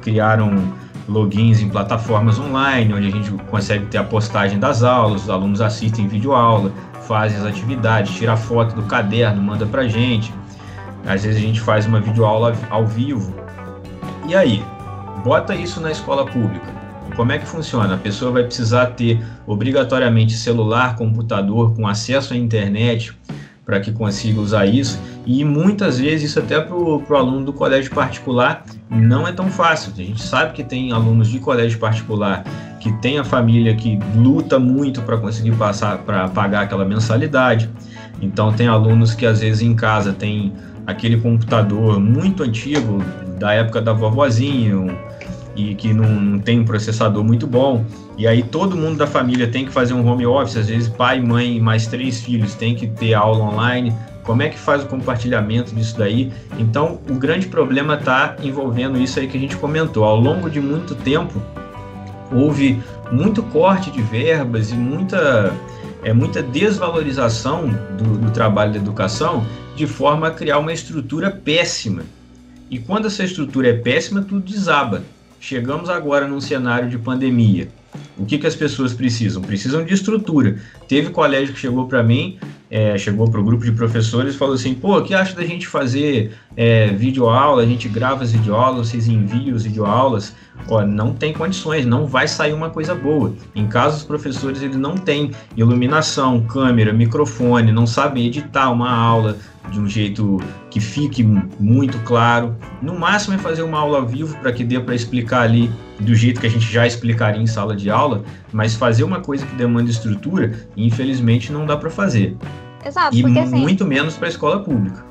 Criaram 0.00 0.72
logins 1.12 1.60
em 1.60 1.68
plataformas 1.68 2.38
online, 2.38 2.92
onde 2.94 3.06
a 3.06 3.10
gente 3.10 3.30
consegue 3.50 3.86
ter 3.86 3.98
a 3.98 4.04
postagem 4.04 4.58
das 4.58 4.82
aulas, 4.82 5.24
os 5.24 5.30
alunos 5.30 5.60
assistem 5.60 6.08
vídeo 6.08 6.32
aula, 6.32 6.72
fazem 7.06 7.38
as 7.38 7.44
atividades, 7.44 8.14
tira 8.14 8.36
foto 8.36 8.74
do 8.74 8.82
caderno, 8.84 9.42
manda 9.42 9.66
pra 9.66 9.86
gente. 9.86 10.32
Às 11.06 11.24
vezes 11.24 11.36
a 11.36 11.46
gente 11.46 11.60
faz 11.60 11.86
uma 11.86 12.00
videoaula 12.00 12.56
ao 12.70 12.86
vivo. 12.86 13.34
E 14.26 14.34
aí, 14.34 14.64
bota 15.22 15.54
isso 15.54 15.80
na 15.80 15.90
escola 15.90 16.24
pública. 16.24 16.72
Como 17.14 17.30
é 17.30 17.38
que 17.38 17.46
funciona? 17.46 17.94
A 17.94 17.98
pessoa 17.98 18.32
vai 18.32 18.44
precisar 18.44 18.86
ter 18.86 19.22
obrigatoriamente 19.46 20.32
celular, 20.32 20.96
computador 20.96 21.74
com 21.74 21.86
acesso 21.86 22.32
à 22.32 22.36
internet, 22.36 23.14
para 23.64 23.80
que 23.80 23.92
consiga 23.92 24.40
usar 24.40 24.66
isso. 24.66 25.00
E 25.24 25.44
muitas 25.44 25.98
vezes 25.98 26.30
isso 26.30 26.38
até 26.38 26.60
para 26.60 26.76
o 26.76 27.16
aluno 27.16 27.44
do 27.44 27.52
colégio 27.52 27.92
particular 27.94 28.64
não 28.90 29.26
é 29.26 29.32
tão 29.32 29.50
fácil. 29.50 29.92
A 29.96 30.02
gente 30.02 30.22
sabe 30.22 30.52
que 30.52 30.64
tem 30.64 30.92
alunos 30.92 31.28
de 31.28 31.38
colégio 31.38 31.78
particular 31.78 32.44
que 32.80 32.92
tem 32.94 33.18
a 33.18 33.24
família 33.24 33.74
que 33.76 33.98
luta 34.16 34.58
muito 34.58 35.02
para 35.02 35.16
conseguir 35.16 35.52
passar 35.52 35.98
para 35.98 36.28
pagar 36.28 36.62
aquela 36.62 36.84
mensalidade. 36.84 37.70
Então 38.20 38.52
tem 38.52 38.66
alunos 38.66 39.14
que 39.14 39.24
às 39.24 39.40
vezes 39.40 39.62
em 39.62 39.74
casa 39.74 40.12
tem 40.12 40.52
aquele 40.86 41.20
computador 41.20 42.00
muito 42.00 42.42
antigo 42.42 42.98
da 43.38 43.52
época 43.52 43.80
da 43.80 43.92
vovozinha 43.92 44.96
e 45.54 45.74
que 45.74 45.92
não, 45.92 46.08
não 46.08 46.38
tem 46.40 46.60
um 46.60 46.64
processador 46.64 47.22
muito 47.22 47.46
bom. 47.46 47.84
E 48.22 48.26
aí 48.28 48.40
todo 48.40 48.76
mundo 48.76 48.98
da 48.98 49.06
família 49.08 49.48
tem 49.48 49.64
que 49.64 49.72
fazer 49.72 49.94
um 49.94 50.06
home 50.06 50.24
office, 50.24 50.56
às 50.56 50.68
vezes 50.68 50.88
pai, 50.88 51.20
mãe, 51.20 51.58
mais 51.58 51.88
três 51.88 52.20
filhos 52.20 52.54
tem 52.54 52.72
que 52.72 52.86
ter 52.86 53.14
aula 53.14 53.42
online. 53.42 53.92
Como 54.22 54.40
é 54.42 54.48
que 54.48 54.56
faz 54.56 54.84
o 54.84 54.86
compartilhamento 54.86 55.74
disso 55.74 55.98
daí? 55.98 56.30
Então, 56.56 57.00
o 57.10 57.14
grande 57.14 57.48
problema 57.48 57.94
está 57.94 58.36
envolvendo 58.40 58.96
isso 58.96 59.18
aí 59.18 59.26
que 59.26 59.36
a 59.36 59.40
gente 59.40 59.56
comentou. 59.56 60.04
Ao 60.04 60.14
longo 60.14 60.48
de 60.48 60.60
muito 60.60 60.94
tempo, 60.94 61.42
houve 62.30 62.80
muito 63.10 63.42
corte 63.42 63.90
de 63.90 64.00
verbas 64.00 64.70
e 64.70 64.74
muita, 64.74 65.52
é, 66.04 66.12
muita 66.12 66.44
desvalorização 66.44 67.70
do, 67.98 68.18
do 68.18 68.30
trabalho 68.30 68.70
da 68.70 68.78
educação, 68.78 69.44
de 69.74 69.88
forma 69.88 70.28
a 70.28 70.30
criar 70.30 70.60
uma 70.60 70.72
estrutura 70.72 71.28
péssima 71.28 72.04
E 72.70 72.78
quando 72.78 73.08
essa 73.08 73.24
estrutura 73.24 73.70
é 73.70 73.72
péssima, 73.72 74.22
tudo 74.22 74.42
desaba. 74.42 75.02
Chegamos 75.42 75.90
agora 75.90 76.28
num 76.28 76.40
cenário 76.40 76.88
de 76.88 76.96
pandemia. 76.96 77.68
O 78.16 78.24
que, 78.24 78.38
que 78.38 78.46
as 78.46 78.54
pessoas 78.54 78.94
precisam? 78.94 79.42
Precisam 79.42 79.84
de 79.84 79.92
estrutura. 79.92 80.56
Teve 80.86 81.10
colégio 81.10 81.52
que 81.52 81.58
chegou 81.58 81.88
para 81.88 82.00
mim, 82.00 82.38
é, 82.70 82.96
chegou 82.96 83.28
para 83.28 83.40
o 83.40 83.44
grupo 83.44 83.64
de 83.64 83.72
professores 83.72 84.36
e 84.36 84.38
falou 84.38 84.54
assim: 84.54 84.72
pô, 84.72 84.98
o 84.98 85.02
que 85.02 85.12
acha 85.12 85.34
da 85.34 85.44
gente 85.44 85.66
fazer 85.66 86.30
é, 86.56 86.90
videoaula? 86.90 87.60
A 87.60 87.66
gente 87.66 87.88
grava 87.88 88.22
as 88.22 88.30
videoaulas, 88.30 88.86
vocês 88.86 89.08
enviam 89.08 89.56
as 89.56 89.64
videoaulas. 89.64 90.32
Ó, 90.68 90.86
não 90.86 91.12
tem 91.12 91.32
condições, 91.32 91.84
não 91.84 92.06
vai 92.06 92.28
sair 92.28 92.52
uma 92.52 92.70
coisa 92.70 92.94
boa. 92.94 93.34
Em 93.52 93.66
caso 93.66 93.96
os 93.96 94.04
professores 94.04 94.62
eles 94.62 94.76
não 94.76 94.96
têm 94.96 95.32
iluminação, 95.56 96.40
câmera, 96.42 96.92
microfone, 96.92 97.72
não 97.72 97.84
sabem 97.84 98.26
editar 98.26 98.70
uma 98.70 98.92
aula 98.92 99.36
de 99.70 99.80
um 99.80 99.88
jeito 99.88 100.38
que 100.70 100.80
fique 100.80 101.22
muito 101.22 101.98
claro. 102.00 102.56
No 102.80 102.98
máximo 102.98 103.34
é 103.34 103.38
fazer 103.38 103.62
uma 103.62 103.78
aula 103.78 103.98
ao 103.98 104.06
vivo 104.06 104.36
para 104.38 104.52
que 104.52 104.64
dê 104.64 104.78
para 104.80 104.94
explicar 104.94 105.42
ali 105.42 105.70
do 106.00 106.14
jeito 106.14 106.40
que 106.40 106.46
a 106.46 106.50
gente 106.50 106.70
já 106.70 106.86
explicaria 106.86 107.40
em 107.40 107.46
sala 107.46 107.76
de 107.76 107.90
aula, 107.90 108.24
mas 108.52 108.74
fazer 108.74 109.04
uma 109.04 109.20
coisa 109.20 109.46
que 109.46 109.54
demanda 109.54 109.90
estrutura, 109.90 110.52
infelizmente 110.76 111.52
não 111.52 111.64
dá 111.64 111.76
para 111.76 111.90
fazer. 111.90 112.36
Exato, 112.84 113.16
e 113.16 113.22
porque 113.22 113.38
assim, 113.38 113.60
muito 113.60 113.84
menos 113.84 114.16
para 114.16 114.26
a 114.26 114.30
escola 114.30 114.60
pública. 114.60 115.04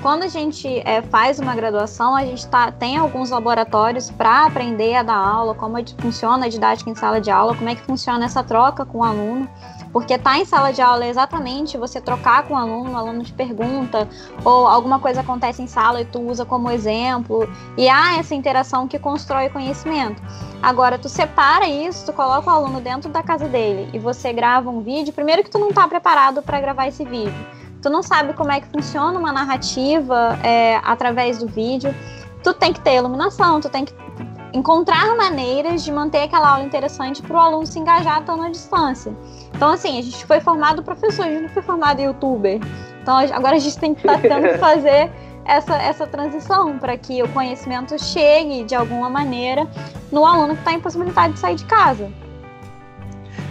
quando 0.00 0.22
a 0.22 0.28
gente 0.28 0.68
é, 0.84 1.02
faz 1.02 1.40
uma 1.40 1.54
graduação, 1.54 2.14
a 2.14 2.24
gente 2.24 2.46
tá, 2.46 2.70
tem 2.70 2.96
alguns 2.96 3.30
laboratórios 3.30 4.10
para 4.10 4.46
aprender 4.46 4.94
a 4.94 5.02
dar 5.02 5.16
aula, 5.16 5.54
como 5.54 5.76
é 5.76 5.82
que 5.82 5.94
funciona 6.00 6.46
a 6.46 6.48
didática 6.48 6.88
em 6.88 6.94
sala 6.94 7.20
de 7.20 7.30
aula, 7.30 7.56
como 7.56 7.68
é 7.68 7.74
que 7.74 7.82
funciona 7.82 8.24
essa 8.24 8.44
troca 8.44 8.84
com 8.84 8.98
o 8.98 9.04
aluno. 9.04 9.48
Porque 9.96 10.18
tá 10.18 10.36
em 10.36 10.44
sala 10.44 10.74
de 10.74 10.82
aula 10.82 11.06
é 11.06 11.08
exatamente 11.08 11.78
você 11.78 12.02
trocar 12.02 12.42
com 12.42 12.52
o 12.52 12.56
aluno, 12.58 12.92
o 12.92 12.96
aluno 12.98 13.24
te 13.24 13.32
pergunta, 13.32 14.06
ou 14.44 14.66
alguma 14.66 14.98
coisa 14.98 15.22
acontece 15.22 15.62
em 15.62 15.66
sala 15.66 16.02
e 16.02 16.04
tu 16.04 16.20
usa 16.20 16.44
como 16.44 16.70
exemplo, 16.70 17.48
e 17.78 17.88
há 17.88 18.18
essa 18.18 18.34
interação 18.34 18.86
que 18.86 18.98
constrói 18.98 19.48
conhecimento. 19.48 20.22
Agora, 20.62 20.98
tu 20.98 21.08
separa 21.08 21.66
isso, 21.66 22.04
tu 22.04 22.12
coloca 22.12 22.46
o 22.46 22.52
aluno 22.52 22.78
dentro 22.78 23.10
da 23.10 23.22
casa 23.22 23.48
dele 23.48 23.88
e 23.90 23.98
você 23.98 24.34
grava 24.34 24.68
um 24.68 24.82
vídeo, 24.82 25.14
primeiro 25.14 25.42
que 25.42 25.48
tu 25.48 25.58
não 25.58 25.72
tá 25.72 25.88
preparado 25.88 26.42
para 26.42 26.60
gravar 26.60 26.88
esse 26.88 27.02
vídeo. 27.02 27.46
Tu 27.80 27.88
não 27.88 28.02
sabe 28.02 28.34
como 28.34 28.52
é 28.52 28.60
que 28.60 28.66
funciona 28.66 29.18
uma 29.18 29.32
narrativa 29.32 30.38
é, 30.42 30.78
através 30.84 31.38
do 31.38 31.46
vídeo. 31.46 31.94
Tu 32.44 32.52
tem 32.52 32.70
que 32.70 32.80
ter 32.80 32.96
iluminação, 32.96 33.62
tu 33.62 33.70
tem 33.70 33.86
que 33.86 33.94
encontrar 34.52 35.16
maneiras 35.16 35.84
de 35.84 35.92
manter 35.92 36.22
aquela 36.22 36.50
aula 36.50 36.64
interessante 36.64 37.22
para 37.22 37.36
o 37.36 37.40
aluno 37.40 37.66
se 37.66 37.78
engajar 37.78 38.20
estando 38.20 38.42
à 38.42 38.48
distância. 38.48 39.16
Então, 39.54 39.70
assim, 39.70 39.98
a 39.98 40.02
gente 40.02 40.24
foi 40.26 40.40
formado 40.40 40.82
professor, 40.82 41.24
a 41.24 41.30
gente 41.30 41.42
não 41.42 41.48
foi 41.48 41.62
formado 41.62 42.00
youtuber. 42.00 42.60
Então, 43.02 43.16
agora 43.16 43.56
a 43.56 43.58
gente 43.58 43.78
tem 43.78 43.94
que 43.94 44.00
estar 44.00 44.20
tá 44.20 44.40
que 44.40 44.58
fazer 44.58 45.10
essa, 45.44 45.76
essa 45.76 46.06
transição 46.06 46.78
para 46.78 46.96
que 46.96 47.22
o 47.22 47.28
conhecimento 47.28 47.96
chegue 48.02 48.64
de 48.64 48.74
alguma 48.74 49.08
maneira 49.08 49.66
no 50.10 50.26
aluno 50.26 50.54
que 50.54 50.60
está 50.60 50.72
em 50.72 50.80
possibilidade 50.80 51.34
de 51.34 51.38
sair 51.38 51.54
de 51.54 51.64
casa. 51.64 52.10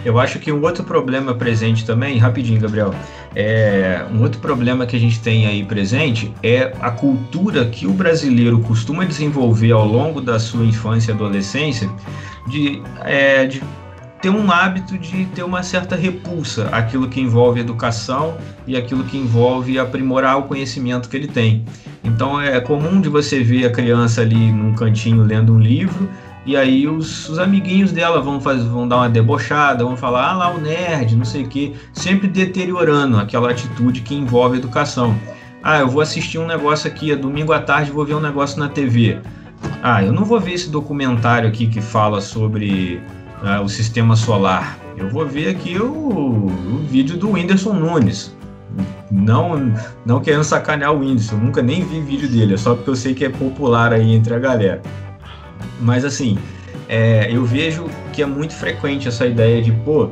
Eu 0.04 0.18
acho 0.18 0.38
que 0.38 0.52
um 0.52 0.62
outro 0.62 0.84
problema 0.84 1.34
presente 1.34 1.84
também, 1.84 2.18
rapidinho, 2.18 2.60
Gabriel, 2.60 2.94
é, 3.34 4.04
um 4.12 4.22
outro 4.22 4.40
problema 4.40 4.86
que 4.86 4.96
a 4.96 5.00
gente 5.00 5.20
tem 5.20 5.46
aí 5.46 5.64
presente 5.64 6.32
é 6.42 6.72
a 6.80 6.90
cultura 6.90 7.64
que 7.66 7.86
o 7.86 7.92
brasileiro 7.92 8.60
costuma 8.60 9.04
desenvolver 9.04 9.72
ao 9.72 9.86
longo 9.86 10.20
da 10.20 10.38
sua 10.38 10.64
infância 10.64 11.10
e 11.10 11.14
adolescência 11.14 11.90
de, 12.48 12.80
é, 13.04 13.46
de 13.46 13.62
ter 14.20 14.30
um 14.30 14.50
hábito 14.50 14.96
de 14.96 15.26
ter 15.26 15.42
uma 15.42 15.62
certa 15.62 15.94
repulsa 15.94 16.68
aquilo 16.72 17.08
que 17.08 17.20
envolve 17.20 17.60
educação 17.60 18.36
e 18.66 18.76
aquilo 18.76 19.04
que 19.04 19.16
envolve 19.16 19.78
aprimorar 19.78 20.38
o 20.38 20.44
conhecimento 20.44 21.08
que 21.08 21.16
ele 21.16 21.28
tem. 21.28 21.64
Então 22.02 22.40
é 22.40 22.60
comum 22.60 23.00
de 23.00 23.08
você 23.08 23.42
ver 23.42 23.66
a 23.66 23.70
criança 23.70 24.22
ali 24.22 24.50
num 24.50 24.74
cantinho 24.74 25.22
lendo 25.22 25.52
um 25.52 25.60
livro 25.60 26.08
e 26.46 26.56
aí 26.56 26.86
os, 26.86 27.28
os, 27.28 27.40
amiguinhos 27.40 27.90
dela 27.90 28.20
vão, 28.20 28.38
vão 28.38 28.86
dar 28.86 28.98
uma 28.98 29.08
debochada, 29.08 29.84
vão 29.84 29.96
falar, 29.96 30.30
ah 30.30 30.32
lá 30.32 30.54
o 30.54 30.60
nerd, 30.60 31.16
não 31.16 31.24
sei 31.24 31.42
o 31.42 31.48
quê, 31.48 31.72
sempre 31.92 32.28
deteriorando 32.28 33.18
aquela 33.18 33.50
atitude 33.50 34.00
que 34.02 34.14
envolve 34.14 34.56
educação. 34.56 35.18
Ah, 35.60 35.80
eu 35.80 35.88
vou 35.88 36.00
assistir 36.00 36.38
um 36.38 36.46
negócio 36.46 36.88
aqui, 36.88 37.10
é 37.10 37.16
domingo 37.16 37.52
à 37.52 37.58
tarde 37.58 37.90
vou 37.90 38.04
ver 38.04 38.14
um 38.14 38.20
negócio 38.20 38.60
na 38.60 38.68
TV. 38.68 39.18
Ah, 39.82 40.04
eu 40.04 40.12
não 40.12 40.24
vou 40.24 40.38
ver 40.38 40.52
esse 40.52 40.70
documentário 40.70 41.48
aqui 41.48 41.66
que 41.66 41.80
fala 41.80 42.20
sobre 42.20 43.00
ah, 43.42 43.60
o 43.60 43.68
sistema 43.68 44.14
solar. 44.14 44.78
Eu 44.96 45.10
vou 45.10 45.26
ver 45.26 45.48
aqui 45.48 45.76
o, 45.78 45.86
o 45.86 46.86
vídeo 46.88 47.16
do 47.16 47.32
Whindersson 47.32 47.72
Nunes. 47.72 48.32
Não, 49.10 49.72
não 50.04 50.20
querendo 50.20 50.44
sacanear 50.44 50.92
o 50.92 51.00
Whindersson, 51.00 51.36
nunca 51.36 51.60
nem 51.60 51.84
vi 51.84 52.00
vídeo 52.00 52.28
dele, 52.28 52.54
é 52.54 52.56
só 52.56 52.74
porque 52.74 52.90
eu 52.90 52.96
sei 52.96 53.14
que 53.14 53.24
é 53.24 53.28
popular 53.28 53.92
aí 53.92 54.14
entre 54.14 54.34
a 54.34 54.38
galera. 54.38 54.82
Mas 55.80 56.04
assim, 56.04 56.38
é, 56.88 57.28
eu 57.30 57.44
vejo 57.44 57.86
que 58.12 58.22
é 58.22 58.26
muito 58.26 58.54
frequente 58.54 59.08
essa 59.08 59.26
ideia 59.26 59.62
de, 59.62 59.72
pô, 59.72 60.10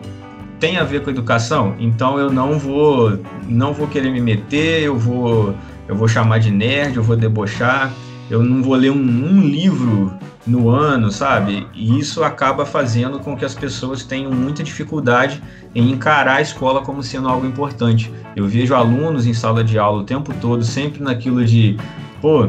tem 0.58 0.76
a 0.76 0.84
ver 0.84 1.02
com 1.02 1.10
educação, 1.10 1.74
então 1.78 2.18
eu 2.18 2.30
não 2.30 2.58
vou, 2.58 3.18
não 3.46 3.72
vou 3.72 3.86
querer 3.86 4.10
me 4.10 4.20
meter, 4.20 4.82
eu 4.82 4.96
vou, 4.96 5.54
eu 5.86 5.94
vou 5.94 6.08
chamar 6.08 6.38
de 6.38 6.50
nerd, 6.50 6.96
eu 6.96 7.02
vou 7.02 7.16
debochar, 7.16 7.92
eu 8.30 8.42
não 8.42 8.62
vou 8.62 8.74
ler 8.74 8.90
um, 8.90 8.96
um 8.96 9.40
livro 9.40 10.12
no 10.46 10.68
ano, 10.68 11.10
sabe? 11.10 11.66
E 11.74 11.98
isso 11.98 12.22
acaba 12.22 12.66
fazendo 12.66 13.18
com 13.18 13.36
que 13.36 13.44
as 13.44 13.54
pessoas 13.54 14.04
tenham 14.04 14.30
muita 14.30 14.62
dificuldade 14.62 15.42
em 15.74 15.90
encarar 15.90 16.36
a 16.36 16.42
escola 16.42 16.82
como 16.82 17.02
sendo 17.02 17.28
algo 17.28 17.46
importante. 17.46 18.12
Eu 18.36 18.46
vejo 18.46 18.74
alunos 18.74 19.26
em 19.26 19.32
sala 19.32 19.64
de 19.64 19.78
aula 19.78 20.02
o 20.02 20.04
tempo 20.04 20.32
todo, 20.40 20.62
sempre 20.62 21.02
naquilo 21.02 21.44
de, 21.44 21.76
pô, 22.20 22.48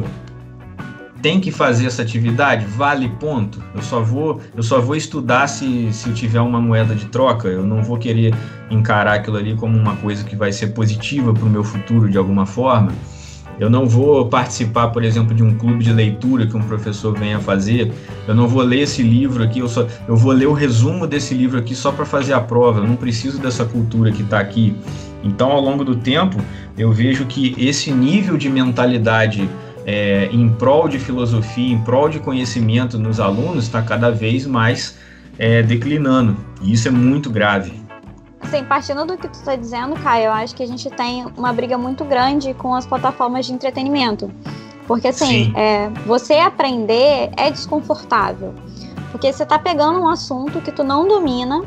tem 1.26 1.40
que 1.40 1.50
fazer 1.50 1.86
essa 1.86 2.02
atividade? 2.02 2.64
Vale 2.66 3.08
ponto. 3.08 3.60
Eu 3.74 3.82
só 3.82 4.00
vou, 4.00 4.40
eu 4.56 4.62
só 4.62 4.80
vou 4.80 4.94
estudar 4.94 5.48
se, 5.48 5.92
se 5.92 6.08
eu 6.08 6.14
tiver 6.14 6.40
uma 6.40 6.60
moeda 6.60 6.94
de 6.94 7.06
troca. 7.06 7.48
Eu 7.48 7.66
não 7.66 7.82
vou 7.82 7.98
querer 7.98 8.32
encarar 8.70 9.14
aquilo 9.14 9.36
ali 9.36 9.56
como 9.56 9.76
uma 9.76 9.96
coisa 9.96 10.22
que 10.22 10.36
vai 10.36 10.52
ser 10.52 10.68
positiva 10.68 11.34
para 11.34 11.42
o 11.42 11.50
meu 11.50 11.64
futuro 11.64 12.08
de 12.08 12.16
alguma 12.16 12.46
forma. 12.46 12.92
Eu 13.58 13.68
não 13.68 13.88
vou 13.88 14.28
participar, 14.28 14.90
por 14.90 15.02
exemplo, 15.02 15.34
de 15.34 15.42
um 15.42 15.58
clube 15.58 15.82
de 15.82 15.92
leitura 15.92 16.46
que 16.46 16.56
um 16.56 16.62
professor 16.62 17.18
venha 17.18 17.40
fazer. 17.40 17.92
Eu 18.28 18.34
não 18.36 18.46
vou 18.46 18.62
ler 18.62 18.82
esse 18.82 19.02
livro 19.02 19.42
aqui, 19.42 19.58
eu, 19.58 19.68
só, 19.68 19.84
eu 20.06 20.16
vou 20.16 20.30
ler 20.30 20.46
o 20.46 20.52
resumo 20.52 21.08
desse 21.08 21.34
livro 21.34 21.58
aqui 21.58 21.74
só 21.74 21.90
para 21.90 22.06
fazer 22.06 22.34
a 22.34 22.40
prova. 22.40 22.78
Eu 22.78 22.86
não 22.86 22.94
preciso 22.94 23.40
dessa 23.40 23.64
cultura 23.64 24.12
que 24.12 24.22
está 24.22 24.38
aqui. 24.38 24.76
Então, 25.24 25.50
ao 25.50 25.60
longo 25.60 25.84
do 25.84 25.96
tempo, 25.96 26.36
eu 26.78 26.92
vejo 26.92 27.26
que 27.26 27.52
esse 27.58 27.90
nível 27.90 28.36
de 28.36 28.48
mentalidade 28.48 29.48
é, 29.86 30.28
em 30.32 30.48
prol 30.48 30.88
de 30.88 30.98
filosofia, 30.98 31.72
em 31.72 31.78
prol 31.78 32.08
de 32.08 32.18
conhecimento 32.18 32.98
nos 32.98 33.20
alunos, 33.20 33.64
está 33.64 33.80
cada 33.80 34.10
vez 34.10 34.44
mais 34.44 34.98
é, 35.38 35.62
declinando. 35.62 36.36
E 36.60 36.72
isso 36.72 36.88
é 36.88 36.90
muito 36.90 37.30
grave. 37.30 37.80
Assim, 38.40 38.64
partindo 38.64 39.06
do 39.06 39.16
que 39.16 39.28
tu 39.28 39.34
está 39.34 39.54
dizendo, 39.54 39.94
Caio, 39.96 40.24
eu 40.24 40.32
acho 40.32 40.56
que 40.56 40.62
a 40.62 40.66
gente 40.66 40.90
tem 40.90 41.24
uma 41.36 41.52
briga 41.52 41.78
muito 41.78 42.04
grande 42.04 42.52
com 42.54 42.74
as 42.74 42.84
plataformas 42.84 43.46
de 43.46 43.52
entretenimento. 43.52 44.30
Porque, 44.88 45.08
assim, 45.08 45.52
é, 45.56 45.88
você 46.04 46.34
aprender 46.34 47.30
é 47.36 47.50
desconfortável. 47.50 48.54
Porque 49.12 49.32
você 49.32 49.44
está 49.44 49.58
pegando 49.58 50.00
um 50.00 50.08
assunto 50.08 50.60
que 50.60 50.70
tu 50.70 50.84
não 50.84 51.06
domina, 51.06 51.62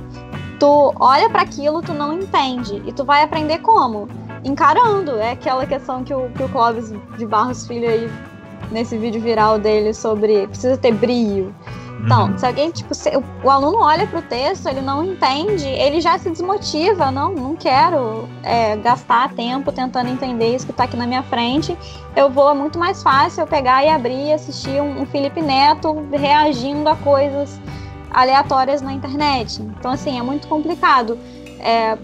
tu 0.60 0.94
olha 1.00 1.30
para 1.30 1.42
aquilo, 1.42 1.82
tu 1.82 1.94
não 1.94 2.14
entende. 2.14 2.82
E 2.86 2.94
tu 2.94 3.04
vai 3.04 3.24
aprender 3.24 3.60
como? 3.60 4.08
Encarando. 4.43 5.17
É 5.17 5.32
aquela 5.32 5.65
questão 5.65 6.04
que 6.04 6.13
o, 6.13 6.30
que 6.30 6.43
o 6.43 6.49
Clóvis 6.49 6.93
de 7.17 7.25
Barros 7.25 7.67
Filho 7.67 7.88
aí, 7.89 8.10
nesse 8.71 8.97
vídeo 8.97 9.21
viral 9.21 9.60
dele 9.60 9.93
sobre 9.93 10.47
precisa 10.47 10.78
ter 10.78 10.93
brilho. 10.93 11.54
Então, 12.04 12.28
uhum. 12.28 12.38
se 12.38 12.45
alguém, 12.45 12.71
tipo, 12.71 12.95
se, 12.95 13.10
o, 13.10 13.23
o, 13.43 13.49
aluno 13.49 13.80
olha 13.80 14.08
para 14.08 14.19
o 14.19 14.21
texto, 14.21 14.67
ele 14.67 14.80
não 14.80 15.04
entende, 15.04 15.67
ele 15.67 15.99
já 15.99 16.17
se 16.17 16.30
desmotiva, 16.30 17.12
não, 17.12 17.34
não 17.34 17.56
quero 17.56 18.28
é, 18.41 18.78
gastar 18.78 19.34
tempo 19.34 19.71
tentando 19.71 20.10
entender 20.10 20.56
isso 20.56 20.65
que 20.65 20.71
está 20.71 20.86
aqui 20.86 20.95
na 20.95 21.06
minha 21.06 21.23
frente. 21.23 21.78
Eu 22.15 22.30
vou, 22.30 22.52
é 22.52 22.54
muito 22.54 22.80
mais 22.80 23.04
fácil 23.04 23.41
eu 23.41 23.47
pegar 23.47 23.84
e 23.84 23.89
abrir 23.89 24.28
e 24.28 24.34
assistir 24.34 24.82
um, 24.82 25.02
um 25.02 25.06
Felipe 25.06 25.41
Neto 25.41 26.06
reagindo 26.12 26.88
a 26.88 26.95
coisas 26.95 27.60
aleatórias 28.12 28.82
na 28.82 28.93
internet. 28.93 29.62
Então, 29.62 29.91
assim, 29.91 30.17
é 30.17 30.21
muito 30.21 30.47
complicado. 30.47 31.17
É, 31.60 31.97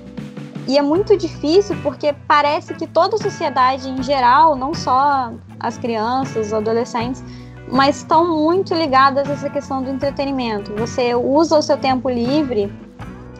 e 0.68 0.78
é 0.78 0.82
muito 0.82 1.16
difícil 1.18 1.76
porque 1.84 2.14
parece 2.28 2.74
que 2.74 2.88
toda 2.88 3.16
a 3.16 3.20
sociedade 3.20 3.88
em 3.88 4.02
geral, 4.02 4.56
não 4.56 4.74
só 4.74 5.32
as 5.60 5.78
crianças, 5.78 6.48
os 6.48 6.54
adolescentes, 6.54 7.24
mas 7.72 7.98
estão 7.98 8.40
muito 8.40 8.74
ligadas 8.74 9.30
a 9.30 9.34
essa 9.34 9.50
questão 9.50 9.84
do 9.84 9.90
entretenimento. 9.90 10.74
Você 10.76 11.14
usa 11.14 11.58
o 11.58 11.62
seu 11.62 11.78
tempo 11.78 12.10
livre 12.10 12.72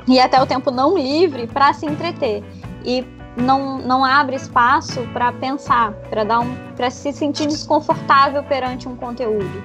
e 0.08 0.20
até 0.20 0.42
o 0.42 0.46
tempo 0.46 0.72
não 0.72 0.98
livre 0.98 1.48
para 1.48 1.74
se 1.74 1.86
entreter. 1.86 2.44
E 2.84 3.06
não, 3.36 3.80
não 3.80 4.06
abre 4.06 4.36
espaço 4.36 5.02
para 5.12 5.32
pensar, 5.34 5.92
para 6.10 6.24
dar 6.24 6.40
um, 6.40 6.56
para 6.76 6.90
se 6.90 7.12
sentir 7.12 7.48
desconfortável 7.48 8.44
perante 8.44 8.88
um 8.88 8.96
conteúdo. 8.96 9.64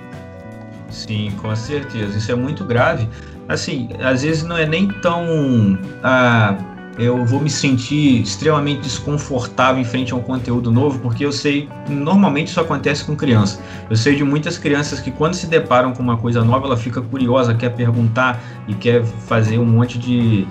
Sim, 0.90 1.31
com 1.40 1.55
certeza. 1.55 2.18
Isso 2.18 2.33
é 2.33 2.35
muito 2.35 2.64
grave. 2.64 3.09
Assim, 3.49 3.88
às 4.03 4.23
vezes 4.23 4.42
não 4.42 4.57
é 4.57 4.66
nem 4.66 4.88
tão 5.01 5.79
ah, 6.03 6.57
eu 6.98 7.24
vou 7.24 7.40
me 7.40 7.48
sentir 7.48 8.20
extremamente 8.20 8.83
desconfortável 8.83 9.81
em 9.81 9.85
frente 9.85 10.12
a 10.12 10.16
um 10.16 10.20
conteúdo 10.20 10.70
novo, 10.70 10.98
porque 10.98 11.24
eu 11.24 11.33
sei, 11.33 11.68
normalmente 11.88 12.48
isso 12.48 12.61
acontece 12.61 13.05
com 13.05 13.16
criança. 13.16 13.61
Eu 13.88 13.96
sei 13.96 14.16
de 14.16 14.24
muitas 14.24 14.59
crianças 14.59 15.00
que 15.00 15.11
quando 15.11 15.35
se 15.35 15.46
deparam 15.46 15.92
com 15.92 16.03
uma 16.03 16.16
coisa 16.16 16.44
nova, 16.44 16.66
ela 16.66 16.76
fica 16.76 17.00
curiosa, 17.00 17.55
quer 17.55 17.70
perguntar 17.70 18.40
e 18.68 18.74
quer 18.74 19.05
fazer 19.05 19.59
um 19.59 19.64
monte 19.64 19.98
de, 19.98 20.46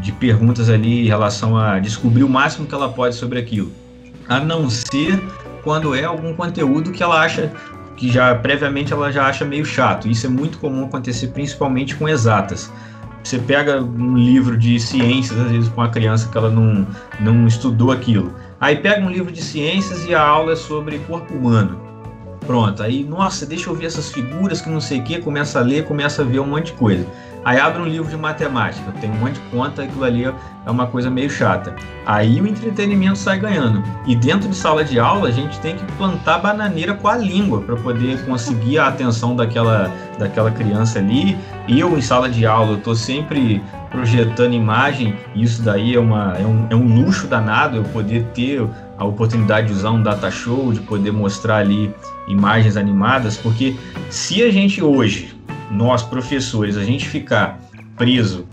de 0.00 0.12
perguntas 0.12 0.70
ali 0.70 1.04
em 1.04 1.06
relação 1.06 1.56
a 1.56 1.78
descobrir 1.78 2.24
o 2.24 2.28
máximo 2.28 2.66
que 2.66 2.74
ela 2.74 2.88
pode 2.88 3.14
sobre 3.14 3.38
aquilo. 3.38 3.70
A 4.28 4.40
não 4.40 4.70
ser 4.70 5.22
quando 5.62 5.94
é 5.94 6.04
algum 6.04 6.34
conteúdo 6.34 6.92
que 6.92 7.02
ela 7.02 7.20
acha 7.20 7.52
que 7.96 8.10
já 8.10 8.34
previamente 8.34 8.92
ela 8.92 9.10
já 9.10 9.26
acha 9.26 9.44
meio 9.44 9.64
chato. 9.64 10.06
Isso 10.06 10.26
é 10.26 10.28
muito 10.28 10.58
comum 10.58 10.84
acontecer 10.84 11.28
principalmente 11.28 11.96
com 11.96 12.08
exatas. 12.08 12.70
Você 13.26 13.40
pega 13.40 13.82
um 13.82 14.16
livro 14.16 14.56
de 14.56 14.78
ciências, 14.78 15.36
às 15.36 15.50
vezes, 15.50 15.68
com 15.68 15.80
uma 15.80 15.88
criança 15.88 16.28
que 16.28 16.38
ela 16.38 16.48
não, 16.48 16.86
não 17.18 17.48
estudou 17.48 17.90
aquilo. 17.90 18.32
Aí 18.60 18.76
pega 18.76 19.04
um 19.04 19.10
livro 19.10 19.32
de 19.32 19.42
ciências 19.42 20.06
e 20.06 20.14
a 20.14 20.22
aula 20.22 20.52
é 20.52 20.56
sobre 20.56 21.00
corpo 21.00 21.34
humano. 21.34 21.76
Pronto, 22.46 22.84
aí, 22.84 23.02
nossa, 23.02 23.44
deixa 23.44 23.68
eu 23.68 23.74
ver 23.74 23.86
essas 23.86 24.12
figuras 24.12 24.60
que 24.60 24.70
não 24.70 24.80
sei 24.80 25.00
o 25.00 25.02
que, 25.02 25.18
começa 25.18 25.58
a 25.58 25.62
ler, 25.62 25.86
começa 25.86 26.22
a 26.22 26.24
ver 26.24 26.38
um 26.38 26.46
monte 26.46 26.66
de 26.66 26.74
coisa. 26.74 27.04
Aí 27.46 27.60
abre 27.60 27.80
um 27.80 27.86
livro 27.86 28.10
de 28.10 28.16
matemática, 28.16 28.90
tem 29.00 29.08
um 29.08 29.18
monte 29.18 29.34
de 29.34 29.40
conta, 29.52 29.84
aquilo 29.84 30.02
ali 30.02 30.24
é 30.24 30.34
uma 30.68 30.88
coisa 30.88 31.08
meio 31.08 31.30
chata. 31.30 31.76
Aí 32.04 32.40
o 32.40 32.46
entretenimento 32.48 33.16
sai 33.16 33.38
ganhando. 33.38 33.84
E 34.04 34.16
dentro 34.16 34.48
de 34.48 34.56
sala 34.56 34.82
de 34.82 34.98
aula, 34.98 35.28
a 35.28 35.30
gente 35.30 35.60
tem 35.60 35.76
que 35.76 35.84
plantar 35.92 36.40
bananeira 36.40 36.94
com 36.94 37.06
a 37.06 37.16
língua 37.16 37.60
para 37.60 37.76
poder 37.76 38.20
conseguir 38.26 38.80
a 38.80 38.88
atenção 38.88 39.36
daquela, 39.36 39.88
daquela 40.18 40.50
criança 40.50 40.98
ali. 40.98 41.38
Eu, 41.68 41.96
em 41.96 42.00
sala 42.00 42.28
de 42.28 42.44
aula, 42.44 42.72
eu 42.72 42.78
estou 42.78 42.96
sempre 42.96 43.62
projetando 43.92 44.52
imagem, 44.52 45.14
e 45.32 45.44
isso 45.44 45.62
daí 45.62 45.94
é, 45.94 46.00
uma, 46.00 46.36
é, 46.36 46.44
um, 46.44 46.66
é 46.68 46.74
um 46.74 46.96
luxo 46.96 47.28
danado 47.28 47.76
eu 47.76 47.84
poder 47.84 48.24
ter 48.34 48.68
a 48.98 49.04
oportunidade 49.04 49.68
de 49.68 49.72
usar 49.72 49.92
um 49.92 50.02
data 50.02 50.32
show, 50.32 50.72
de 50.72 50.80
poder 50.80 51.12
mostrar 51.12 51.58
ali 51.58 51.94
imagens 52.26 52.76
animadas, 52.76 53.36
porque 53.36 53.76
se 54.10 54.42
a 54.42 54.50
gente 54.50 54.82
hoje 54.82 55.35
nós, 55.70 56.02
professores, 56.02 56.76
a 56.76 56.84
gente 56.84 57.08
ficar 57.08 57.58
preso 57.96 58.46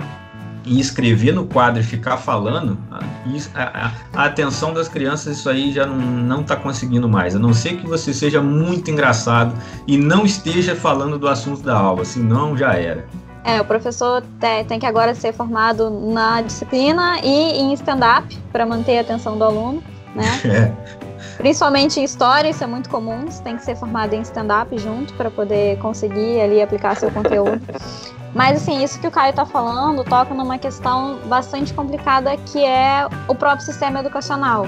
e 0.65 0.79
escrever 0.79 1.33
no 1.33 1.45
quadro 1.45 1.81
e 1.81 1.83
ficar 1.83 2.17
falando, 2.17 2.77
a, 2.89 3.63
a, 3.63 3.91
a, 4.13 4.25
atenção 4.25 4.73
das 4.73 4.87
crianças, 4.87 5.37
isso 5.37 5.49
aí 5.49 5.71
já 5.71 5.85
não 5.85 6.41
está 6.41 6.55
conseguindo 6.55 7.07
mais. 7.07 7.35
A 7.35 7.39
não 7.39 7.53
ser 7.53 7.77
que 7.77 7.85
você 7.85 8.13
seja 8.13 8.41
muito 8.41 8.89
engraçado 8.89 9.53
e 9.85 9.97
não 9.97 10.25
esteja 10.25 10.75
falando 10.75 11.19
do 11.19 11.27
assunto 11.27 11.61
da 11.61 11.77
aula, 11.77 12.05
senão 12.05 12.57
já 12.57 12.73
era. 12.73 13.05
É, 13.43 13.59
o 13.59 13.65
professor 13.65 14.23
tem 14.69 14.79
que 14.79 14.85
agora 14.85 15.13
ser 15.13 15.33
formado 15.33 15.89
na 15.89 16.41
disciplina 16.41 17.19
e 17.21 17.59
em 17.59 17.73
stand-up 17.73 18.37
para 18.53 18.65
manter 18.65 18.99
a 18.99 19.01
atenção 19.01 19.37
do 19.37 19.43
aluno, 19.43 19.83
né? 20.15 20.39
É. 20.45 21.12
Principalmente 21.37 21.99
em 21.99 22.03
história, 22.03 22.49
isso 22.49 22.63
é 22.63 22.67
muito 22.67 22.89
comum. 22.89 23.25
Você 23.25 23.41
tem 23.41 23.57
que 23.57 23.63
ser 23.63 23.75
formado 23.75 24.13
em 24.13 24.21
stand-up 24.21 24.77
junto 24.77 25.13
para 25.13 25.31
poder 25.31 25.77
conseguir 25.79 26.41
ali 26.41 26.61
aplicar 26.61 26.95
seu 26.95 27.11
conteúdo. 27.11 27.61
Mas 28.33 28.63
assim, 28.63 28.83
isso 28.83 28.99
que 28.99 29.05
o 29.05 29.11
Caio 29.11 29.29
está 29.29 29.45
falando 29.45 30.03
toca 30.03 30.33
numa 30.33 30.57
questão 30.57 31.19
bastante 31.27 31.71
complicada 31.71 32.35
que 32.35 32.65
é 32.65 33.07
o 33.27 33.35
próprio 33.35 33.63
sistema 33.63 33.99
educacional, 33.99 34.65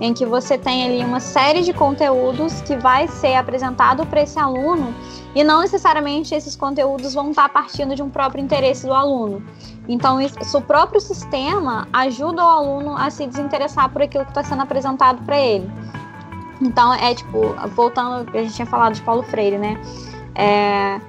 em 0.00 0.14
que 0.14 0.24
você 0.24 0.56
tem 0.56 0.84
ali 0.84 1.04
uma 1.04 1.18
série 1.18 1.62
de 1.62 1.72
conteúdos 1.72 2.60
que 2.60 2.76
vai 2.76 3.08
ser 3.08 3.34
apresentado 3.34 4.06
para 4.06 4.22
esse 4.22 4.38
aluno 4.38 4.94
e 5.34 5.42
não 5.42 5.60
necessariamente 5.60 6.32
esses 6.32 6.54
conteúdos 6.54 7.14
vão 7.14 7.30
estar 7.30 7.48
tá 7.48 7.48
partindo 7.48 7.96
de 7.96 8.02
um 8.02 8.08
próprio 8.08 8.42
interesse 8.42 8.86
do 8.86 8.94
aluno. 8.94 9.42
Então, 9.88 10.20
isso, 10.20 10.36
o 10.56 10.60
próprio 10.60 11.00
sistema 11.00 11.88
ajuda 11.92 12.44
o 12.44 12.48
aluno 12.48 12.96
a 12.96 13.10
se 13.10 13.26
desinteressar 13.26 13.88
por 13.88 14.02
aquilo 14.02 14.24
que 14.24 14.30
está 14.30 14.44
sendo 14.44 14.62
apresentado 14.62 15.24
para 15.24 15.38
ele. 15.38 15.68
Então, 16.60 16.92
é 16.92 17.14
tipo, 17.14 17.54
voltando 17.74 18.28
a 18.36 18.42
gente 18.42 18.54
tinha 18.54 18.66
falado 18.66 18.94
de 18.94 19.02
Paulo 19.02 19.22
Freire, 19.22 19.58
né? 19.58 19.80
É, 20.34 21.00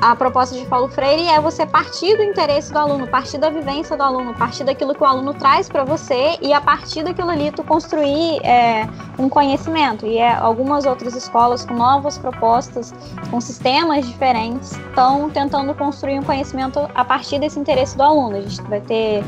a 0.00 0.14
proposta 0.14 0.56
de 0.56 0.64
Paulo 0.64 0.88
Freire 0.88 1.26
é 1.26 1.40
você 1.40 1.66
partir 1.66 2.16
do 2.16 2.22
interesse 2.22 2.72
do 2.72 2.78
aluno, 2.78 3.06
partir 3.08 3.36
da 3.36 3.50
vivência 3.50 3.96
do 3.96 4.02
aluno, 4.02 4.32
partir 4.32 4.62
daquilo 4.62 4.94
que 4.94 5.02
o 5.02 5.04
aluno 5.04 5.34
traz 5.34 5.68
para 5.68 5.82
você 5.82 6.38
e 6.40 6.52
a 6.52 6.60
partir 6.60 7.02
daquilo 7.02 7.30
ali 7.30 7.50
tu 7.50 7.64
construir 7.64 8.38
é, 8.44 8.88
um 9.18 9.28
conhecimento. 9.28 10.06
E 10.06 10.18
é, 10.18 10.36
algumas 10.36 10.86
outras 10.86 11.16
escolas 11.16 11.64
com 11.64 11.74
novas 11.74 12.16
propostas, 12.16 12.94
com 13.28 13.40
sistemas 13.40 14.06
diferentes, 14.06 14.70
estão 14.70 15.28
tentando 15.30 15.74
construir 15.74 16.20
um 16.20 16.22
conhecimento 16.22 16.78
a 16.94 17.04
partir 17.04 17.40
desse 17.40 17.58
interesse 17.58 17.96
do 17.96 18.04
aluno. 18.04 18.36
A 18.36 18.40
gente 18.40 18.62
vai 18.62 18.80
ter 18.80 19.24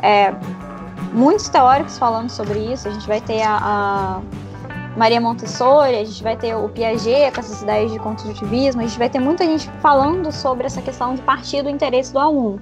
é, 0.00 0.34
muitos 1.12 1.50
teóricos 1.50 1.98
falando 1.98 2.30
sobre 2.30 2.60
isso, 2.60 2.88
a 2.88 2.90
gente 2.90 3.06
vai 3.06 3.20
ter 3.20 3.42
a, 3.42 3.58
a 3.60 4.43
Maria 4.96 5.20
Montessori, 5.20 5.96
a 5.96 6.04
gente 6.04 6.22
vai 6.22 6.36
ter 6.36 6.54
o 6.54 6.68
Piaget 6.68 7.32
com 7.34 7.40
essas 7.40 7.62
ideias 7.62 7.90
de 7.90 7.98
construtivismo, 7.98 8.80
a 8.80 8.86
gente 8.86 8.98
vai 8.98 9.10
ter 9.10 9.18
muita 9.18 9.44
gente 9.44 9.68
falando 9.80 10.30
sobre 10.30 10.66
essa 10.66 10.80
questão 10.80 11.14
de 11.14 11.22
partir 11.22 11.62
do 11.62 11.68
interesse 11.68 12.12
do 12.12 12.18
aluno. 12.18 12.60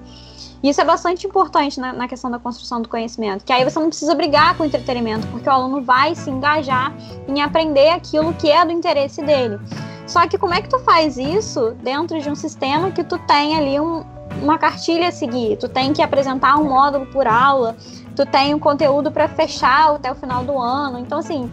E 0.63 0.71
isso 0.71 0.81
é 0.81 0.85
bastante 0.85 1.27
importante 1.27 1.79
na, 1.81 1.93
na, 1.93 2.09
questão 2.09 2.31
da 2.31 2.39
construção 2.39 2.81
do 2.81 2.89
conhecimento, 2.89 3.45
que 3.45 3.53
aí 3.53 3.65
você 3.65 3.79
não 3.79 3.89
precisa 3.89 4.15
brigar 4.15 4.57
com 4.57 4.63
o 4.63 4.67
entretenimento, 4.67 5.27
porque 5.27 5.49
o 5.49 5.53
aluno 5.53 5.83
vai 5.83 6.15
se 6.15 6.31
engajar 6.31 6.95
em 7.27 7.43
aprender 7.43 7.89
aquilo 7.91 8.33
que 8.35 8.51
é 8.51 8.65
do 8.65 8.71
interesse 8.71 9.21
dele. 9.21 9.59
Só 10.07 10.27
que 10.27 10.39
como 10.39 10.55
é 10.55 10.63
que 10.63 10.69
tu 10.69 10.79
faz 10.81 11.19
isso 11.19 11.73
dentro 11.83 12.21
de 12.21 12.31
um 12.31 12.35
sistema 12.35 12.91
que 12.93 13.03
tu 13.03 13.19
tem 13.19 13.57
ali 13.57 13.81
um, 13.81 14.05
uma 14.41 14.57
cartilha 14.57 15.09
a 15.09 15.13
seguir, 15.13 15.57
tu 15.57 15.69
tem 15.69 15.93
que 15.93 16.01
apresentar 16.01 16.57
um 16.57 16.65
módulo 16.65 17.07
por 17.07 17.27
aula, 17.27 17.77
tu 18.15 18.25
tem 18.25 18.55
um 18.55 18.59
conteúdo 18.59 19.11
para 19.11 19.29
fechar 19.29 19.95
até 19.95 20.13
o 20.13 20.15
final 20.15 20.45
do 20.45 20.57
ano. 20.59 20.99
Então, 20.99 21.19
assim, 21.19 21.51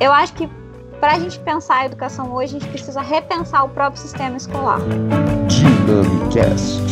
eu 0.00 0.12
acho 0.12 0.34
que 0.34 0.48
para 1.00 1.14
a 1.14 1.18
gente 1.18 1.38
pensar 1.40 1.80
a 1.80 1.86
educação 1.86 2.32
hoje, 2.32 2.56
a 2.56 2.60
gente 2.60 2.70
precisa 2.70 3.00
repensar 3.02 3.64
o 3.64 3.68
próprio 3.68 4.00
sistema 4.00 4.36
escolar. 4.36 4.80
Dynamicast. 5.48 6.82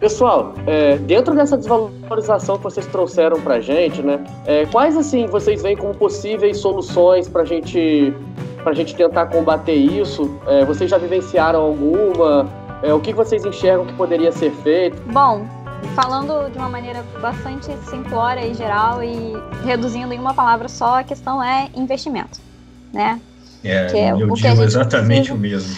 Pessoal, 0.00 0.54
é, 0.66 0.96
dentro 0.96 1.34
dessa 1.34 1.58
desvalorização 1.58 2.56
que 2.56 2.64
vocês 2.64 2.86
trouxeram 2.86 3.40
para 3.40 3.56
a 3.56 3.60
gente, 3.60 4.02
né, 4.02 4.24
é, 4.46 4.64
quais 4.66 4.96
assim 4.96 5.26
vocês 5.26 5.62
veem 5.62 5.76
como 5.76 5.94
possíveis 5.94 6.56
soluções 6.56 7.28
para 7.28 7.44
gente, 7.44 8.12
a 8.64 8.72
gente 8.72 8.96
tentar 8.96 9.26
combater 9.26 9.74
isso? 9.74 10.34
É, 10.46 10.64
vocês 10.64 10.90
já 10.90 10.96
vivenciaram 10.96 11.60
alguma? 11.60 12.48
É, 12.82 12.94
o 12.94 12.98
que 12.98 13.12
vocês 13.12 13.44
enxergam 13.44 13.84
que 13.84 13.92
poderia 13.92 14.32
ser 14.32 14.50
feito? 14.50 15.00
Bom, 15.12 15.46
falando 15.94 16.50
de 16.50 16.58
uma 16.58 16.68
maneira 16.68 17.02
bastante 17.20 17.66
simplória 17.88 18.46
e 18.46 18.54
geral 18.54 19.02
e 19.02 19.32
reduzindo 19.64 20.12
em 20.12 20.18
uma 20.18 20.34
palavra 20.34 20.68
só, 20.68 21.00
a 21.00 21.04
questão 21.04 21.42
é 21.42 21.68
investimento, 21.74 22.40
né? 22.92 23.20
É, 23.62 23.86
que 23.86 23.96
é 23.98 24.12
eu 24.12 24.30
o 24.30 24.34
digo 24.34 24.62
exatamente 24.62 25.32
precisa, 25.32 25.34
o 25.34 25.38
mesmo. 25.38 25.76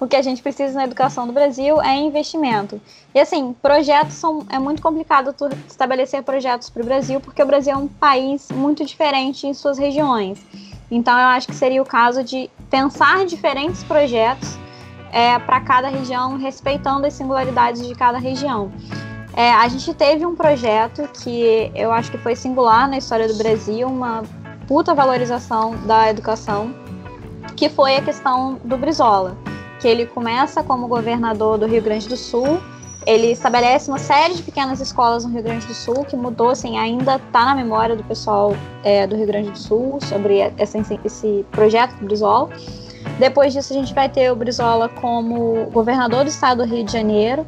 O 0.00 0.06
que 0.06 0.16
a 0.16 0.22
gente 0.22 0.42
precisa 0.42 0.74
na 0.74 0.84
educação 0.84 1.26
do 1.26 1.32
Brasil 1.32 1.80
é 1.80 1.96
investimento. 1.96 2.80
E 3.14 3.20
assim, 3.20 3.54
projetos 3.62 4.14
são 4.14 4.44
é 4.50 4.58
muito 4.58 4.82
complicado 4.82 5.32
tu 5.32 5.48
estabelecer 5.68 6.22
projetos 6.22 6.68
para 6.68 6.82
o 6.82 6.84
Brasil, 6.84 7.20
porque 7.20 7.42
o 7.42 7.46
Brasil 7.46 7.72
é 7.72 7.76
um 7.76 7.86
país 7.86 8.48
muito 8.50 8.84
diferente 8.84 9.46
em 9.46 9.54
suas 9.54 9.78
regiões. 9.78 10.44
Então 10.90 11.16
eu 11.18 11.26
acho 11.26 11.46
que 11.46 11.54
seria 11.54 11.80
o 11.80 11.86
caso 11.86 12.22
de 12.22 12.50
pensar 12.68 13.24
diferentes 13.24 13.82
projetos 13.84 14.58
é, 15.12 15.38
para 15.38 15.60
cada 15.60 15.88
região, 15.88 16.36
respeitando 16.36 17.06
as 17.06 17.14
singularidades 17.14 17.86
de 17.86 17.94
cada 17.94 18.18
região. 18.18 18.72
É, 19.36 19.52
a 19.52 19.66
gente 19.68 19.92
teve 19.94 20.24
um 20.24 20.36
projeto 20.36 21.08
que 21.22 21.70
eu 21.74 21.90
acho 21.92 22.10
que 22.10 22.18
foi 22.18 22.36
singular 22.36 22.88
na 22.88 22.98
história 22.98 23.26
do 23.26 23.34
Brasil, 23.34 23.88
uma 23.88 24.22
puta 24.68 24.94
valorização 24.94 25.76
da 25.86 26.08
educação, 26.08 26.74
que 27.56 27.68
foi 27.68 27.96
a 27.96 28.02
questão 28.02 28.60
do 28.64 28.76
Brizola, 28.76 29.36
que 29.80 29.88
ele 29.88 30.06
começa 30.06 30.62
como 30.62 30.86
governador 30.86 31.58
do 31.58 31.66
Rio 31.66 31.82
Grande 31.82 32.08
do 32.08 32.16
Sul, 32.16 32.60
ele 33.06 33.32
estabelece 33.32 33.90
uma 33.90 33.98
série 33.98 34.34
de 34.34 34.42
pequenas 34.42 34.80
escolas 34.80 35.24
no 35.24 35.30
Rio 35.30 35.42
Grande 35.42 35.66
do 35.66 35.74
Sul, 35.74 36.04
que 36.04 36.16
mudou, 36.16 36.50
assim, 36.50 36.78
ainda 36.78 37.16
está 37.16 37.44
na 37.44 37.54
memória 37.54 37.94
do 37.94 38.02
pessoal 38.04 38.56
é, 38.82 39.06
do 39.06 39.14
Rio 39.16 39.26
Grande 39.26 39.50
do 39.50 39.58
Sul 39.58 39.98
sobre 40.00 40.38
essa, 40.56 40.78
esse 41.04 41.44
projeto 41.50 41.94
do 41.96 42.06
Brizola. 42.06 42.48
Depois 43.18 43.52
disso, 43.52 43.74
a 43.74 43.76
gente 43.76 43.92
vai 43.92 44.08
ter 44.08 44.32
o 44.32 44.36
Brizola 44.36 44.88
como 44.88 45.66
governador 45.70 46.24
do 46.24 46.30
estado 46.30 46.64
do 46.64 46.74
Rio 46.74 46.84
de 46.84 46.92
Janeiro, 46.92 47.46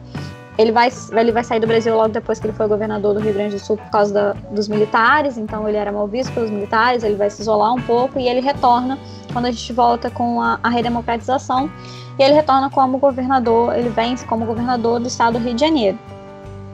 ele 0.58 0.72
vai, 0.72 0.90
ele 1.12 1.32
vai 1.32 1.44
sair 1.44 1.60
do 1.60 1.66
Brasil 1.66 1.94
logo 1.94 2.08
depois 2.08 2.40
que 2.40 2.46
ele 2.46 2.54
foi 2.54 2.66
governador 2.66 3.14
do 3.14 3.20
Rio 3.20 3.34
Grande 3.34 3.56
do 3.56 3.60
Sul 3.60 3.76
por 3.76 3.90
causa 3.90 4.12
da, 4.12 4.32
dos 4.50 4.68
militares, 4.68 5.36
então 5.36 5.68
ele 5.68 5.76
era 5.76 5.92
mal 5.92 6.08
visto 6.08 6.32
pelos 6.32 6.50
militares, 6.50 7.04
ele 7.04 7.14
vai 7.14 7.28
se 7.28 7.42
isolar 7.42 7.74
um 7.74 7.82
pouco 7.82 8.18
e 8.18 8.26
ele 8.26 8.40
retorna 8.40 8.98
quando 9.32 9.46
a 9.46 9.50
gente 9.50 9.72
volta 9.72 10.10
com 10.10 10.40
a, 10.40 10.58
a 10.62 10.70
redemocratização 10.70 11.70
e 12.18 12.22
ele 12.22 12.32
retorna 12.32 12.70
como 12.70 12.96
governador, 12.96 13.76
ele 13.76 13.90
vem 13.90 14.16
como 14.26 14.46
governador 14.46 14.98
do 14.98 15.08
estado 15.08 15.38
do 15.38 15.44
Rio 15.44 15.54
de 15.54 15.60
Janeiro. 15.60 15.98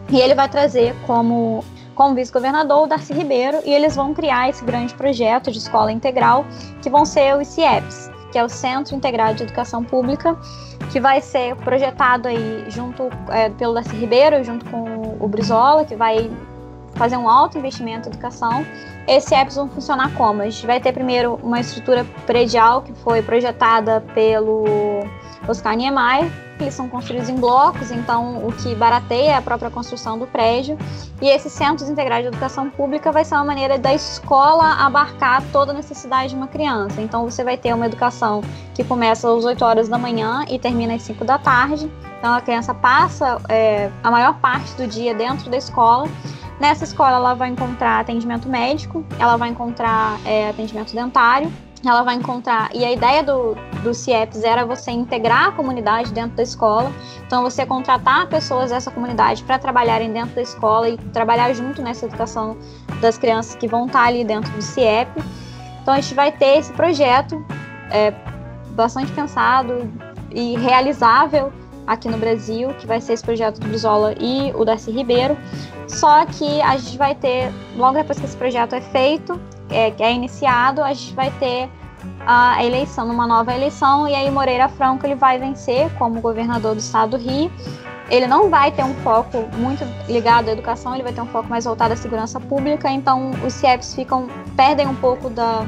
E 0.08 0.20
ele 0.20 0.34
vai 0.34 0.48
trazer 0.48 0.94
como, 1.04 1.64
como 1.96 2.14
vice-governador 2.14 2.84
o 2.84 2.86
Darcy 2.86 3.12
Ribeiro 3.12 3.58
e 3.64 3.72
eles 3.72 3.96
vão 3.96 4.14
criar 4.14 4.48
esse 4.48 4.64
grande 4.64 4.94
projeto 4.94 5.50
de 5.50 5.58
escola 5.58 5.90
integral 5.90 6.44
que 6.80 6.88
vão 6.88 7.04
ser 7.04 7.36
os 7.36 7.48
CIEPs, 7.48 8.11
que 8.32 8.38
é 8.38 8.44
o 8.44 8.48
Centro 8.48 8.96
Integrado 8.96 9.34
de 9.34 9.42
Educação 9.44 9.84
Pública, 9.84 10.36
que 10.90 10.98
vai 10.98 11.20
ser 11.20 11.54
projetado 11.56 12.26
aí 12.26 12.64
junto 12.68 13.10
é, 13.28 13.50
pelo 13.50 13.74
Darcy 13.74 13.94
Ribeiro, 13.94 14.42
junto 14.42 14.64
com 14.70 15.18
o 15.20 15.28
Brizola, 15.28 15.84
que 15.84 15.94
vai 15.94 16.30
fazer 16.94 17.16
um 17.16 17.28
alto 17.28 17.58
investimento 17.58 18.08
em 18.08 18.12
educação. 18.12 18.64
Esses 19.06 19.28
CIEPs 19.28 19.56
vão 19.56 19.68
funcionar 19.68 20.12
como? 20.14 20.42
A 20.42 20.48
gente 20.48 20.66
vai 20.66 20.80
ter 20.80 20.92
primeiro 20.92 21.38
uma 21.42 21.60
estrutura 21.60 22.04
predial 22.26 22.82
que 22.82 22.92
foi 22.92 23.22
projetada 23.22 24.00
pelo 24.14 24.64
Oscar 25.48 25.76
Niemeyer, 25.76 26.30
eles 26.62 26.74
são 26.74 26.88
construídos 26.88 27.28
em 27.28 27.34
blocos, 27.34 27.90
então 27.90 28.46
o 28.46 28.52
que 28.52 28.74
barateia 28.74 29.30
é 29.30 29.34
a 29.34 29.42
própria 29.42 29.70
construção 29.70 30.18
do 30.18 30.26
prédio. 30.26 30.78
E 31.20 31.28
esses 31.28 31.52
centros 31.52 31.88
integrais 31.88 32.22
de 32.22 32.28
educação 32.28 32.70
pública 32.70 33.10
vai 33.10 33.24
ser 33.24 33.34
uma 33.34 33.44
maneira 33.44 33.78
da 33.78 33.92
escola 33.92 34.84
abarcar 34.84 35.42
toda 35.52 35.72
a 35.72 35.74
necessidade 35.74 36.30
de 36.30 36.36
uma 36.36 36.46
criança. 36.46 37.00
Então 37.00 37.28
você 37.28 37.42
vai 37.42 37.56
ter 37.56 37.74
uma 37.74 37.86
educação 37.86 38.42
que 38.74 38.84
começa 38.84 39.28
às 39.28 39.44
8 39.44 39.64
horas 39.64 39.88
da 39.88 39.98
manhã 39.98 40.44
e 40.48 40.58
termina 40.58 40.94
às 40.94 41.02
5 41.02 41.24
da 41.24 41.38
tarde. 41.38 41.90
Então 42.18 42.32
a 42.32 42.40
criança 42.40 42.72
passa 42.72 43.40
é, 43.48 43.90
a 44.02 44.10
maior 44.10 44.38
parte 44.38 44.72
do 44.74 44.86
dia 44.86 45.14
dentro 45.14 45.50
da 45.50 45.56
escola. 45.56 46.08
Nessa 46.62 46.84
escola 46.84 47.16
ela 47.16 47.34
vai 47.34 47.48
encontrar 47.48 47.98
atendimento 47.98 48.48
médico, 48.48 49.04
ela 49.18 49.36
vai 49.36 49.48
encontrar 49.48 50.16
é, 50.24 50.48
atendimento 50.48 50.94
dentário, 50.94 51.52
ela 51.84 52.04
vai 52.04 52.14
encontrar. 52.14 52.70
E 52.72 52.84
a 52.84 52.92
ideia 52.92 53.20
do, 53.20 53.56
do 53.82 53.92
CIEPS 53.92 54.44
era 54.44 54.64
você 54.64 54.92
integrar 54.92 55.48
a 55.48 55.50
comunidade 55.50 56.12
dentro 56.12 56.36
da 56.36 56.42
escola. 56.44 56.92
Então, 57.26 57.42
você 57.42 57.66
contratar 57.66 58.28
pessoas 58.28 58.70
dessa 58.70 58.92
comunidade 58.92 59.42
para 59.42 59.58
trabalharem 59.58 60.12
dentro 60.12 60.36
da 60.36 60.42
escola 60.42 60.88
e 60.88 60.96
trabalhar 60.96 61.52
junto 61.52 61.82
nessa 61.82 62.06
educação 62.06 62.56
das 63.00 63.18
crianças 63.18 63.56
que 63.56 63.66
vão 63.66 63.86
estar 63.86 64.04
ali 64.04 64.24
dentro 64.24 64.52
do 64.52 64.62
CIEP. 64.62 65.20
Então, 65.82 65.94
a 65.94 66.00
gente 66.00 66.14
vai 66.14 66.30
ter 66.30 66.58
esse 66.58 66.72
projeto 66.74 67.44
é, 67.90 68.14
bastante 68.70 69.10
pensado 69.10 69.90
e 70.30 70.56
realizável 70.58 71.52
aqui 71.86 72.08
no 72.08 72.18
Brasil, 72.18 72.68
que 72.74 72.86
vai 72.86 73.00
ser 73.00 73.14
esse 73.14 73.22
projeto 73.22 73.60
do 73.60 73.68
Brizola 73.68 74.14
e 74.18 74.52
o 74.54 74.64
Darcy 74.64 74.90
Ribeiro. 74.90 75.36
Só 75.88 76.24
que 76.26 76.60
a 76.62 76.76
gente 76.76 76.96
vai 76.96 77.14
ter, 77.14 77.52
logo 77.76 77.94
depois 77.94 78.18
que 78.18 78.24
esse 78.24 78.36
projeto 78.36 78.74
é 78.74 78.80
feito, 78.80 79.40
é, 79.70 79.92
é 79.98 80.12
iniciado, 80.12 80.82
a 80.82 80.92
gente 80.92 81.14
vai 81.14 81.30
ter 81.32 81.68
a 82.26 82.64
eleição, 82.64 83.06
numa 83.06 83.26
nova 83.26 83.54
eleição, 83.54 84.08
e 84.08 84.14
aí 84.14 84.30
Moreira 84.30 84.68
Franco 84.68 85.06
ele 85.06 85.14
vai 85.14 85.38
vencer 85.38 85.90
como 85.98 86.20
governador 86.20 86.74
do 86.74 86.80
estado 86.80 87.10
do 87.10 87.16
Rio. 87.16 87.50
Ele 88.10 88.26
não 88.26 88.50
vai 88.50 88.70
ter 88.70 88.84
um 88.84 88.94
foco 88.96 89.48
muito 89.56 89.84
ligado 90.06 90.48
à 90.48 90.52
educação, 90.52 90.94
ele 90.94 91.02
vai 91.02 91.12
ter 91.12 91.20
um 91.20 91.26
foco 91.26 91.48
mais 91.48 91.64
voltado 91.64 91.94
à 91.94 91.96
segurança 91.96 92.38
pública, 92.38 92.90
então 92.90 93.30
os 93.46 93.54
CIEPs 93.54 93.94
ficam, 93.94 94.28
perdem 94.56 94.86
um 94.86 94.94
pouco 94.94 95.30
da, 95.30 95.64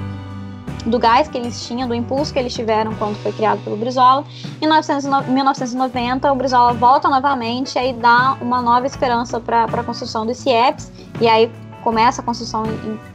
do 0.86 0.98
gás 0.98 1.28
que 1.28 1.38
eles 1.38 1.66
tinham, 1.66 1.88
do 1.88 1.94
impulso 1.94 2.32
que 2.32 2.38
eles 2.38 2.52
tiveram 2.52 2.94
quando 2.94 3.16
foi 3.16 3.32
criado 3.32 3.62
pelo 3.64 3.76
Brizola. 3.76 4.24
Em 4.60 4.66
1990, 4.66 6.32
o 6.32 6.36
Brizola 6.36 6.72
volta 6.74 7.08
novamente 7.08 7.78
e 7.78 7.92
dá 7.92 8.36
uma 8.40 8.60
nova 8.60 8.86
esperança 8.86 9.40
para 9.40 9.64
a 9.64 9.84
construção 9.84 10.26
dos 10.26 10.38
CIEPs, 10.38 10.92
e 11.20 11.28
aí 11.28 11.50
começa 11.82 12.20
a 12.20 12.24
construção 12.24 12.64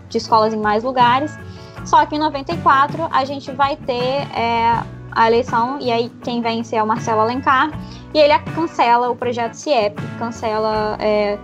de 0.10 0.17
escolas 0.17 0.53
em 0.53 0.60
mais 0.60 0.84
lugares. 0.84 1.38
Só 1.86 2.05
que 2.05 2.15
em 2.15 2.19
94 2.19 3.08
a 3.12 3.23
gente 3.25 3.51
vai 3.51 3.75
ter 3.75 4.27
é, 4.36 4.84
a 5.12 5.27
eleição, 5.27 5.79
e 5.79 5.91
aí 5.91 6.12
quem 6.23 6.41
vence 6.41 6.75
é 6.75 6.84
o 6.84 6.88
Marcelo 6.88 7.21
Alencar, 7.21 7.71
e 8.13 8.19
ele 8.19 8.38
cancela 8.55 9.10
o 9.10 9.15
projeto 9.15 9.53
CIEP, 9.53 9.95
cancela 10.17 10.97
é, 10.99 11.38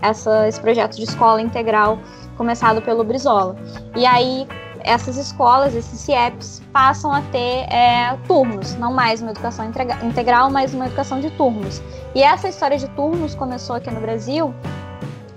essa, 0.00 0.48
esse 0.48 0.60
projeto 0.60 0.96
de 0.96 1.04
escola 1.04 1.40
integral 1.40 1.98
começado 2.36 2.82
pelo 2.82 3.04
Brizola. 3.04 3.56
E 3.94 4.04
aí 4.04 4.46
essas 4.86 5.16
escolas, 5.16 5.74
esses 5.74 6.00
CIEPs, 6.00 6.62
passam 6.72 7.12
a 7.12 7.20
ter 7.20 7.66
é, 7.72 8.16
turnos, 8.26 8.74
não 8.76 8.92
mais 8.92 9.20
uma 9.20 9.32
educação 9.32 9.68
integral, 10.02 10.48
mas 10.48 10.72
uma 10.72 10.86
educação 10.86 11.20
de 11.20 11.28
turnos. 11.30 11.82
E 12.14 12.22
essa 12.22 12.48
história 12.48 12.78
de 12.78 12.88
turnos 12.90 13.34
começou 13.34 13.76
aqui 13.76 13.90
no 13.90 14.00
Brasil 14.00 14.54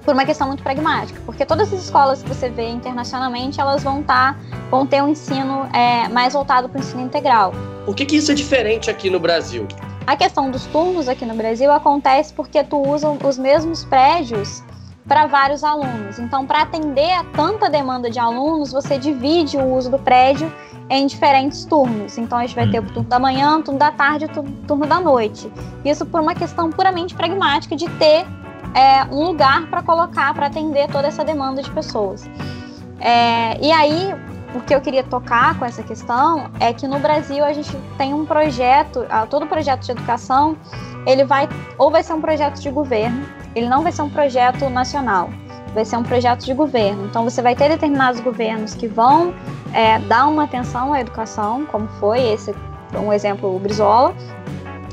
por 0.05 0.13
uma 0.13 0.25
questão 0.25 0.47
muito 0.47 0.63
pragmática, 0.63 1.19
porque 1.25 1.45
todas 1.45 1.73
as 1.73 1.83
escolas 1.83 2.23
que 2.23 2.29
você 2.29 2.49
vê 2.49 2.69
internacionalmente, 2.69 3.59
elas 3.59 3.83
vão 3.83 4.01
tá, 4.01 4.38
vão 4.69 4.85
ter 4.85 5.03
um 5.03 5.09
ensino 5.09 5.67
é, 5.73 6.07
mais 6.07 6.33
voltado 6.33 6.69
para 6.69 6.77
o 6.77 6.81
ensino 6.81 7.01
integral. 7.01 7.51
Por 7.85 7.95
que, 7.95 8.05
que 8.05 8.15
isso 8.15 8.31
é 8.31 8.35
diferente 8.35 8.89
aqui 8.89 9.09
no 9.09 9.19
Brasil? 9.19 9.67
A 10.07 10.15
questão 10.15 10.49
dos 10.49 10.65
turnos 10.67 11.07
aqui 11.07 11.25
no 11.25 11.35
Brasil 11.35 11.71
acontece 11.71 12.33
porque 12.33 12.63
tu 12.63 12.81
usa 12.81 13.09
os 13.09 13.38
mesmos 13.38 13.83
prédios 13.85 14.63
para 15.07 15.25
vários 15.25 15.63
alunos. 15.63 16.19
Então, 16.19 16.45
para 16.45 16.62
atender 16.62 17.12
a 17.13 17.23
tanta 17.23 17.69
demanda 17.69 18.09
de 18.09 18.19
alunos, 18.19 18.71
você 18.71 18.97
divide 18.97 19.57
o 19.57 19.75
uso 19.75 19.89
do 19.89 19.97
prédio 19.97 20.51
em 20.89 21.05
diferentes 21.07 21.65
turnos. 21.65 22.17
Então, 22.17 22.38
a 22.38 22.41
gente 22.41 22.55
vai 22.55 22.69
ter 22.69 22.79
o 22.79 22.83
turno 22.83 23.09
da 23.09 23.19
manhã, 23.19 23.57
o 23.57 23.63
turno 23.63 23.79
da 23.79 23.91
tarde 23.91 24.25
e 24.25 24.39
o 24.39 24.43
turno 24.67 24.85
da 24.85 24.99
noite. 24.99 25.51
Isso 25.83 26.05
por 26.05 26.21
uma 26.21 26.35
questão 26.35 26.69
puramente 26.69 27.15
pragmática 27.15 27.75
de 27.75 27.89
ter 27.91 28.25
é, 28.73 29.03
um 29.12 29.23
lugar 29.25 29.67
para 29.67 29.81
colocar, 29.81 30.33
para 30.33 30.47
atender 30.47 30.88
toda 30.89 31.07
essa 31.07 31.23
demanda 31.23 31.62
de 31.62 31.71
pessoas. 31.71 32.29
É, 32.99 33.57
e 33.63 33.71
aí, 33.71 34.13
o 34.53 34.62
que 34.62 34.73
eu 34.73 34.81
queria 34.81 35.03
tocar 35.03 35.57
com 35.59 35.65
essa 35.65 35.83
questão 35.83 36.49
é 36.59 36.73
que 36.73 36.88
no 36.88 36.99
Brasil 36.99 37.43
a 37.43 37.53
gente 37.53 37.75
tem 37.97 38.13
um 38.13 38.25
projeto, 38.25 39.05
todo 39.29 39.45
projeto 39.45 39.85
de 39.85 39.91
educação, 39.91 40.57
ele 41.05 41.23
vai, 41.23 41.47
ou 41.77 41.91
vai 41.91 42.03
ser 42.03 42.13
um 42.13 42.21
projeto 42.21 42.59
de 42.59 42.69
governo, 42.69 43.25
ele 43.55 43.69
não 43.69 43.83
vai 43.83 43.91
ser 43.91 44.01
um 44.01 44.09
projeto 44.09 44.69
nacional, 44.69 45.29
vai 45.73 45.85
ser 45.85 45.97
um 45.97 46.03
projeto 46.03 46.45
de 46.45 46.53
governo. 46.53 47.05
Então 47.05 47.23
você 47.23 47.41
vai 47.41 47.55
ter 47.55 47.69
determinados 47.69 48.19
governos 48.21 48.73
que 48.73 48.88
vão 48.88 49.33
é, 49.73 49.99
dar 49.99 50.27
uma 50.27 50.45
atenção 50.45 50.93
à 50.93 51.01
educação, 51.01 51.65
como 51.65 51.88
foi 51.99 52.19
esse, 52.19 52.53
um 52.93 53.13
exemplo, 53.13 53.55
o 53.55 53.59
Brizola, 53.59 54.15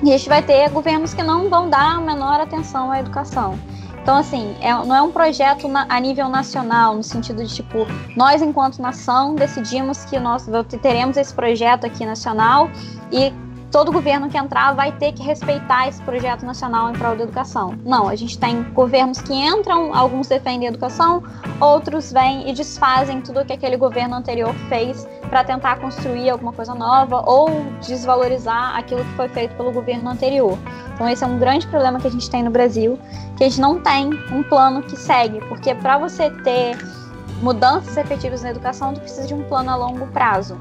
e 0.02 0.12
a 0.12 0.18
gente 0.18 0.28
vai 0.28 0.42
ter 0.42 0.68
governos 0.68 1.14
que 1.14 1.22
não 1.22 1.48
vão 1.48 1.70
dar 1.70 1.96
a 1.96 2.00
menor 2.00 2.40
atenção 2.40 2.90
à 2.90 3.00
educação. 3.00 3.58
Então, 4.06 4.18
assim, 4.18 4.54
é, 4.60 4.70
não 4.72 4.94
é 4.94 5.02
um 5.02 5.10
projeto 5.10 5.66
na, 5.66 5.84
a 5.88 5.98
nível 5.98 6.28
nacional, 6.28 6.94
no 6.94 7.02
sentido 7.02 7.42
de, 7.44 7.52
tipo, 7.52 7.78
nós, 8.16 8.40
enquanto 8.40 8.80
nação, 8.80 9.34
decidimos 9.34 10.04
que 10.04 10.16
nós 10.20 10.46
teremos 10.80 11.16
esse 11.16 11.34
projeto 11.34 11.86
aqui 11.86 12.06
nacional 12.06 12.70
e 13.10 13.32
todo 13.76 13.92
governo 13.92 14.30
que 14.30 14.38
entrar 14.38 14.72
vai 14.72 14.90
ter 14.90 15.12
que 15.12 15.22
respeitar 15.22 15.86
esse 15.86 16.00
projeto 16.00 16.46
nacional 16.46 16.88
em 16.88 16.94
prol 16.94 17.14
da 17.14 17.24
educação. 17.24 17.74
Não, 17.84 18.08
a 18.08 18.16
gente 18.16 18.38
tem 18.38 18.62
governos 18.72 19.20
que 19.20 19.34
entram, 19.34 19.94
alguns 19.94 20.28
defendem 20.28 20.66
a 20.66 20.70
educação, 20.70 21.22
outros 21.60 22.10
vêm 22.10 22.48
e 22.48 22.54
desfazem 22.54 23.20
tudo 23.20 23.40
o 23.40 23.44
que 23.44 23.52
aquele 23.52 23.76
governo 23.76 24.14
anterior 24.14 24.54
fez 24.70 25.06
para 25.28 25.44
tentar 25.44 25.78
construir 25.78 26.30
alguma 26.30 26.54
coisa 26.54 26.74
nova 26.74 27.22
ou 27.26 27.50
desvalorizar 27.86 28.74
aquilo 28.78 29.04
que 29.04 29.12
foi 29.14 29.28
feito 29.28 29.54
pelo 29.56 29.70
governo 29.70 30.08
anterior. 30.08 30.56
Então 30.94 31.06
esse 31.06 31.22
é 31.22 31.26
um 31.26 31.38
grande 31.38 31.66
problema 31.66 32.00
que 32.00 32.06
a 32.06 32.10
gente 32.10 32.30
tem 32.30 32.42
no 32.42 32.50
Brasil, 32.50 32.98
que 33.36 33.44
a 33.44 33.46
gente 33.46 33.60
não 33.60 33.78
tem 33.78 34.08
um 34.32 34.42
plano 34.42 34.82
que 34.84 34.96
segue, 34.96 35.38
porque 35.50 35.74
para 35.74 35.98
você 35.98 36.30
ter 36.30 36.78
mudanças 37.42 37.94
efetivas 37.98 38.42
na 38.42 38.52
educação, 38.52 38.94
tu 38.94 39.00
precisa 39.00 39.26
de 39.26 39.34
um 39.34 39.42
plano 39.42 39.70
a 39.70 39.76
longo 39.76 40.06
prazo 40.06 40.56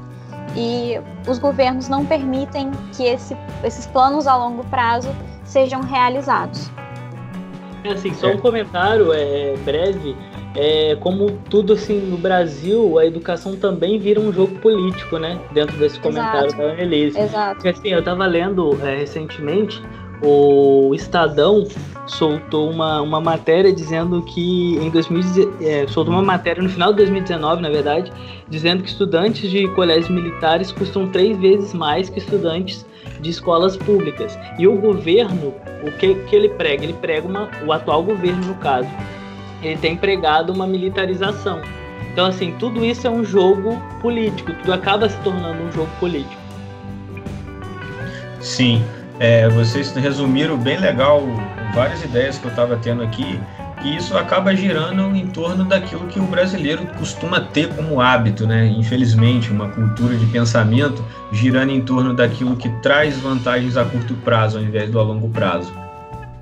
e 0.56 0.98
os 1.28 1.38
governos 1.38 1.88
não 1.88 2.04
permitem 2.04 2.70
que 2.96 3.04
esse, 3.04 3.36
esses 3.62 3.86
planos 3.86 4.26
a 4.26 4.36
longo 4.36 4.64
prazo 4.64 5.14
sejam 5.44 5.82
realizados. 5.82 6.70
É 7.84 7.92
assim, 7.92 8.12
só 8.14 8.28
um 8.28 8.38
comentário 8.38 9.12
é, 9.12 9.54
breve. 9.64 10.16
É, 10.58 10.96
como 10.96 11.32
tudo 11.50 11.74
assim 11.74 12.00
no 12.00 12.16
Brasil, 12.16 12.98
a 12.98 13.04
educação 13.04 13.54
também 13.56 13.98
vira 13.98 14.18
um 14.18 14.32
jogo 14.32 14.58
político, 14.60 15.18
né? 15.18 15.38
Dentro 15.52 15.76
desse 15.76 16.00
comentário 16.00 16.46
Exato. 16.46 16.62
da 16.62 16.72
Annelise. 16.72 17.18
Exato. 17.18 17.54
Porque 17.56 17.68
assim, 17.68 17.88
eu 17.88 17.98
estava 17.98 18.24
lendo 18.24 18.76
é, 18.82 18.96
recentemente 18.96 19.82
o 20.22 20.94
Estadão 20.94 21.66
soltou 22.06 22.70
uma, 22.70 23.00
uma 23.02 23.20
matéria 23.20 23.72
dizendo 23.72 24.22
que 24.22 24.76
em 24.76 24.90
2000, 24.90 25.56
é, 25.60 25.86
soltou 25.88 26.14
uma 26.14 26.22
matéria 26.22 26.62
no 26.62 26.68
final 26.68 26.90
de 26.90 26.98
2019, 26.98 27.60
na 27.60 27.68
verdade, 27.68 28.12
dizendo 28.48 28.82
que 28.82 28.88
estudantes 28.88 29.50
de 29.50 29.68
colégios 29.68 30.08
militares 30.08 30.72
custam 30.72 31.08
três 31.08 31.36
vezes 31.38 31.74
mais 31.74 32.08
que 32.08 32.18
estudantes 32.18 32.86
de 33.20 33.30
escolas 33.30 33.76
públicas. 33.76 34.38
E 34.58 34.66
o 34.66 34.76
governo, 34.76 35.54
o 35.82 35.90
que, 35.92 36.14
que 36.14 36.36
ele 36.36 36.48
prega? 36.50 36.84
Ele 36.84 36.94
prega 36.94 37.26
uma, 37.26 37.48
o 37.66 37.72
atual 37.72 38.02
governo, 38.02 38.46
no 38.46 38.54
caso, 38.54 38.88
ele 39.62 39.76
tem 39.76 39.96
pregado 39.96 40.52
uma 40.52 40.66
militarização. 40.66 41.60
Então, 42.12 42.26
assim, 42.26 42.54
tudo 42.58 42.84
isso 42.84 43.06
é 43.06 43.10
um 43.10 43.24
jogo 43.24 43.76
político, 44.00 44.52
tudo 44.54 44.72
acaba 44.72 45.08
se 45.08 45.18
tornando 45.18 45.62
um 45.62 45.72
jogo 45.72 45.90
político. 46.00 46.40
Sim, 48.40 48.82
é, 49.18 49.48
vocês 49.48 49.92
resumiram 49.92 50.56
bem 50.56 50.78
legal 50.78 51.22
várias 51.74 52.02
ideias 52.04 52.38
que 52.38 52.46
eu 52.46 52.50
estava 52.50 52.76
tendo 52.76 53.02
aqui, 53.02 53.38
e 53.84 53.96
isso 53.96 54.16
acaba 54.16 54.54
girando 54.54 55.14
em 55.14 55.26
torno 55.26 55.64
daquilo 55.64 56.06
que 56.06 56.18
o 56.18 56.24
brasileiro 56.24 56.86
costuma 56.98 57.40
ter 57.40 57.68
como 57.74 58.00
hábito, 58.00 58.46
né? 58.46 58.66
Infelizmente, 58.66 59.50
uma 59.50 59.68
cultura 59.68 60.16
de 60.16 60.26
pensamento 60.26 61.04
girando 61.30 61.70
em 61.70 61.80
torno 61.82 62.14
daquilo 62.14 62.56
que 62.56 62.68
traz 62.80 63.18
vantagens 63.18 63.76
a 63.76 63.84
curto 63.84 64.14
prazo 64.14 64.58
ao 64.58 64.64
invés 64.64 64.90
do 64.90 64.98
a 64.98 65.02
longo 65.02 65.28
prazo. 65.28 65.72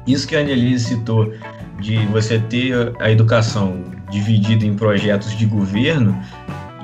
Isso 0.06 0.26
que 0.26 0.36
a 0.36 0.40
Annelise 0.40 0.84
citou, 0.84 1.32
de 1.80 1.98
você 2.06 2.38
ter 2.38 2.94
a 3.00 3.10
educação 3.10 3.82
dividida 4.10 4.64
em 4.64 4.74
projetos 4.74 5.36
de 5.36 5.44
governo 5.44 6.16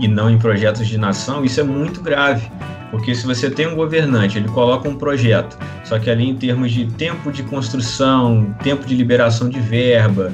e 0.01 0.09
não 0.09 0.29
em 0.31 0.39
projetos 0.39 0.89
de 0.89 0.99
nação, 0.99 1.45
isso 1.45 1.61
é 1.61 1.65
muito 1.65 2.01
grave 2.01 2.51
porque 2.91 3.15
se 3.15 3.27
você 3.27 3.49
tem 3.49 3.69
um 3.69 3.77
governante, 3.77 4.37
ele 4.37 4.49
coloca 4.49 4.89
um 4.89 4.97
projeto, 4.97 5.57
só 5.85 5.99
que 5.99 6.11
ali 6.11 6.29
em 6.29 6.35
termos 6.35 6.73
de 6.73 6.87
tempo 6.87 7.31
de 7.31 7.43
construção, 7.45 8.55
tempo 8.63 8.85
de 8.85 8.97
liberação 8.97 9.49
de 9.49 9.61
verba, 9.61 10.33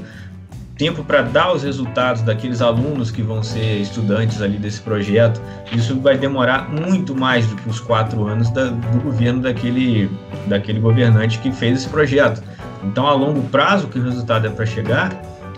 tempo 0.77 1.05
para 1.05 1.23
dar 1.23 1.53
os 1.53 1.63
resultados 1.63 2.23
daqueles 2.23 2.63
alunos 2.63 3.11
que 3.11 3.23
vão 3.23 3.43
ser 3.43 3.81
estudantes 3.81 4.41
ali 4.41 4.57
desse 4.57 4.81
projeto, 4.81 5.41
isso 5.73 5.99
vai 6.01 6.17
demorar 6.17 6.71
muito 6.71 7.15
mais 7.15 7.47
do 7.47 7.57
que 7.57 7.69
os 7.69 7.79
quatro 7.79 8.27
anos 8.27 8.51
da, 8.51 8.65
do 8.65 9.01
governo 9.03 9.43
daquele, 9.43 10.11
daquele 10.47 10.81
governante 10.81 11.39
que 11.39 11.53
fez 11.53 11.81
esse 11.81 11.89
projeto. 11.89 12.43
Então, 12.83 13.07
a 13.07 13.13
longo 13.13 13.43
prazo, 13.49 13.89
que 13.89 13.99
o 13.99 14.03
resultado 14.03 14.47
é 14.47 14.51
para 14.51 14.65
chegar, 14.65 15.13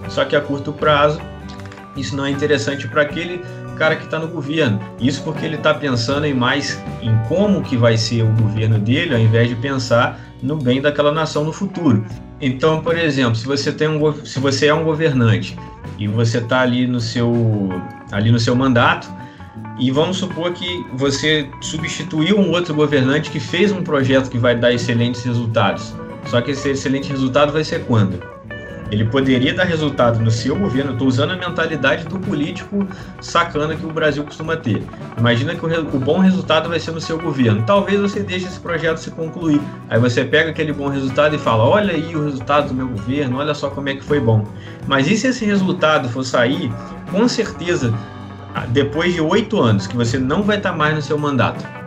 só 0.08 0.24
que 0.24 0.34
a 0.34 0.40
curto 0.40 0.72
prazo, 0.72 1.20
isso 1.96 2.16
não 2.16 2.24
é 2.24 2.30
interessante 2.30 2.86
para 2.86 3.02
aquele 3.02 3.42
cara 3.78 3.96
que 3.96 4.04
está 4.04 4.18
no 4.18 4.28
governo. 4.28 4.80
Isso 5.00 5.22
porque 5.22 5.46
ele 5.46 5.56
está 5.56 5.72
pensando 5.72 6.26
em 6.26 6.34
mais 6.34 6.82
em 7.00 7.16
como 7.28 7.62
que 7.62 7.76
vai 7.76 7.96
ser 7.96 8.22
o 8.22 8.32
governo 8.32 8.78
dele, 8.78 9.14
ao 9.14 9.20
invés 9.20 9.48
de 9.48 9.54
pensar 9.54 10.20
no 10.42 10.56
bem 10.56 10.80
daquela 10.80 11.12
nação 11.12 11.44
no 11.44 11.52
futuro. 11.52 12.04
Então, 12.40 12.80
por 12.82 12.96
exemplo, 12.96 13.34
se 13.36 13.46
você 13.46 13.72
tem 13.72 13.88
um, 13.88 14.24
se 14.24 14.38
você 14.38 14.66
é 14.66 14.74
um 14.74 14.84
governante 14.84 15.56
e 15.98 16.06
você 16.06 16.38
está 16.38 16.60
ali 16.60 16.86
no 16.86 17.00
seu 17.00 17.32
ali 18.12 18.30
no 18.30 18.38
seu 18.38 18.54
mandato 18.54 19.08
e 19.78 19.90
vamos 19.90 20.18
supor 20.18 20.52
que 20.52 20.84
você 20.94 21.48
substituiu 21.60 22.38
um 22.38 22.50
outro 22.50 22.74
governante 22.74 23.30
que 23.30 23.40
fez 23.40 23.72
um 23.72 23.82
projeto 23.82 24.30
que 24.30 24.38
vai 24.38 24.56
dar 24.56 24.72
excelentes 24.72 25.24
resultados. 25.24 25.94
Só 26.26 26.40
que 26.40 26.50
esse 26.50 26.70
excelente 26.70 27.10
resultado 27.10 27.52
vai 27.52 27.64
ser 27.64 27.84
quando? 27.84 28.37
Ele 28.90 29.04
poderia 29.04 29.52
dar 29.54 29.64
resultado 29.64 30.18
no 30.20 30.30
seu 30.30 30.56
governo. 30.56 30.92
Estou 30.92 31.06
usando 31.08 31.32
a 31.32 31.36
mentalidade 31.36 32.04
do 32.04 32.18
político 32.18 32.86
sacana 33.20 33.76
que 33.76 33.84
o 33.84 33.92
Brasil 33.92 34.24
costuma 34.24 34.56
ter. 34.56 34.82
Imagina 35.16 35.54
que 35.54 35.64
o, 35.64 35.68
o, 35.68 35.98
bom 35.98 36.18
resultado 36.18 36.68
vai 36.68 36.80
ser 36.80 36.92
no 36.92 37.00
seu 37.00 37.18
governo. 37.18 37.62
Talvez 37.66 38.00
você 38.00 38.20
deixe 38.20 38.46
esse 38.46 38.58
projeto 38.58 38.98
se 38.98 39.10
concluir. 39.10 39.60
Aí 39.88 39.98
você 39.98 40.24
pega 40.24 40.50
aquele 40.50 40.72
bom 40.72 40.88
resultado 40.88 41.34
e 41.36 41.38
fala: 41.38 41.64
Olha 41.64 41.92
aí 41.92 42.16
o 42.16 42.24
resultado 42.24 42.68
do 42.68 42.74
meu 42.74 42.88
governo, 42.88 43.38
olha 43.38 43.54
só 43.54 43.68
como 43.68 43.88
é 43.88 43.94
que 43.94 44.04
foi 44.04 44.20
bom. 44.20 44.46
Mas 44.86 45.06
e 45.06 45.16
se 45.16 45.28
esse 45.28 45.44
resultado 45.44 46.08
for 46.08 46.24
sair, 46.24 46.72
com 47.10 47.28
certeza, 47.28 47.92
depois 48.68 49.12
de 49.12 49.20
oito 49.20 49.60
anos, 49.60 49.86
que 49.86 49.96
você 49.96 50.18
não 50.18 50.42
vai 50.42 50.56
estar 50.56 50.72
mais 50.72 50.94
no 50.94 51.02
seu 51.02 51.18
mandato? 51.18 51.77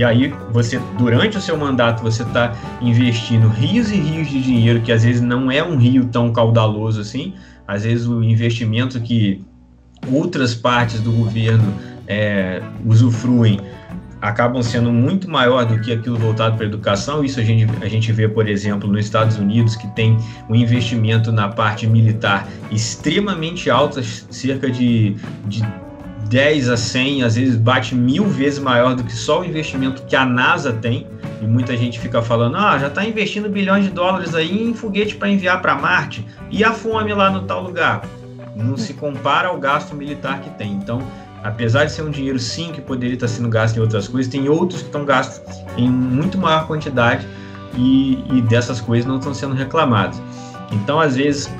E 0.00 0.04
aí 0.04 0.32
você, 0.50 0.80
durante 0.96 1.36
o 1.36 1.40
seu 1.42 1.58
mandato, 1.58 2.02
você 2.02 2.22
está 2.22 2.56
investindo 2.80 3.48
rios 3.48 3.92
e 3.92 3.96
rios 3.96 4.30
de 4.30 4.42
dinheiro, 4.42 4.80
que 4.80 4.90
às 4.90 5.04
vezes 5.04 5.20
não 5.20 5.50
é 5.50 5.62
um 5.62 5.76
rio 5.76 6.06
tão 6.06 6.32
caudaloso 6.32 7.02
assim, 7.02 7.34
às 7.68 7.84
vezes 7.84 8.06
o 8.06 8.22
investimento 8.22 8.98
que 8.98 9.44
outras 10.10 10.54
partes 10.54 11.02
do 11.02 11.12
governo 11.12 11.74
é, 12.08 12.62
usufruem 12.82 13.60
acabam 14.22 14.62
sendo 14.62 14.90
muito 14.90 15.28
maior 15.28 15.66
do 15.66 15.78
que 15.78 15.92
aquilo 15.92 16.16
voltado 16.16 16.56
para 16.56 16.64
a 16.64 16.68
educação. 16.68 17.22
Isso 17.22 17.38
a 17.38 17.44
gente, 17.44 17.70
a 17.84 17.88
gente 17.88 18.10
vê, 18.10 18.26
por 18.26 18.48
exemplo, 18.48 18.90
nos 18.90 19.04
Estados 19.04 19.36
Unidos, 19.36 19.76
que 19.76 19.86
tem 19.88 20.16
um 20.48 20.54
investimento 20.54 21.30
na 21.30 21.48
parte 21.48 21.86
militar 21.86 22.48
extremamente 22.70 23.68
alto, 23.68 24.02
cerca 24.02 24.70
de, 24.70 25.14
de 25.46 25.62
10 26.30 26.68
a 26.68 26.76
100, 26.76 27.24
às 27.24 27.34
vezes 27.34 27.56
bate 27.56 27.92
mil 27.92 28.24
vezes 28.24 28.60
maior 28.60 28.94
do 28.94 29.02
que 29.02 29.12
só 29.12 29.40
o 29.40 29.44
investimento 29.44 30.02
que 30.02 30.14
a 30.14 30.24
NASA 30.24 30.72
tem. 30.72 31.08
E 31.42 31.44
muita 31.44 31.76
gente 31.76 31.98
fica 31.98 32.22
falando: 32.22 32.56
ah, 32.56 32.78
já 32.78 32.86
está 32.86 33.04
investindo 33.04 33.48
bilhões 33.48 33.84
de 33.84 33.90
dólares 33.90 34.32
aí 34.32 34.62
em 34.62 34.72
foguete 34.72 35.16
para 35.16 35.28
enviar 35.28 35.60
para 35.60 35.74
Marte. 35.74 36.24
E 36.48 36.62
a 36.62 36.72
fome 36.72 37.12
lá 37.12 37.30
no 37.30 37.42
tal 37.42 37.64
lugar? 37.64 38.02
Não 38.54 38.76
se 38.76 38.94
compara 38.94 39.48
ao 39.48 39.58
gasto 39.58 39.96
militar 39.96 40.40
que 40.40 40.50
tem. 40.50 40.72
Então, 40.72 41.02
apesar 41.42 41.86
de 41.86 41.92
ser 41.92 42.02
um 42.02 42.10
dinheiro 42.10 42.38
sim 42.38 42.70
que 42.70 42.80
poderia 42.80 43.14
estar 43.14 43.26
sendo 43.28 43.48
gasto 43.48 43.76
em 43.76 43.80
outras 43.80 44.06
coisas, 44.06 44.30
tem 44.30 44.48
outros 44.48 44.82
que 44.82 44.86
estão 44.86 45.04
gastos 45.04 45.42
em 45.76 45.90
muito 45.90 46.38
maior 46.38 46.64
quantidade 46.68 47.26
e, 47.76 48.22
e 48.32 48.40
dessas 48.42 48.80
coisas 48.80 49.04
não 49.04 49.18
estão 49.18 49.34
sendo 49.34 49.54
reclamadas. 49.54 50.22
Então, 50.70 51.00
às 51.00 51.16
vezes, 51.16 51.52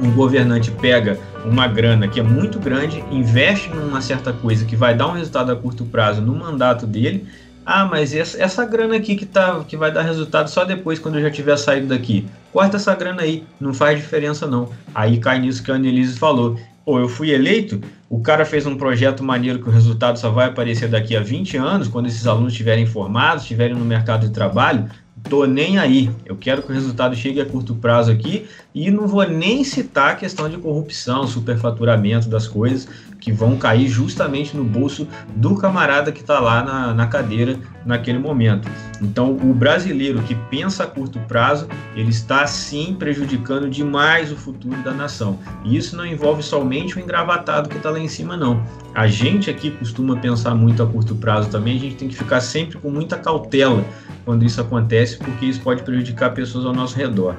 um 0.00 0.12
governante 0.12 0.70
pega 0.70 1.18
uma 1.44 1.66
grana 1.68 2.08
que 2.08 2.18
é 2.18 2.22
muito 2.22 2.58
grande, 2.58 3.04
investe 3.10 3.68
numa 3.70 4.00
certa 4.00 4.32
coisa 4.32 4.64
que 4.64 4.74
vai 4.74 4.94
dar 4.94 5.08
um 5.08 5.12
resultado 5.12 5.52
a 5.52 5.56
curto 5.56 5.84
prazo 5.84 6.20
no 6.20 6.34
mandato 6.34 6.86
dele. 6.86 7.26
Ah, 7.66 7.86
mas 7.86 8.14
essa, 8.14 8.42
essa 8.42 8.64
grana 8.64 8.96
aqui 8.96 9.16
que, 9.16 9.24
tá, 9.24 9.64
que 9.66 9.76
vai 9.76 9.90
dar 9.90 10.02
resultado 10.02 10.48
só 10.48 10.64
depois, 10.64 10.98
quando 10.98 11.16
eu 11.16 11.22
já 11.22 11.30
tiver 11.30 11.56
saído 11.56 11.88
daqui. 11.88 12.26
Corta 12.52 12.76
essa 12.76 12.94
grana 12.94 13.22
aí, 13.22 13.44
não 13.58 13.72
faz 13.72 13.98
diferença 13.98 14.46
não. 14.46 14.70
Aí 14.94 15.18
cai 15.18 15.38
nisso 15.38 15.62
que 15.62 15.70
a 15.70 15.74
Annelise 15.74 16.18
falou. 16.18 16.58
Pô, 16.84 16.98
eu 16.98 17.08
fui 17.08 17.30
eleito, 17.30 17.80
o 18.10 18.20
cara 18.20 18.44
fez 18.44 18.66
um 18.66 18.76
projeto 18.76 19.24
maneiro 19.24 19.58
que 19.58 19.68
o 19.68 19.72
resultado 19.72 20.18
só 20.18 20.30
vai 20.30 20.48
aparecer 20.48 20.86
daqui 20.88 21.16
a 21.16 21.20
20 21.20 21.56
anos, 21.56 21.88
quando 21.88 22.06
esses 22.06 22.26
alunos 22.26 22.52
estiverem 22.52 22.84
formados, 22.84 23.42
estiverem 23.42 23.74
no 23.74 23.84
mercado 23.84 24.26
de 24.26 24.34
trabalho 24.34 24.90
tô 25.28 25.44
nem 25.46 25.78
aí. 25.78 26.10
Eu 26.24 26.36
quero 26.36 26.62
que 26.62 26.70
o 26.70 26.74
resultado 26.74 27.16
chegue 27.16 27.40
a 27.40 27.46
curto 27.46 27.74
prazo 27.74 28.10
aqui 28.10 28.46
e 28.74 28.90
não 28.90 29.06
vou 29.06 29.26
nem 29.28 29.64
citar 29.64 30.12
a 30.12 30.14
questão 30.14 30.48
de 30.48 30.58
corrupção, 30.58 31.26
superfaturamento 31.26 32.28
das 32.28 32.46
coisas 32.46 32.86
que 33.20 33.32
vão 33.32 33.56
cair 33.56 33.88
justamente 33.88 34.56
no 34.56 34.64
bolso 34.64 35.08
do 35.34 35.56
camarada 35.56 36.12
que 36.12 36.20
está 36.20 36.38
lá 36.38 36.62
na, 36.62 36.94
na 36.94 37.06
cadeira 37.06 37.58
naquele 37.84 38.18
momento. 38.18 38.68
Então, 39.02 39.32
o 39.32 39.52
brasileiro 39.52 40.22
que 40.22 40.34
pensa 40.34 40.84
a 40.84 40.86
curto 40.86 41.18
prazo, 41.20 41.68
ele 41.94 42.10
está 42.10 42.46
sim 42.46 42.94
prejudicando 42.98 43.68
demais 43.68 44.32
o 44.32 44.36
futuro 44.36 44.76
da 44.82 44.92
nação. 44.92 45.38
E 45.64 45.76
isso 45.76 45.96
não 45.96 46.06
envolve 46.06 46.42
somente 46.42 46.96
o 46.96 47.00
engravatado 47.00 47.68
que 47.68 47.76
está 47.76 47.90
lá 47.90 47.98
em 47.98 48.08
cima, 48.08 48.36
não. 48.36 48.62
A 48.94 49.06
gente 49.06 49.50
aqui 49.50 49.70
costuma 49.70 50.16
pensar 50.16 50.54
muito 50.54 50.82
a 50.82 50.86
curto 50.86 51.14
prazo 51.14 51.50
também, 51.50 51.76
a 51.76 51.80
gente 51.80 51.96
tem 51.96 52.08
que 52.08 52.16
ficar 52.16 52.40
sempre 52.40 52.78
com 52.78 52.90
muita 52.90 53.18
cautela 53.18 53.84
quando 54.24 54.44
isso 54.44 54.60
acontece, 54.60 55.18
porque 55.18 55.46
isso 55.46 55.60
pode 55.60 55.82
prejudicar 55.82 56.32
pessoas 56.32 56.64
ao 56.64 56.72
nosso 56.72 56.96
redor. 56.96 57.36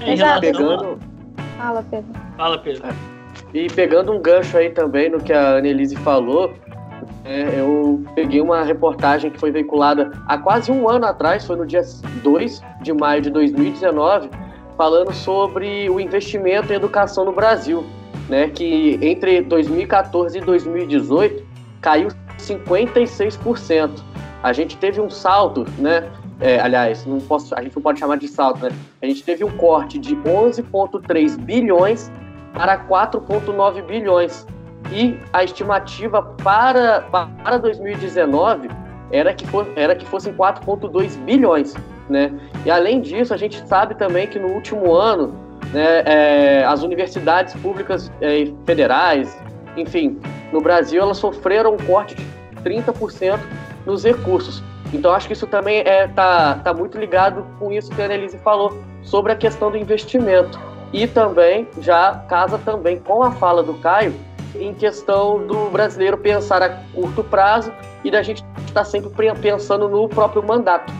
É. 0.00 0.40
Pegando... 0.40 0.98
Fala, 1.56 1.82
Pedro. 1.82 2.12
Fala, 2.36 2.58
Pedro. 2.58 2.82
E 3.54 3.68
pegando 3.68 4.12
um 4.12 4.20
gancho 4.20 4.56
aí 4.56 4.70
também 4.70 5.10
no 5.10 5.20
que 5.20 5.32
a 5.32 5.56
Annelise 5.56 5.96
falou, 5.96 6.54
é, 7.24 7.60
eu 7.60 8.04
peguei 8.14 8.40
uma 8.40 8.62
reportagem 8.62 9.30
que 9.30 9.38
foi 9.38 9.50
veiculada 9.50 10.12
há 10.26 10.38
quase 10.38 10.70
um 10.70 10.88
ano 10.88 11.06
atrás, 11.06 11.44
foi 11.44 11.56
no 11.56 11.66
dia 11.66 11.82
2 12.22 12.62
de 12.82 12.92
maio 12.92 13.22
de 13.22 13.30
2019, 13.30 14.30
falando 14.76 15.12
sobre 15.12 15.88
o 15.90 15.98
investimento 15.98 16.72
em 16.72 16.76
educação 16.76 17.24
no 17.24 17.32
Brasil, 17.32 17.84
né, 18.28 18.48
que 18.48 18.98
entre 19.02 19.40
2014 19.42 20.38
e 20.38 20.40
2018 20.40 21.44
caiu 21.80 22.08
56%. 22.38 24.02
A 24.42 24.52
gente 24.52 24.76
teve 24.76 25.00
um 25.00 25.10
salto, 25.10 25.64
né? 25.78 26.08
É, 26.38 26.60
aliás, 26.60 27.06
não 27.06 27.18
posso, 27.18 27.54
a 27.54 27.62
gente 27.62 27.74
não 27.74 27.82
pode 27.82 27.98
chamar 27.98 28.16
de 28.16 28.28
salto, 28.28 28.62
né? 28.62 28.70
A 29.00 29.06
gente 29.06 29.24
teve 29.24 29.42
um 29.42 29.56
corte 29.56 29.98
de 29.98 30.14
11,3 30.16 31.38
bilhões 31.38 32.12
para 32.52 32.78
4,9 32.86 33.82
bilhões. 33.82 34.46
E 34.92 35.18
a 35.32 35.42
estimativa 35.42 36.22
para, 36.22 37.02
para 37.42 37.58
2019 37.58 38.68
era 39.10 39.32
que, 39.32 39.46
for, 39.46 39.66
era 39.76 39.94
que 39.94 40.06
fossem 40.06 40.32
4,2 40.34 41.16
bilhões. 41.18 41.74
Né? 42.08 42.32
E 42.64 42.70
além 42.70 43.00
disso, 43.00 43.34
a 43.34 43.36
gente 43.36 43.66
sabe 43.66 43.94
também 43.94 44.26
que 44.26 44.38
no 44.38 44.48
último 44.48 44.92
ano, 44.94 45.34
né, 45.72 46.02
é, 46.04 46.64
as 46.64 46.82
universidades 46.82 47.54
públicas 47.54 48.10
é, 48.20 48.52
federais, 48.64 49.36
enfim, 49.76 50.18
no 50.52 50.60
Brasil, 50.60 51.02
elas 51.02 51.18
sofreram 51.18 51.74
um 51.74 51.78
corte 51.78 52.14
de 52.14 52.24
30% 52.62 53.38
nos 53.84 54.04
recursos. 54.04 54.62
Então 54.92 55.12
acho 55.12 55.26
que 55.26 55.32
isso 55.32 55.46
também 55.46 55.80
é 55.80 56.06
tá, 56.08 56.60
tá 56.62 56.72
muito 56.72 56.96
ligado 56.96 57.44
com 57.58 57.72
isso 57.72 57.90
que 57.90 58.00
a 58.00 58.04
Annelise 58.04 58.38
falou 58.38 58.80
sobre 59.02 59.32
a 59.32 59.36
questão 59.36 59.70
do 59.70 59.76
investimento. 59.76 60.58
E 60.92 61.06
também 61.06 61.68
já 61.80 62.24
casa 62.28 62.58
também 62.58 63.00
com 63.00 63.22
a 63.22 63.32
fala 63.32 63.62
do 63.62 63.74
Caio 63.74 64.14
em 64.60 64.74
questão 64.74 65.46
do 65.46 65.70
brasileiro 65.70 66.16
pensar 66.18 66.62
a 66.62 66.68
curto 66.94 67.22
prazo 67.24 67.72
e 68.04 68.10
da 68.10 68.22
gente 68.22 68.44
estar 68.58 68.72
tá 68.72 68.84
sempre 68.84 69.10
pensando 69.40 69.88
no 69.88 70.08
próprio 70.08 70.42
mandato. 70.42 70.92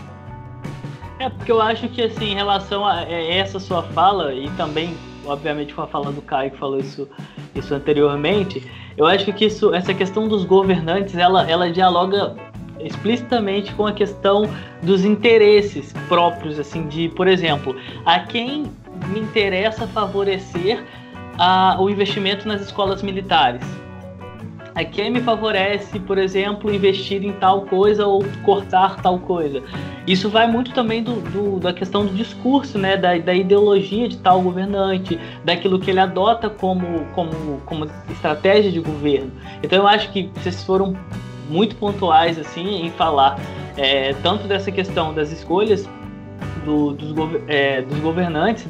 É, 1.19 1.29
porque 1.29 1.51
eu 1.51 1.61
acho 1.61 1.87
que 1.89 2.03
assim, 2.03 2.31
em 2.31 2.35
relação 2.35 2.85
a 2.85 3.03
é, 3.03 3.39
essa 3.39 3.59
sua 3.59 3.81
fala, 3.83 4.33
e 4.33 4.49
também, 4.51 4.95
obviamente, 5.25 5.73
com 5.73 5.81
a 5.81 5.87
fala 5.87 6.11
do 6.11 6.21
Caio 6.21 6.51
que 6.51 6.57
falou 6.57 6.79
isso, 6.79 7.07
isso 7.55 7.73
anteriormente, 7.73 8.69
eu 8.95 9.05
acho 9.05 9.31
que 9.33 9.45
isso, 9.45 9.73
essa 9.73 9.93
questão 9.93 10.27
dos 10.27 10.43
governantes, 10.43 11.15
ela, 11.15 11.49
ela 11.49 11.71
dialoga 11.71 12.35
explicitamente 12.79 13.73
com 13.73 13.87
a 13.87 13.93
questão 13.93 14.43
dos 14.83 15.03
interesses 15.03 15.93
próprios, 16.07 16.59
assim, 16.59 16.87
de, 16.87 17.09
por 17.09 17.27
exemplo, 17.27 17.75
a 18.05 18.19
quem 18.19 18.65
me 19.07 19.19
interessa 19.19 19.87
favorecer 19.87 20.83
a, 21.37 21.77
o 21.79 21.89
investimento 21.89 22.47
nas 22.47 22.61
escolas 22.61 23.01
militares. 23.01 23.61
A 24.75 25.09
me 25.09 25.21
favorece, 25.21 25.99
por 25.99 26.19
exemplo, 26.19 26.71
investir 26.71 27.23
em 27.23 27.31
tal 27.33 27.61
coisa 27.61 28.05
ou 28.05 28.23
cortar 28.45 29.01
tal 29.01 29.17
coisa. 29.17 29.63
Isso 30.05 30.29
vai 30.29 30.45
muito 30.45 30.71
também 30.71 31.01
do, 31.01 31.13
do 31.31 31.59
da 31.59 31.73
questão 31.73 32.05
do 32.05 32.13
discurso, 32.13 32.77
né, 32.77 32.95
da, 32.95 33.17
da, 33.17 33.33
ideologia 33.33 34.07
de 34.07 34.17
tal 34.17 34.39
governante, 34.39 35.19
daquilo 35.43 35.79
que 35.79 35.89
ele 35.89 35.99
adota 35.99 36.47
como, 36.47 37.05
como, 37.15 37.59
como 37.65 37.89
estratégia 38.11 38.71
de 38.71 38.79
governo. 38.79 39.31
Então 39.63 39.79
eu 39.79 39.87
acho 39.87 40.11
que 40.11 40.29
vocês 40.35 40.63
foram 40.63 40.95
muito 41.49 41.75
pontuais 41.77 42.37
assim 42.37 42.85
em 42.85 42.91
falar 42.91 43.39
é, 43.75 44.13
tanto 44.21 44.47
dessa 44.47 44.71
questão 44.71 45.11
das 45.11 45.31
escolhas 45.31 45.89
do, 46.63 46.91
dos, 46.93 47.13
é, 47.47 47.81
dos 47.81 47.97
governantes 47.99 48.67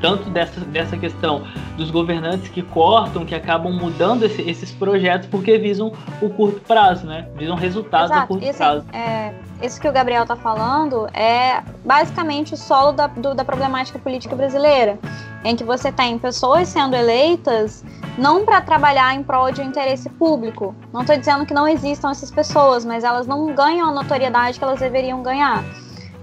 tanto 0.00 0.30
dessa, 0.30 0.60
dessa 0.60 0.96
questão 0.96 1.42
dos 1.76 1.90
governantes 1.90 2.48
que 2.48 2.62
cortam, 2.62 3.24
que 3.24 3.34
acabam 3.34 3.72
mudando 3.72 4.24
esse, 4.24 4.42
esses 4.42 4.70
projetos 4.70 5.28
porque 5.28 5.58
visam 5.58 5.92
o 6.20 6.30
curto 6.30 6.60
prazo, 6.60 7.06
né? 7.06 7.28
Visam 7.36 7.56
resultados 7.56 8.10
Exato. 8.10 8.24
a 8.24 8.26
curto 8.26 8.44
Esse, 8.44 8.58
prazo. 8.58 8.84
É, 8.92 9.32
isso 9.62 9.80
que 9.80 9.88
o 9.88 9.92
Gabriel 9.92 10.22
está 10.22 10.36
falando 10.36 11.08
é 11.12 11.62
basicamente 11.84 12.54
o 12.54 12.56
solo 12.56 12.92
da, 12.92 13.06
do, 13.06 13.34
da 13.34 13.44
problemática 13.44 13.98
política 13.98 14.34
brasileira, 14.34 14.98
em 15.44 15.56
que 15.56 15.64
você 15.64 15.90
tem 15.90 16.18
pessoas 16.18 16.68
sendo 16.68 16.94
eleitas 16.94 17.84
não 18.16 18.44
para 18.44 18.60
trabalhar 18.60 19.14
em 19.14 19.22
prol 19.22 19.52
de 19.52 19.60
um 19.60 19.64
interesse 19.64 20.08
público. 20.10 20.74
Não 20.92 21.02
estou 21.02 21.16
dizendo 21.16 21.46
que 21.46 21.54
não 21.54 21.68
existam 21.68 22.10
essas 22.10 22.30
pessoas, 22.30 22.84
mas 22.84 23.04
elas 23.04 23.26
não 23.26 23.54
ganham 23.54 23.88
a 23.88 23.92
notoriedade 23.92 24.58
que 24.58 24.64
elas 24.64 24.80
deveriam 24.80 25.22
ganhar 25.22 25.62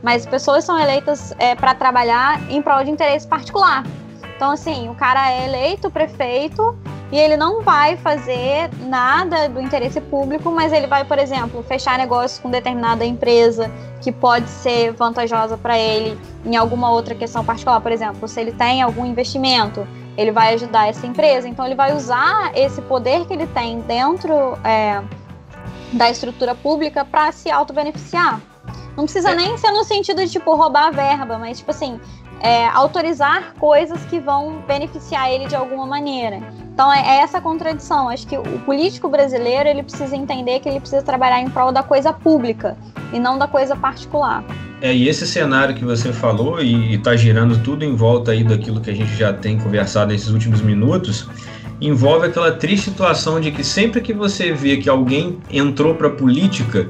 mas 0.05 0.23
pessoas 0.23 0.63
são 0.63 0.79
eleitas 0.79 1.33
é, 1.39 1.55
para 1.55 1.73
trabalhar 1.73 2.39
em 2.47 2.61
prol 2.61 2.83
de 2.83 2.91
interesse 2.91 3.27
particular. 3.27 3.83
Então, 4.35 4.51
assim, 4.51 4.87
o 4.87 4.93
cara 4.93 5.31
é 5.31 5.45
eleito 5.45 5.89
prefeito 5.89 6.77
e 7.11 7.17
ele 7.17 7.35
não 7.35 7.63
vai 7.63 7.97
fazer 7.97 8.69
nada 8.81 9.49
do 9.49 9.59
interesse 9.59 9.99
público, 9.99 10.51
mas 10.51 10.71
ele 10.71 10.85
vai, 10.85 11.03
por 11.05 11.17
exemplo, 11.17 11.63
fechar 11.63 11.97
negócio 11.97 12.39
com 12.39 12.51
determinada 12.51 13.03
empresa 13.03 13.71
que 13.99 14.11
pode 14.11 14.47
ser 14.47 14.91
vantajosa 14.91 15.57
para 15.57 15.75
ele 15.75 16.19
em 16.45 16.55
alguma 16.55 16.91
outra 16.91 17.15
questão 17.15 17.43
particular. 17.43 17.81
Por 17.81 17.91
exemplo, 17.91 18.27
se 18.27 18.39
ele 18.39 18.51
tem 18.51 18.83
algum 18.83 19.07
investimento, 19.07 19.87
ele 20.15 20.31
vai 20.31 20.53
ajudar 20.53 20.87
essa 20.87 21.07
empresa. 21.07 21.47
Então, 21.47 21.65
ele 21.65 21.75
vai 21.75 21.95
usar 21.95 22.51
esse 22.53 22.79
poder 22.83 23.25
que 23.25 23.33
ele 23.33 23.47
tem 23.47 23.79
dentro 23.79 24.55
é, 24.63 25.01
da 25.93 26.11
estrutura 26.11 26.53
pública 26.53 27.03
para 27.03 27.31
se 27.31 27.49
auto-beneficiar. 27.49 28.39
Não 28.95 29.03
precisa 29.03 29.31
é. 29.31 29.35
nem 29.35 29.57
ser 29.57 29.71
no 29.71 29.83
sentido 29.83 30.23
de, 30.23 30.31
tipo, 30.31 30.55
roubar 30.55 30.87
a 30.87 30.91
verba, 30.91 31.37
mas, 31.37 31.59
tipo 31.59 31.71
assim, 31.71 31.99
é, 32.41 32.67
autorizar 32.67 33.53
coisas 33.59 34.03
que 34.05 34.19
vão 34.19 34.63
beneficiar 34.67 35.31
ele 35.31 35.47
de 35.47 35.55
alguma 35.55 35.85
maneira. 35.85 36.39
Então 36.73 36.91
é, 36.91 36.99
é 36.99 37.21
essa 37.21 37.39
contradição. 37.39 38.09
Acho 38.09 38.27
que 38.27 38.37
o 38.37 38.59
político 38.65 39.09
brasileiro 39.09 39.69
ele 39.69 39.81
precisa 39.81 40.15
entender 40.15 40.59
que 40.59 40.69
ele 40.69 40.79
precisa 40.79 41.01
trabalhar 41.01 41.41
em 41.41 41.49
prol 41.49 41.71
da 41.71 41.81
coisa 41.81 42.11
pública 42.11 42.77
e 43.13 43.19
não 43.19 43.37
da 43.37 43.47
coisa 43.47 43.75
particular. 43.75 44.43
É, 44.81 44.93
e 44.93 45.07
esse 45.07 45.25
cenário 45.25 45.73
que 45.73 45.85
você 45.85 46.11
falou 46.11 46.61
e 46.61 46.95
está 46.95 47.15
girando 47.15 47.57
tudo 47.63 47.85
em 47.85 47.95
volta 47.95 48.31
aí 48.31 48.43
daquilo 48.43 48.81
que 48.81 48.91
a 48.91 48.95
gente 48.95 49.15
já 49.15 49.33
tem 49.33 49.57
conversado 49.57 50.11
nesses 50.11 50.29
últimos 50.29 50.61
minutos, 50.61 51.27
envolve 51.79 52.27
aquela 52.27 52.51
triste 52.51 52.89
situação 52.89 53.39
de 53.39 53.51
que 53.51 53.63
sempre 53.63 54.01
que 54.01 54.13
você 54.13 54.51
vê 54.51 54.77
que 54.77 54.89
alguém 54.89 55.39
entrou 55.49 55.95
para 55.95 56.09
política, 56.09 56.89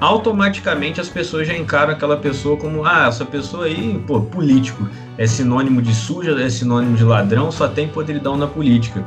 automaticamente 0.00 1.00
as 1.00 1.08
pessoas 1.08 1.46
já 1.46 1.56
encaram 1.56 1.92
aquela 1.92 2.16
pessoa 2.16 2.56
como 2.56 2.84
ah, 2.84 3.06
essa 3.08 3.24
pessoa 3.24 3.66
aí, 3.66 4.02
pô, 4.06 4.20
político, 4.20 4.88
é 5.16 5.26
sinônimo 5.26 5.80
de 5.80 5.94
suja, 5.94 6.32
é 6.40 6.48
sinônimo 6.48 6.96
de 6.96 7.04
ladrão, 7.04 7.50
só 7.50 7.68
tem 7.68 7.88
podridão 7.88 8.36
na 8.36 8.46
política. 8.46 9.04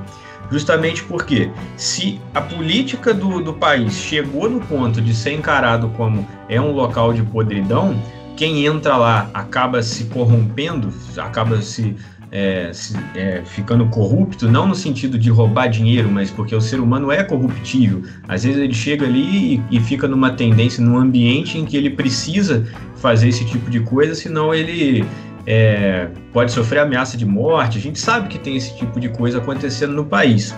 Justamente 0.51 1.03
porque 1.03 1.51
se 1.77 2.19
a 2.33 2.41
política 2.41 3.13
do, 3.13 3.39
do 3.39 3.53
país 3.53 3.93
chegou 3.93 4.49
no 4.49 4.59
ponto 4.59 4.99
de 4.99 5.13
ser 5.13 5.33
encarado 5.33 5.89
como 5.89 6.27
é 6.47 6.59
um 6.59 6.71
local 6.71 7.13
de 7.13 7.21
podridão, 7.21 7.95
quem 8.35 8.65
entra 8.65 8.97
lá 8.97 9.29
acaba 9.33 9.83
se 9.83 10.05
corrompendo, 10.05 10.91
acaba 11.17 11.61
se 11.61 11.95
é, 12.31 12.71
é, 13.15 13.41
ficando 13.43 13.87
corrupto, 13.87 14.49
não 14.49 14.67
no 14.67 14.75
sentido 14.75 15.17
de 15.17 15.29
roubar 15.29 15.67
dinheiro, 15.67 16.09
mas 16.09 16.29
porque 16.29 16.55
o 16.55 16.61
ser 16.61 16.79
humano 16.79 17.11
é 17.11 17.23
corruptível. 17.23 18.03
Às 18.27 18.43
vezes 18.43 18.61
ele 18.61 18.73
chega 18.73 19.05
ali 19.05 19.63
e, 19.71 19.77
e 19.77 19.79
fica 19.79 20.07
numa 20.07 20.31
tendência, 20.31 20.83
num 20.83 20.97
ambiente 20.97 21.57
em 21.57 21.65
que 21.65 21.75
ele 21.75 21.89
precisa 21.89 22.65
fazer 22.97 23.29
esse 23.29 23.45
tipo 23.45 23.69
de 23.69 23.79
coisa, 23.79 24.13
senão 24.13 24.53
ele 24.53 25.03
é, 25.47 26.09
pode 26.31 26.51
sofrer 26.51 26.79
ameaça 26.79 27.17
de 27.17 27.25
morte. 27.25 27.77
A 27.77 27.81
gente 27.81 27.99
sabe 27.99 28.27
que 28.27 28.37
tem 28.37 28.55
esse 28.55 28.77
tipo 28.77 28.99
de 28.99 29.09
coisa 29.09 29.39
acontecendo 29.39 29.93
no 29.93 30.05
país. 30.05 30.55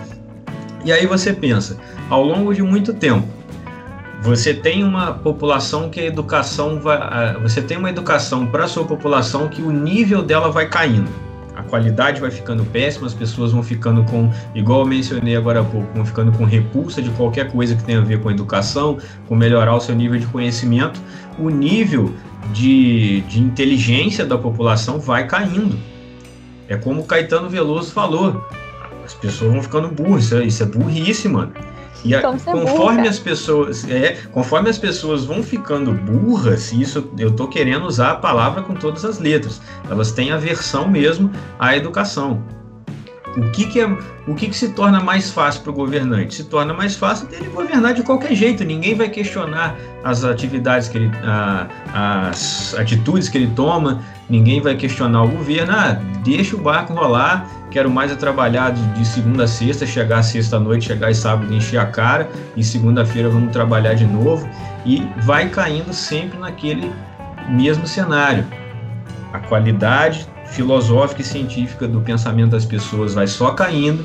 E 0.84 0.92
aí 0.92 1.06
você 1.06 1.32
pensa, 1.32 1.78
ao 2.10 2.22
longo 2.22 2.52
de 2.52 2.62
muito 2.62 2.92
tempo, 2.92 3.26
você 4.20 4.52
tem 4.52 4.84
uma 4.84 5.12
população 5.12 5.88
que 5.88 6.00
a 6.00 6.04
educação 6.04 6.80
vai, 6.80 7.34
você 7.40 7.62
tem 7.62 7.76
uma 7.76 7.88
educação 7.88 8.46
para 8.46 8.64
a 8.64 8.68
sua 8.68 8.84
população 8.84 9.48
que 9.48 9.62
o 9.62 9.70
nível 9.70 10.22
dela 10.22 10.50
vai 10.50 10.68
caindo 10.68 11.10
a 11.56 11.62
qualidade 11.62 12.20
vai 12.20 12.30
ficando 12.30 12.64
péssima, 12.64 13.06
as 13.06 13.14
pessoas 13.14 13.52
vão 13.52 13.62
ficando 13.62 14.04
com, 14.04 14.30
igual 14.54 14.80
eu 14.80 14.86
mencionei 14.86 15.36
agora 15.36 15.60
há 15.60 15.64
pouco, 15.64 15.86
vão 15.94 16.04
ficando 16.04 16.32
com 16.32 16.44
repulsa 16.44 17.02
de 17.02 17.10
qualquer 17.10 17.50
coisa 17.50 17.74
que 17.74 17.84
tenha 17.84 17.98
a 17.98 18.04
ver 18.04 18.20
com 18.20 18.30
educação, 18.30 18.98
com 19.28 19.34
melhorar 19.34 19.74
o 19.74 19.80
seu 19.80 19.94
nível 19.94 20.18
de 20.18 20.26
conhecimento, 20.26 21.00
o 21.38 21.50
nível 21.50 22.14
de, 22.52 23.20
de 23.22 23.40
inteligência 23.40 24.24
da 24.24 24.38
população 24.38 24.98
vai 24.98 25.26
caindo. 25.26 25.78
É 26.68 26.76
como 26.76 27.02
o 27.02 27.04
Caetano 27.04 27.48
Veloso 27.48 27.92
falou, 27.92 28.42
as 29.04 29.14
pessoas 29.14 29.52
vão 29.52 29.62
ficando 29.62 29.88
burras, 29.88 30.24
isso 30.24 30.36
é, 30.36 30.44
isso 30.44 30.62
é 30.62 30.66
burrice, 30.66 31.28
mano. 31.28 31.52
E 32.04 32.14
a, 32.14 32.18
então, 32.18 32.38
conforme 32.38 33.06
as 33.06 33.18
pessoas, 33.18 33.88
é, 33.88 34.16
conforme 34.32 34.68
as 34.68 34.78
pessoas 34.78 35.24
vão 35.24 35.42
ficando 35.42 35.92
burras, 35.92 36.72
isso 36.72 37.10
eu 37.18 37.28
estou 37.28 37.48
querendo 37.48 37.86
usar 37.86 38.12
a 38.12 38.16
palavra 38.16 38.62
com 38.62 38.74
todas 38.74 39.04
as 39.04 39.18
letras. 39.18 39.60
Elas 39.88 40.12
têm 40.12 40.32
aversão 40.32 40.88
mesmo 40.88 41.30
à 41.58 41.76
educação. 41.76 42.42
O 43.36 43.50
que, 43.50 43.64
que, 43.64 43.80
é, 43.80 43.86
o 44.26 44.34
que, 44.34 44.48
que 44.48 44.56
se 44.56 44.70
torna 44.70 45.00
mais 45.00 45.30
fácil 45.30 45.62
para 45.62 45.70
o 45.70 45.74
governante? 45.74 46.34
Se 46.34 46.44
torna 46.44 46.74
mais 46.74 46.94
fácil 46.94 47.26
dele 47.28 47.48
governar 47.48 47.94
de 47.94 48.02
qualquer 48.02 48.34
jeito. 48.34 48.62
Ninguém 48.62 48.94
vai 48.94 49.08
questionar 49.08 49.74
as 50.04 50.22
atividades 50.22 50.88
que 50.88 50.98
ele, 50.98 51.10
a, 51.22 51.66
as 52.30 52.74
atitudes 52.74 53.30
que 53.30 53.38
ele 53.38 53.50
toma. 53.56 54.02
Ninguém 54.28 54.60
vai 54.60 54.76
questionar 54.76 55.22
o 55.22 55.28
governo. 55.28 55.72
Ah, 55.72 55.98
deixa 56.22 56.56
o 56.56 56.58
barco 56.58 56.92
rolar. 56.92 57.48
Quero 57.70 57.90
mais 57.90 58.12
é 58.12 58.14
trabalhar 58.14 58.70
de, 58.70 58.86
de 58.92 59.06
segunda 59.06 59.44
a 59.44 59.48
sexta, 59.48 59.86
chegar 59.86 60.22
sexta 60.22 60.60
noite, 60.60 60.86
chegar 60.88 61.10
e 61.10 61.14
sábado 61.14 61.54
encher 61.54 61.78
a 61.78 61.86
cara. 61.86 62.28
E 62.54 62.62
segunda-feira 62.62 63.30
vamos 63.30 63.50
trabalhar 63.50 63.94
de 63.94 64.04
novo. 64.04 64.46
E 64.84 65.08
vai 65.22 65.48
caindo 65.48 65.92
sempre 65.94 66.38
naquele 66.38 66.92
mesmo 67.48 67.86
cenário. 67.86 68.44
A 69.32 69.38
qualidade 69.38 70.28
filosófica 70.52 71.22
e 71.22 71.24
científica 71.24 71.88
do 71.88 72.00
pensamento 72.00 72.50
das 72.50 72.64
pessoas 72.64 73.14
vai 73.14 73.26
só 73.26 73.52
caindo, 73.52 74.04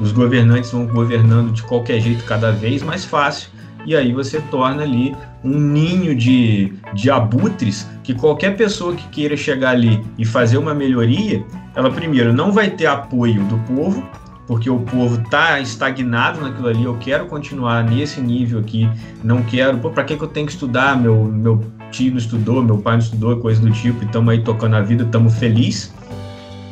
os 0.00 0.10
governantes 0.12 0.70
vão 0.70 0.86
governando 0.86 1.52
de 1.52 1.62
qualquer 1.62 2.00
jeito 2.00 2.24
cada 2.24 2.50
vez 2.50 2.82
mais 2.82 3.04
fácil, 3.04 3.50
e 3.84 3.96
aí 3.96 4.12
você 4.12 4.40
torna 4.50 4.82
ali 4.82 5.14
um 5.44 5.58
ninho 5.58 6.14
de, 6.14 6.72
de 6.94 7.10
abutres 7.10 7.88
que 8.02 8.14
qualquer 8.14 8.56
pessoa 8.56 8.94
que 8.94 9.06
queira 9.08 9.36
chegar 9.36 9.70
ali 9.70 10.04
e 10.16 10.24
fazer 10.24 10.56
uma 10.56 10.74
melhoria, 10.74 11.44
ela 11.74 11.90
primeiro 11.90 12.32
não 12.32 12.52
vai 12.52 12.70
ter 12.70 12.86
apoio 12.86 13.42
do 13.44 13.58
povo, 13.74 14.06
porque 14.46 14.70
o 14.70 14.80
povo 14.80 15.20
está 15.20 15.60
estagnado 15.60 16.40
naquilo 16.40 16.68
ali, 16.68 16.84
eu 16.84 16.96
quero 16.98 17.26
continuar 17.26 17.84
nesse 17.84 18.20
nível 18.20 18.60
aqui, 18.60 18.88
não 19.22 19.42
quero, 19.42 19.78
para 19.78 20.04
que, 20.04 20.16
que 20.16 20.22
eu 20.22 20.28
tenho 20.28 20.46
que 20.46 20.52
estudar? 20.52 20.96
Meu, 20.96 21.24
meu 21.24 21.62
tio 21.92 22.10
não 22.10 22.18
estudou, 22.18 22.62
meu 22.62 22.78
pai 22.78 22.94
não 22.94 23.00
estudou, 23.00 23.36
coisa 23.36 23.60
do 23.60 23.70
tipo, 23.70 24.02
e 24.02 24.06
estamos 24.06 24.32
aí 24.32 24.40
tocando 24.42 24.74
a 24.74 24.80
vida, 24.80 25.04
estamos 25.04 25.38
felizes. 25.38 25.94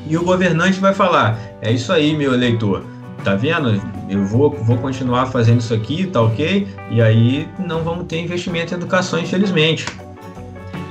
E 0.08 0.16
o 0.16 0.24
governante 0.24 0.80
vai 0.80 0.92
falar: 0.92 1.38
é 1.62 1.70
isso 1.70 1.92
aí, 1.92 2.16
meu 2.16 2.34
eleitor, 2.34 2.82
tá 3.22 3.36
vendo? 3.36 3.80
Eu 4.08 4.24
vou, 4.24 4.50
vou 4.50 4.76
continuar 4.78 5.26
fazendo 5.26 5.60
isso 5.60 5.72
aqui, 5.72 6.06
tá 6.06 6.22
ok? 6.22 6.66
E 6.90 7.00
aí 7.00 7.48
não 7.58 7.84
vamos 7.84 8.06
ter 8.06 8.20
investimento 8.20 8.74
em 8.74 8.76
educação, 8.76 9.20
infelizmente. 9.20 9.86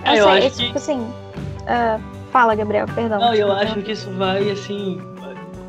É, 0.05 0.19
eu, 0.19 0.29
acho 0.29 0.51
que... 0.51 0.65
tipo 0.65 0.77
assim. 0.77 0.99
Uh, 0.99 1.99
fala, 2.31 2.55
Gabriel, 2.55 2.85
perdão. 2.95 3.19
Não, 3.19 3.33
eu 3.33 3.51
acho 3.51 3.81
que 3.81 3.91
isso 3.91 4.09
vai, 4.11 4.49
assim, 4.49 5.01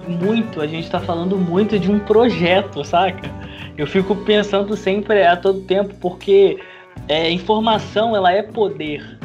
muito. 0.07 0.61
A 0.61 0.67
gente 0.67 0.89
tá 0.89 1.01
falando 1.01 1.37
muito 1.37 1.79
de 1.79 1.91
um 1.91 1.99
projeto, 1.99 2.85
saca? 2.85 3.29
Eu 3.77 3.87
fico 3.87 4.15
pensando 4.15 4.77
sempre 4.77 5.27
a 5.27 5.37
todo 5.37 5.61
tempo, 5.63 5.95
porque 6.01 6.59
é, 7.09 7.31
informação 7.31 8.15
ela 8.15 8.33
é 8.33 8.43
poder, 8.43 9.19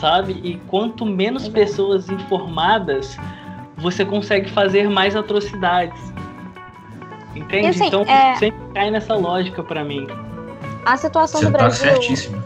sabe? 0.00 0.40
E 0.42 0.56
quanto 0.68 1.04
menos 1.04 1.48
pessoas 1.48 2.08
informadas, 2.08 3.16
você 3.76 4.04
consegue 4.04 4.50
fazer 4.50 4.88
mais 4.88 5.16
atrocidades. 5.16 6.12
Entende? 7.34 7.68
Assim, 7.68 7.86
então 7.86 8.02
é... 8.02 8.36
sempre 8.36 8.60
cai 8.74 8.90
nessa 8.90 9.14
lógica 9.14 9.62
para 9.62 9.84
mim. 9.84 10.06
A 10.84 10.96
situação 10.96 11.40
você 11.40 11.46
do 11.46 11.52
tá 11.52 11.58
Brasil. 11.58 11.86
Tá 11.86 11.92
certíssimo. 11.92 12.41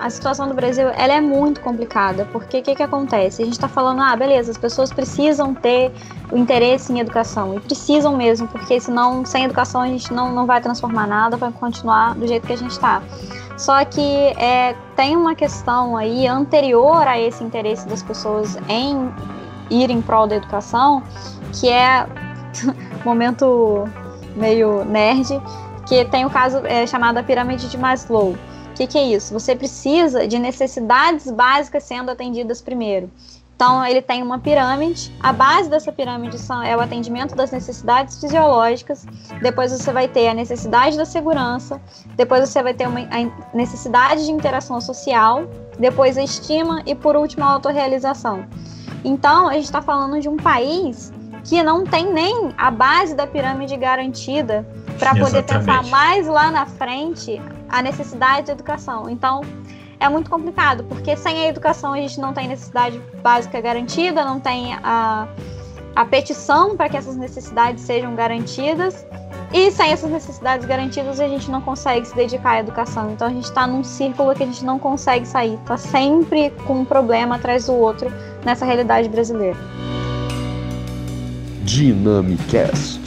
A 0.00 0.08
situação 0.08 0.48
do 0.48 0.54
Brasil 0.54 0.88
ela 0.88 1.12
é 1.12 1.20
muito 1.20 1.60
complicada, 1.60 2.26
porque 2.32 2.60
o 2.60 2.62
que, 2.62 2.74
que 2.74 2.82
acontece? 2.82 3.42
A 3.42 3.44
gente 3.44 3.54
está 3.54 3.68
falando, 3.68 4.00
ah, 4.00 4.16
beleza, 4.16 4.50
as 4.50 4.56
pessoas 4.56 4.90
precisam 4.90 5.54
ter 5.54 5.92
o 6.32 6.38
interesse 6.38 6.90
em 6.90 7.00
educação, 7.00 7.54
e 7.54 7.60
precisam 7.60 8.16
mesmo, 8.16 8.48
porque 8.48 8.80
senão, 8.80 9.26
sem 9.26 9.44
educação, 9.44 9.82
a 9.82 9.86
gente 9.86 10.10
não, 10.10 10.32
não 10.32 10.46
vai 10.46 10.58
transformar 10.62 11.06
nada, 11.06 11.36
vai 11.36 11.52
continuar 11.52 12.14
do 12.14 12.26
jeito 12.26 12.46
que 12.46 12.52
a 12.54 12.56
gente 12.56 12.70
está. 12.70 13.02
Só 13.58 13.84
que 13.84 14.00
é, 14.38 14.74
tem 14.96 15.14
uma 15.14 15.34
questão 15.34 15.94
aí 15.98 16.26
anterior 16.26 17.06
a 17.06 17.20
esse 17.20 17.44
interesse 17.44 17.86
das 17.86 18.02
pessoas 18.02 18.56
em 18.70 19.12
ir 19.68 19.90
em 19.90 20.00
prol 20.00 20.26
da 20.26 20.36
educação, 20.36 21.02
que 21.52 21.68
é 21.68 22.06
momento 23.04 23.86
meio 24.34 24.82
nerd, 24.86 25.38
que 25.86 26.06
tem 26.06 26.24
o 26.24 26.30
caso 26.30 26.64
é, 26.64 26.86
chamado 26.86 27.18
a 27.18 27.22
pirâmide 27.22 27.68
de 27.68 27.76
Maslow. 27.76 28.34
Que, 28.80 28.86
que 28.86 28.96
é 28.96 29.04
isso? 29.04 29.34
Você 29.34 29.54
precisa 29.54 30.26
de 30.26 30.38
necessidades 30.38 31.30
básicas 31.30 31.82
sendo 31.82 32.10
atendidas 32.10 32.62
primeiro. 32.62 33.10
Então, 33.54 33.84
ele 33.84 34.00
tem 34.00 34.22
uma 34.22 34.38
pirâmide. 34.38 35.12
A 35.20 35.34
base 35.34 35.68
dessa 35.68 35.92
pirâmide 35.92 36.38
são, 36.38 36.62
é 36.62 36.74
o 36.74 36.80
atendimento 36.80 37.34
das 37.34 37.50
necessidades 37.50 38.18
fisiológicas. 38.18 39.04
Depois, 39.42 39.70
você 39.70 39.92
vai 39.92 40.08
ter 40.08 40.28
a 40.28 40.32
necessidade 40.32 40.96
da 40.96 41.04
segurança. 41.04 41.78
Depois, 42.16 42.48
você 42.48 42.62
vai 42.62 42.72
ter 42.72 42.88
uma, 42.88 43.00
a 43.00 43.54
necessidade 43.54 44.24
de 44.24 44.32
interação 44.32 44.80
social. 44.80 45.42
Depois, 45.78 46.16
a 46.16 46.22
estima. 46.22 46.82
E, 46.86 46.94
por 46.94 47.16
último, 47.16 47.44
a 47.44 47.48
autorrealização. 47.48 48.46
Então, 49.04 49.46
a 49.46 49.52
gente 49.52 49.64
está 49.64 49.82
falando 49.82 50.18
de 50.20 50.28
um 50.30 50.38
país 50.38 51.12
que 51.44 51.62
não 51.62 51.84
tem 51.84 52.10
nem 52.10 52.54
a 52.56 52.70
base 52.70 53.14
da 53.14 53.26
pirâmide 53.26 53.76
garantida 53.76 54.66
para 55.00 55.14
poder 55.16 55.42
pensar 55.42 55.82
mais 55.86 56.26
lá 56.26 56.50
na 56.50 56.66
frente 56.66 57.40
a 57.68 57.82
necessidade 57.82 58.46
de 58.46 58.52
educação. 58.52 59.08
Então, 59.08 59.40
é 59.98 60.08
muito 60.08 60.30
complicado, 60.30 60.84
porque 60.84 61.16
sem 61.16 61.44
a 61.44 61.48
educação 61.48 61.94
a 61.94 61.96
gente 61.96 62.20
não 62.20 62.32
tem 62.32 62.46
necessidade 62.46 63.00
básica 63.22 63.60
garantida, 63.60 64.24
não 64.24 64.38
tem 64.38 64.74
a, 64.82 65.26
a 65.96 66.04
petição 66.04 66.76
para 66.76 66.88
que 66.88 66.96
essas 66.96 67.16
necessidades 67.16 67.82
sejam 67.82 68.14
garantidas. 68.14 69.06
E 69.52 69.70
sem 69.72 69.90
essas 69.90 70.10
necessidades 70.10 70.64
garantidas, 70.64 71.18
a 71.18 71.26
gente 71.26 71.50
não 71.50 71.60
consegue 71.60 72.06
se 72.06 72.14
dedicar 72.14 72.50
à 72.50 72.60
educação. 72.60 73.10
Então 73.10 73.26
a 73.26 73.30
gente 73.30 73.44
está 73.44 73.66
num 73.66 73.82
círculo 73.82 74.32
que 74.32 74.44
a 74.44 74.46
gente 74.46 74.64
não 74.64 74.78
consegue 74.78 75.26
sair. 75.26 75.54
Está 75.54 75.76
sempre 75.76 76.50
com 76.66 76.80
um 76.80 76.84
problema 76.84 77.34
atrás 77.34 77.66
do 77.66 77.74
outro 77.74 78.12
nessa 78.44 78.64
realidade 78.64 79.08
brasileira. 79.08 79.58
Dynamicast. 81.64 82.99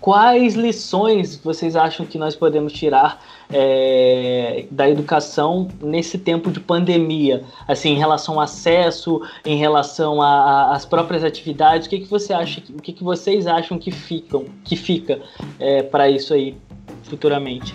Quais 0.00 0.54
lições 0.54 1.36
vocês 1.36 1.76
acham 1.76 2.06
que 2.06 2.16
nós 2.16 2.34
podemos 2.34 2.72
tirar 2.72 3.22
é, 3.52 4.64
da 4.70 4.88
educação 4.88 5.68
nesse 5.80 6.16
tempo 6.16 6.50
de 6.50 6.58
pandemia, 6.58 7.44
assim, 7.68 7.90
em 7.90 7.98
relação 7.98 8.36
ao 8.36 8.40
acesso, 8.40 9.20
em 9.44 9.56
relação 9.56 10.22
às 10.22 10.86
próprias 10.86 11.22
atividades, 11.22 11.86
o 11.86 11.90
que, 11.90 12.00
que 12.00 12.08
você 12.08 12.32
acha, 12.32 12.62
o 12.70 12.80
que, 12.80 12.94
que 12.94 13.04
vocês 13.04 13.46
acham 13.46 13.78
que 13.78 13.90
ficam, 13.90 14.46
que 14.64 14.74
fica 14.74 15.20
é, 15.58 15.82
para 15.82 16.08
isso 16.08 16.32
aí 16.32 16.56
futuramente? 17.02 17.74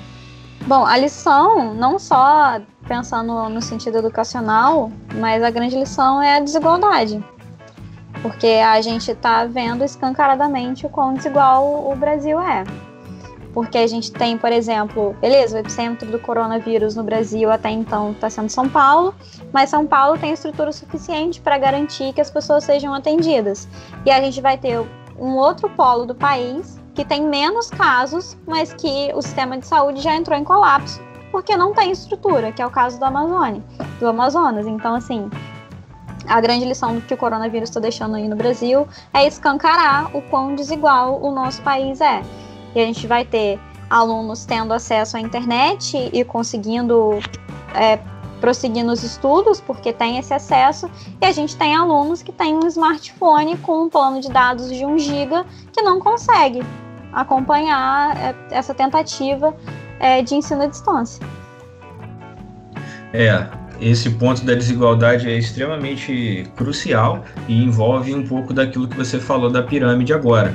Bom, 0.66 0.84
a 0.84 0.98
lição, 0.98 1.76
não 1.76 2.00
só 2.00 2.60
pensando 2.88 3.50
no 3.50 3.62
sentido 3.62 4.00
educacional, 4.00 4.92
mas 5.14 5.44
a 5.44 5.52
grande 5.52 5.78
lição 5.78 6.20
é 6.20 6.38
a 6.38 6.40
desigualdade. 6.40 7.24
Porque 8.26 8.48
a 8.48 8.82
gente 8.82 9.12
está 9.12 9.46
vendo 9.46 9.84
escancaradamente 9.84 10.84
o 10.84 10.90
quão 10.90 11.14
desigual 11.14 11.92
o 11.92 11.96
Brasil 11.96 12.40
é 12.42 12.64
porque 13.54 13.78
a 13.78 13.88
gente 13.88 14.12
tem, 14.12 14.38
por 14.38 14.52
exemplo, 14.52 15.16
beleza, 15.22 15.56
o 15.56 15.60
epicentro 15.62 16.12
do 16.12 16.20
coronavírus 16.20 16.94
no 16.94 17.04
Brasil 17.04 17.50
até 17.50 17.70
então 17.70 18.12
está 18.12 18.30
sendo 18.30 18.50
São 18.50 18.68
Paulo, 18.68 19.16
mas 19.54 19.70
São 19.70 19.88
Paulo 19.88 20.18
tem 20.18 20.34
estrutura 20.34 20.74
suficiente 20.74 21.40
para 21.40 21.58
garantir 21.58 22.12
que 22.12 22.20
as 22.20 22.30
pessoas 22.30 22.66
sejam 22.66 22.94
atendidas. 22.94 23.66
E 24.06 24.12
a 24.12 24.20
gente 24.20 24.42
vai 24.42 24.58
ter 24.58 24.78
um 25.18 25.36
outro 25.38 25.70
polo 25.70 26.06
do 26.06 26.14
país 26.14 26.78
que 26.94 27.06
tem 27.06 27.24
menos 27.24 27.70
casos, 27.70 28.38
mas 28.46 28.74
que 28.74 29.10
o 29.16 29.22
sistema 29.22 29.58
de 29.58 29.66
saúde 29.66 30.02
já 30.02 30.14
entrou 30.14 30.38
em 30.38 30.44
colapso 30.44 31.00
porque 31.32 31.56
não 31.56 31.74
tem 31.74 31.92
estrutura, 31.92 32.52
que 32.52 32.62
é 32.62 32.66
o 32.66 32.72
caso 32.72 32.98
do 33.00 33.06
Amazônia, 33.06 33.64
do 34.00 34.08
Amazonas. 34.08 34.68
Então, 34.68 34.96
assim, 34.96 35.30
a 36.28 36.42
grande 36.42 36.66
lição 36.66 37.00
que 37.02 37.14
o 37.14 37.18
coronavírus 37.18 37.70
está 37.70 37.80
deixando 37.80 38.16
aí 38.16 38.28
no 38.28 38.36
Brasil 38.36 38.88
é 39.14 39.28
escancarar 39.28 40.16
o 40.16 40.22
quão 40.24 40.56
desigual 40.56 41.22
o 41.22 41.32
nosso 41.32 41.62
país 41.62 42.02
é 42.02 42.22
e 42.76 42.82
a 42.82 42.86
gente 42.86 43.08
vai 43.08 43.24
ter 43.24 43.60
alunos 43.90 44.46
tendo 44.46 44.74
acesso 44.74 45.16
à 45.16 45.22
internet 45.22 46.10
e 46.12 46.24
conseguindo 46.26 47.20
é, 47.74 47.98
prosseguir 48.42 48.84
nos 48.84 49.02
estudos, 49.02 49.62
porque 49.62 49.94
tem 49.94 50.18
esse 50.18 50.34
acesso, 50.34 50.90
e 51.22 51.26
a 51.26 51.32
gente 51.32 51.56
tem 51.56 51.74
alunos 51.74 52.22
que 52.22 52.32
têm 52.32 52.54
um 52.56 52.68
smartphone 52.68 53.58
com 53.58 53.84
um 53.84 53.90
plano 53.90 54.20
de 54.20 54.30
dados 54.30 54.70
de 54.70 54.86
1 54.86 55.00
GB 55.00 55.46
que 55.72 55.82
não 55.82 56.00
consegue 56.00 56.62
acompanhar 57.14 58.18
é, 58.18 58.36
essa 58.52 58.74
tentativa 58.74 59.56
é, 60.00 60.22
de 60.22 60.36
ensino 60.36 60.64
à 60.64 60.68
distância. 60.68 61.26
É, 63.14 63.48
esse 63.82 64.10
ponto 64.12 64.44
da 64.44 64.54
desigualdade 64.54 65.30
é 65.30 65.38
extremamente 65.38 66.46
crucial 66.56 67.26
e 67.48 67.64
envolve 67.64 68.14
um 68.14 68.26
pouco 68.26 68.54
daquilo 68.54 68.88
que 68.88 68.98
você 68.98 69.20
falou 69.20 69.50
da 69.50 69.62
pirâmide 69.62 70.14
agora 70.14 70.54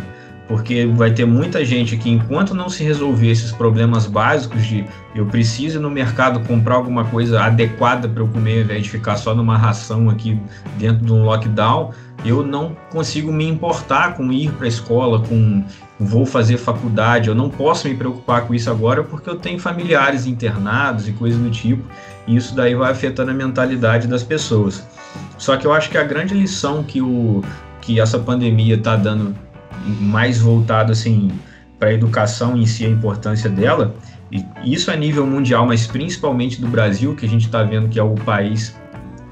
porque 0.50 0.84
vai 0.84 1.12
ter 1.12 1.24
muita 1.24 1.64
gente 1.64 1.96
que, 1.96 2.10
enquanto 2.10 2.54
não 2.54 2.68
se 2.68 2.82
resolver 2.82 3.30
esses 3.30 3.52
problemas 3.52 4.04
básicos 4.04 4.66
de 4.66 4.84
eu 5.14 5.24
preciso 5.24 5.78
ir 5.78 5.80
no 5.80 5.88
mercado 5.88 6.40
comprar 6.40 6.74
alguma 6.74 7.04
coisa 7.04 7.40
adequada 7.40 8.08
para 8.08 8.20
eu 8.20 8.26
comer, 8.26 8.54
ao 8.54 8.60
invés 8.62 8.82
de 8.82 8.90
ficar 8.90 9.16
só 9.16 9.32
numa 9.32 9.56
ração 9.56 10.10
aqui 10.10 10.36
dentro 10.76 11.06
de 11.06 11.12
um 11.12 11.22
lockdown, 11.22 11.92
eu 12.24 12.44
não 12.44 12.76
consigo 12.90 13.32
me 13.32 13.46
importar 13.46 14.16
com 14.16 14.32
ir 14.32 14.50
para 14.50 14.64
a 14.64 14.68
escola, 14.68 15.20
com 15.20 15.64
vou 16.00 16.26
fazer 16.26 16.56
faculdade, 16.56 17.28
eu 17.28 17.34
não 17.34 17.48
posso 17.48 17.86
me 17.86 17.94
preocupar 17.94 18.44
com 18.44 18.52
isso 18.52 18.68
agora 18.68 19.04
porque 19.04 19.30
eu 19.30 19.36
tenho 19.36 19.60
familiares 19.60 20.26
internados 20.26 21.06
e 21.06 21.12
coisas 21.12 21.40
do 21.40 21.50
tipo, 21.50 21.84
e 22.26 22.34
isso 22.34 22.56
daí 22.56 22.74
vai 22.74 22.90
afetando 22.90 23.30
a 23.30 23.34
mentalidade 23.34 24.08
das 24.08 24.24
pessoas. 24.24 24.84
Só 25.38 25.56
que 25.56 25.64
eu 25.64 25.72
acho 25.72 25.88
que 25.90 25.96
a 25.96 26.02
grande 26.02 26.34
lição 26.34 26.82
que, 26.82 27.00
o, 27.00 27.40
que 27.80 28.00
essa 28.00 28.18
pandemia 28.18 28.74
está 28.74 28.96
dando 28.96 29.32
mais 30.00 30.40
voltado 30.40 30.92
assim 30.92 31.30
para 31.78 31.88
a 31.88 31.92
educação 31.92 32.56
em 32.56 32.66
si, 32.66 32.84
a 32.84 32.88
importância 32.88 33.48
dela, 33.48 33.94
e 34.30 34.44
isso 34.62 34.90
a 34.90 34.96
nível 34.96 35.26
mundial, 35.26 35.66
mas 35.66 35.86
principalmente 35.86 36.60
do 36.60 36.68
Brasil, 36.68 37.16
que 37.16 37.26
a 37.26 37.28
gente 37.28 37.46
está 37.46 37.62
vendo 37.62 37.88
que 37.88 37.98
é 37.98 38.02
o 38.02 38.14
país 38.14 38.76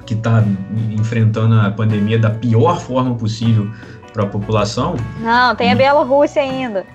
que 0.07 0.15
está 0.15 0.43
enfrentando 0.91 1.55
a 1.55 1.71
pandemia 1.71 2.19
da 2.19 2.31
pior 2.31 2.81
forma 2.81 3.15
possível 3.15 3.71
para 4.13 4.25
a 4.25 4.27
população. 4.27 4.97
Não, 5.21 5.55
tem 5.55 5.71
a 5.71 5.75
Bielorrússia 5.75 6.43
ainda. 6.43 6.87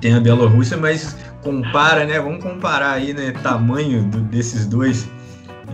Tem 0.00 0.12
a 0.12 0.20
Bielorrússia, 0.20 0.76
mas 0.76 1.16
compara, 1.42 2.04
né? 2.04 2.20
Vamos 2.20 2.42
comparar 2.42 2.92
aí, 2.92 3.14
né? 3.14 3.32
Tamanho 3.42 4.02
do, 4.02 4.20
desses 4.20 4.66
dois 4.66 5.08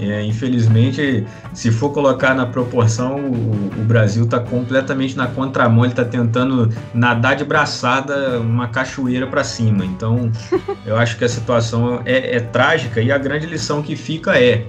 é, 0.01 0.25
infelizmente, 0.25 1.27
se 1.53 1.71
for 1.71 1.91
colocar 1.91 2.35
na 2.35 2.47
proporção, 2.47 3.17
o, 3.21 3.71
o 3.81 3.85
Brasil 3.85 4.25
está 4.25 4.41
completamente 4.41 5.17
na 5.17 5.27
contramão, 5.27 5.85
ele 5.85 5.93
está 5.93 6.05
tentando 6.05 6.73
nadar 6.95 7.37
de 7.37 7.45
braçada 7.45 8.41
uma 8.41 8.69
cachoeira 8.69 9.27
para 9.27 9.45
cima. 9.45 9.85
Então, 9.85 10.33
eu 10.87 10.97
acho 10.97 11.19
que 11.19 11.25
a 11.25 11.29
situação 11.29 12.01
é, 12.07 12.37
é 12.37 12.41
trágica 12.41 13.01
e 13.01 13.13
a 13.13 13.19
grande 13.19 13.47
lição 13.47 13.83
que 13.83 13.95
fica 13.95 14.39
é: 14.39 14.67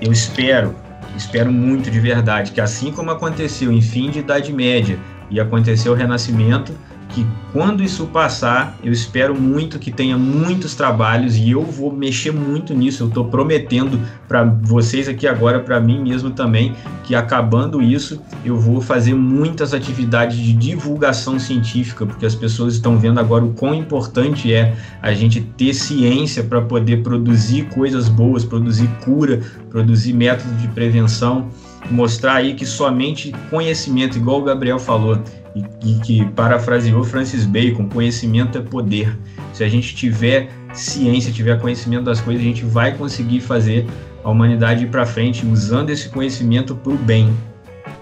eu 0.00 0.12
espero, 0.12 0.74
espero 1.16 1.50
muito 1.50 1.90
de 1.90 1.98
verdade, 1.98 2.52
que 2.52 2.60
assim 2.60 2.92
como 2.92 3.10
aconteceu 3.10 3.72
em 3.72 3.80
fim 3.80 4.10
de 4.10 4.18
Idade 4.18 4.52
Média 4.52 4.98
e 5.30 5.40
aconteceu 5.40 5.92
o 5.92 5.94
Renascimento, 5.94 6.72
que 7.14 7.24
quando 7.52 7.84
isso 7.84 8.06
passar, 8.06 8.76
eu 8.82 8.92
espero 8.92 9.40
muito 9.40 9.78
que 9.78 9.92
tenha 9.92 10.18
muitos 10.18 10.74
trabalhos 10.74 11.36
e 11.36 11.52
eu 11.52 11.62
vou 11.62 11.92
mexer 11.92 12.32
muito 12.32 12.74
nisso. 12.74 13.04
Eu 13.04 13.08
estou 13.08 13.26
prometendo 13.26 14.00
para 14.26 14.42
vocês 14.42 15.08
aqui 15.08 15.26
agora, 15.28 15.60
para 15.60 15.80
mim 15.80 16.02
mesmo 16.02 16.30
também, 16.30 16.74
que 17.04 17.14
acabando 17.14 17.80
isso, 17.80 18.20
eu 18.44 18.58
vou 18.58 18.80
fazer 18.80 19.14
muitas 19.14 19.72
atividades 19.72 20.36
de 20.36 20.52
divulgação 20.52 21.38
científica, 21.38 22.04
porque 22.04 22.26
as 22.26 22.34
pessoas 22.34 22.74
estão 22.74 22.98
vendo 22.98 23.20
agora 23.20 23.44
o 23.44 23.52
quão 23.52 23.72
importante 23.72 24.52
é 24.52 24.74
a 25.00 25.14
gente 25.14 25.40
ter 25.40 25.72
ciência 25.72 26.42
para 26.42 26.60
poder 26.60 27.04
produzir 27.04 27.66
coisas 27.66 28.08
boas, 28.08 28.44
produzir 28.44 28.88
cura, 29.04 29.40
produzir 29.70 30.12
métodos 30.12 30.60
de 30.60 30.66
prevenção, 30.68 31.48
mostrar 31.90 32.34
aí 32.34 32.54
que 32.54 32.66
somente 32.66 33.32
conhecimento, 33.50 34.16
igual 34.16 34.40
o 34.40 34.44
Gabriel 34.44 34.78
falou, 34.78 35.18
e, 35.54 35.64
e 35.84 35.98
que 36.00 36.24
parafraseou 36.32 37.04
Francis 37.04 37.44
Bacon: 37.46 37.88
conhecimento 37.88 38.58
é 38.58 38.60
poder. 38.60 39.16
Se 39.52 39.62
a 39.62 39.68
gente 39.68 39.94
tiver 39.94 40.50
ciência, 40.72 41.32
tiver 41.32 41.60
conhecimento 41.60 42.04
das 42.04 42.20
coisas, 42.20 42.42
a 42.42 42.46
gente 42.46 42.64
vai 42.64 42.96
conseguir 42.96 43.40
fazer 43.40 43.86
a 44.22 44.30
humanidade 44.30 44.84
ir 44.84 44.88
para 44.88 45.06
frente 45.06 45.46
usando 45.46 45.90
esse 45.90 46.08
conhecimento 46.08 46.74
para 46.74 46.92
o 46.92 46.96
bem. 46.96 47.32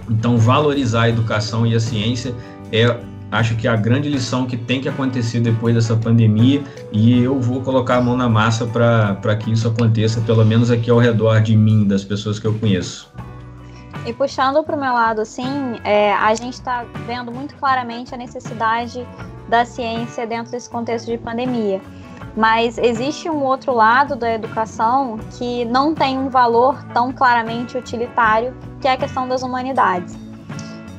Então, 0.08 0.38
valorizar 0.38 1.02
a 1.02 1.08
educação 1.08 1.66
e 1.66 1.74
a 1.74 1.80
ciência 1.80 2.34
é, 2.72 2.96
acho 3.30 3.54
que, 3.56 3.66
a 3.66 3.76
grande 3.76 4.08
lição 4.08 4.46
que 4.46 4.56
tem 4.56 4.80
que 4.80 4.88
acontecer 4.88 5.40
depois 5.40 5.74
dessa 5.74 5.96
pandemia 5.96 6.62
e 6.92 7.22
eu 7.22 7.40
vou 7.40 7.60
colocar 7.60 7.96
a 7.96 8.00
mão 8.00 8.16
na 8.16 8.28
massa 8.28 8.66
para 8.66 9.36
que 9.36 9.50
isso 9.50 9.66
aconteça, 9.68 10.20
pelo 10.20 10.44
menos 10.44 10.70
aqui 10.70 10.90
ao 10.90 10.98
redor 10.98 11.40
de 11.40 11.56
mim, 11.56 11.86
das 11.86 12.04
pessoas 12.04 12.38
que 12.38 12.46
eu 12.46 12.54
conheço. 12.54 13.10
E 14.04 14.12
puxando 14.12 14.64
para 14.64 14.76
o 14.76 14.80
meu 14.80 14.92
lado, 14.92 15.20
assim, 15.20 15.80
é, 15.84 16.12
a 16.12 16.34
gente 16.34 16.54
está 16.54 16.84
vendo 17.06 17.30
muito 17.30 17.54
claramente 17.54 18.12
a 18.12 18.18
necessidade 18.18 19.06
da 19.48 19.64
ciência 19.64 20.26
dentro 20.26 20.50
desse 20.50 20.68
contexto 20.68 21.06
de 21.06 21.18
pandemia. 21.18 21.80
Mas 22.36 22.78
existe 22.78 23.28
um 23.30 23.44
outro 23.44 23.72
lado 23.72 24.16
da 24.16 24.32
educação 24.32 25.18
que 25.38 25.64
não 25.66 25.94
tem 25.94 26.18
um 26.18 26.28
valor 26.28 26.82
tão 26.92 27.12
claramente 27.12 27.76
utilitário, 27.76 28.56
que 28.80 28.88
é 28.88 28.92
a 28.92 28.96
questão 28.96 29.28
das 29.28 29.42
humanidades. 29.42 30.16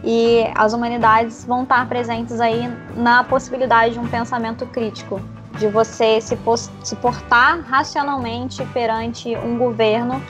E 0.03 0.45
as 0.55 0.73
humanidades 0.73 1.43
vão 1.43 1.63
estar 1.63 1.87
presentes 1.89 2.39
aí 2.39 2.71
na 2.95 3.23
possibilidade 3.23 3.95
de 3.95 3.99
um 3.99 4.07
pensamento 4.07 4.65
crítico, 4.67 5.19
de 5.57 5.67
você 5.67 6.21
se, 6.21 6.37
se 6.83 6.95
portar 6.97 7.61
racionalmente 7.61 8.65
perante 8.67 9.35
um 9.37 9.57
governo 9.57 10.21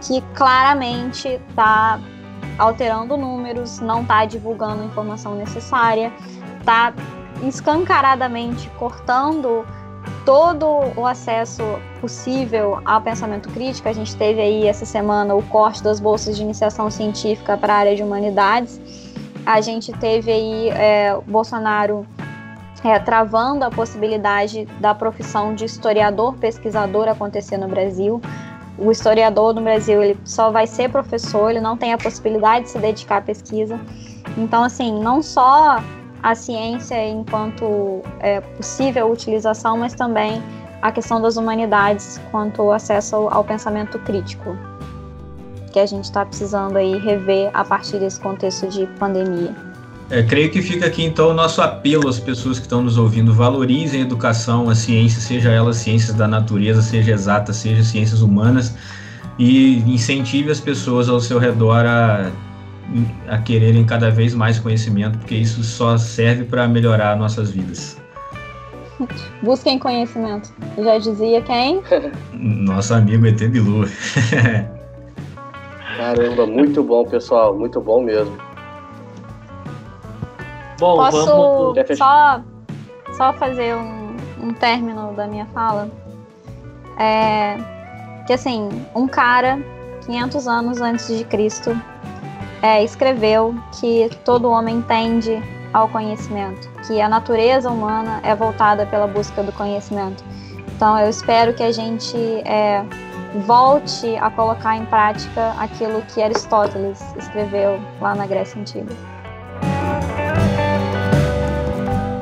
que 0.00 0.20
claramente 0.34 1.28
está 1.28 2.00
alterando 2.58 3.16
números, 3.16 3.80
não 3.80 4.02
está 4.02 4.24
divulgando 4.24 4.82
a 4.82 4.84
informação 4.84 5.34
necessária, 5.34 6.12
está 6.58 6.92
escancaradamente 7.42 8.68
cortando 8.78 9.64
todo 10.24 10.66
o 10.96 11.06
acesso 11.06 11.62
possível 12.00 12.80
ao 12.84 13.00
pensamento 13.00 13.48
crítico. 13.50 13.88
A 13.88 13.92
gente 13.92 14.14
teve 14.16 14.40
aí 14.40 14.66
essa 14.66 14.84
semana 14.84 15.34
o 15.34 15.42
corte 15.44 15.82
das 15.82 16.00
bolsas 16.00 16.36
de 16.36 16.42
iniciação 16.42 16.90
científica 16.90 17.56
para 17.56 17.74
a 17.74 17.76
área 17.78 17.96
de 17.96 18.02
humanidades. 18.02 18.80
A 19.44 19.60
gente 19.60 19.92
teve 19.92 20.30
aí 20.30 20.68
é, 20.70 21.18
Bolsonaro 21.26 22.06
é, 22.84 22.98
travando 22.98 23.64
a 23.64 23.70
possibilidade 23.70 24.66
da 24.78 24.94
profissão 24.94 25.54
de 25.54 25.64
historiador 25.64 26.36
pesquisador 26.36 27.08
acontecer 27.08 27.56
no 27.56 27.68
Brasil. 27.68 28.20
O 28.80 28.90
historiador 28.90 29.54
no 29.54 29.60
Brasil 29.60 30.02
ele 30.02 30.18
só 30.24 30.50
vai 30.50 30.66
ser 30.66 30.90
professor, 30.90 31.50
ele 31.50 31.60
não 31.60 31.76
tem 31.76 31.92
a 31.92 31.98
possibilidade 31.98 32.64
de 32.64 32.70
se 32.70 32.78
dedicar 32.78 33.18
à 33.18 33.20
pesquisa. 33.20 33.78
Então, 34.38 34.64
assim, 34.64 35.02
não 35.02 35.22
só 35.22 35.82
a 36.22 36.34
ciência 36.34 37.06
enquanto 37.08 38.00
é, 38.20 38.40
possível 38.40 39.10
utilização, 39.10 39.76
mas 39.76 39.94
também 39.94 40.42
a 40.80 40.90
questão 40.90 41.20
das 41.20 41.36
humanidades 41.36 42.18
quanto 42.30 42.70
acesso 42.70 43.16
ao, 43.16 43.34
ao 43.34 43.44
pensamento 43.44 43.98
crítico, 43.98 44.56
que 45.72 45.78
a 45.78 45.86
gente 45.86 46.04
está 46.04 46.24
precisando 46.24 46.76
aí 46.76 46.98
rever 46.98 47.50
a 47.52 47.64
partir 47.64 47.98
desse 47.98 48.18
contexto 48.18 48.66
de 48.66 48.86
pandemia. 48.98 49.69
É, 50.10 50.24
creio 50.24 50.50
que 50.50 50.60
fica 50.60 50.86
aqui 50.86 51.04
então 51.04 51.30
o 51.30 51.34
nosso 51.34 51.62
apelo 51.62 52.08
às 52.08 52.18
pessoas 52.18 52.58
que 52.58 52.64
estão 52.64 52.82
nos 52.82 52.98
ouvindo: 52.98 53.32
valorizem 53.32 54.00
a 54.00 54.04
educação, 54.04 54.68
a 54.68 54.74
ciência, 54.74 55.20
seja 55.20 55.50
ela 55.50 55.72
ciências 55.72 56.16
da 56.16 56.26
natureza, 56.26 56.82
seja 56.82 57.12
exata, 57.12 57.52
seja 57.52 57.84
ciências 57.84 58.20
humanas, 58.20 58.74
e 59.38 59.78
incentive 59.86 60.50
as 60.50 60.60
pessoas 60.60 61.08
ao 61.08 61.20
seu 61.20 61.38
redor 61.38 61.86
a 61.86 62.32
a 63.28 63.38
quererem 63.38 63.84
cada 63.84 64.10
vez 64.10 64.34
mais 64.34 64.58
conhecimento, 64.58 65.18
porque 65.18 65.36
isso 65.36 65.62
só 65.62 65.96
serve 65.96 66.44
para 66.44 66.66
melhorar 66.66 67.16
nossas 67.16 67.50
vidas. 67.50 67.96
Busquem 69.42 69.78
conhecimento. 69.78 70.52
Já 70.76 70.98
dizia 70.98 71.40
quem? 71.42 71.80
Nosso 72.34 72.92
amigo 72.92 73.26
ET 73.26 73.38
Bilu. 73.48 73.86
Caramba, 75.96 76.46
muito 76.46 76.82
bom, 76.82 77.04
pessoal. 77.04 77.56
Muito 77.56 77.80
bom 77.80 78.02
mesmo. 78.02 78.36
Bom, 80.80 80.96
Posso 80.96 81.26
vamos... 81.26 81.96
só, 81.96 82.40
só 83.12 83.32
fazer 83.34 83.76
um, 83.76 84.16
um 84.42 84.52
término 84.52 85.12
da 85.12 85.28
minha 85.28 85.46
fala? 85.46 85.88
É 86.98 87.56
que 88.30 88.34
assim, 88.34 88.68
um 88.94 89.08
cara 89.08 89.58
500 90.06 90.46
anos 90.46 90.80
antes 90.80 91.18
de 91.18 91.24
Cristo 91.24 91.76
é, 92.62 92.84
escreveu 92.84 93.52
que 93.80 94.08
todo 94.24 94.48
homem 94.48 94.80
tende 94.82 95.42
ao 95.72 95.88
conhecimento, 95.88 96.70
que 96.86 97.00
a 97.00 97.08
natureza 97.08 97.68
humana 97.68 98.20
é 98.22 98.32
voltada 98.32 98.86
pela 98.86 99.08
busca 99.08 99.42
do 99.42 99.50
conhecimento. 99.50 100.22
Então, 100.76 100.96
eu 100.96 101.10
espero 101.10 101.52
que 101.54 101.62
a 101.64 101.72
gente 101.72 102.16
é, 102.44 102.84
volte 103.46 104.16
a 104.18 104.30
colocar 104.30 104.76
em 104.76 104.84
prática 104.86 105.52
aquilo 105.58 106.00
que 106.02 106.22
Aristóteles 106.22 107.02
escreveu 107.16 107.80
lá 108.00 108.14
na 108.14 108.28
Grécia 108.28 108.60
Antiga. 108.60 108.94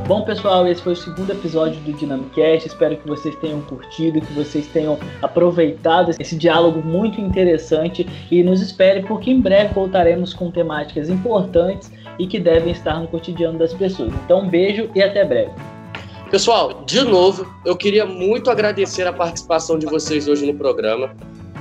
Bom, 0.08 0.22
pessoal, 0.22 0.66
esse 0.66 0.80
foi 0.80 0.94
o 0.94 0.96
segundo 0.96 1.30
episódio 1.30 1.78
do 1.82 1.92
Dynamicast. 1.92 2.66
Espero 2.66 2.96
que 2.96 3.06
vocês 3.06 3.36
tenham 3.42 3.60
curtido, 3.60 4.22
que 4.22 4.32
vocês 4.32 4.66
tenham 4.68 4.98
aproveitado 5.20 6.12
esse 6.18 6.34
diálogo 6.34 6.80
muito 6.80 7.20
interessante 7.20 8.08
e 8.30 8.42
nos 8.42 8.62
espere 8.62 9.02
porque 9.02 9.30
em 9.30 9.38
breve 9.38 9.74
voltaremos 9.74 10.32
com 10.32 10.50
temáticas 10.50 11.10
importantes 11.10 11.92
e 12.18 12.26
que 12.26 12.40
devem 12.40 12.72
estar 12.72 12.98
no 12.98 13.06
cotidiano 13.06 13.58
das 13.58 13.74
pessoas. 13.74 14.10
Então, 14.24 14.40
um 14.40 14.48
beijo 14.48 14.88
e 14.94 15.02
até 15.02 15.26
breve. 15.26 15.52
Pessoal, 16.30 16.84
de 16.86 17.02
novo, 17.02 17.46
eu 17.66 17.76
queria 17.76 18.06
muito 18.06 18.50
agradecer 18.50 19.06
a 19.06 19.12
participação 19.12 19.78
de 19.78 19.84
vocês 19.84 20.26
hoje 20.26 20.46
no 20.46 20.54
programa. 20.54 21.14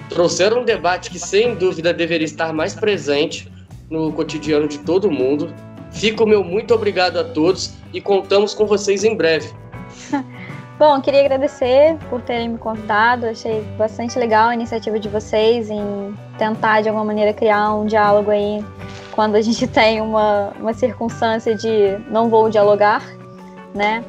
Trouxeram 0.07 0.61
um 0.61 0.63
debate 0.63 1.11
que, 1.11 1.19
sem 1.19 1.53
dúvida, 1.53 1.93
deveria 1.93 2.23
estar 2.23 2.53
mais 2.53 2.73
presente 2.73 3.51
no 3.89 4.09
cotidiano 4.13 4.69
de 4.69 4.77
todo 4.77 5.11
mundo. 5.11 5.53
Fica 5.97 6.23
o 6.23 6.27
meu 6.27 6.43
muito 6.43 6.75
obrigado 6.75 7.17
a 7.17 7.23
todos 7.23 7.73
e 7.91 7.99
contamos 7.99 8.53
com 8.53 8.67
vocês 8.67 9.03
em 9.03 9.15
breve. 9.15 9.51
Bom, 10.77 11.01
queria 11.01 11.21
agradecer 11.21 11.97
por 12.07 12.21
terem 12.21 12.49
me 12.49 12.57
convidado. 12.59 13.25
Achei 13.25 13.63
bastante 13.79 14.19
legal 14.19 14.49
a 14.49 14.53
iniciativa 14.53 14.99
de 14.99 15.09
vocês 15.09 15.71
em 15.71 16.13
tentar, 16.37 16.81
de 16.81 16.89
alguma 16.89 17.03
maneira, 17.03 17.33
criar 17.33 17.73
um 17.73 17.87
diálogo 17.87 18.29
aí 18.29 18.63
quando 19.11 19.35
a 19.35 19.41
gente 19.41 19.65
tem 19.67 19.99
uma, 19.99 20.53
uma 20.59 20.73
circunstância 20.75 21.55
de 21.55 21.97
não 22.11 22.29
vou 22.29 22.47
dialogar, 22.47 23.01
né? 23.73 24.03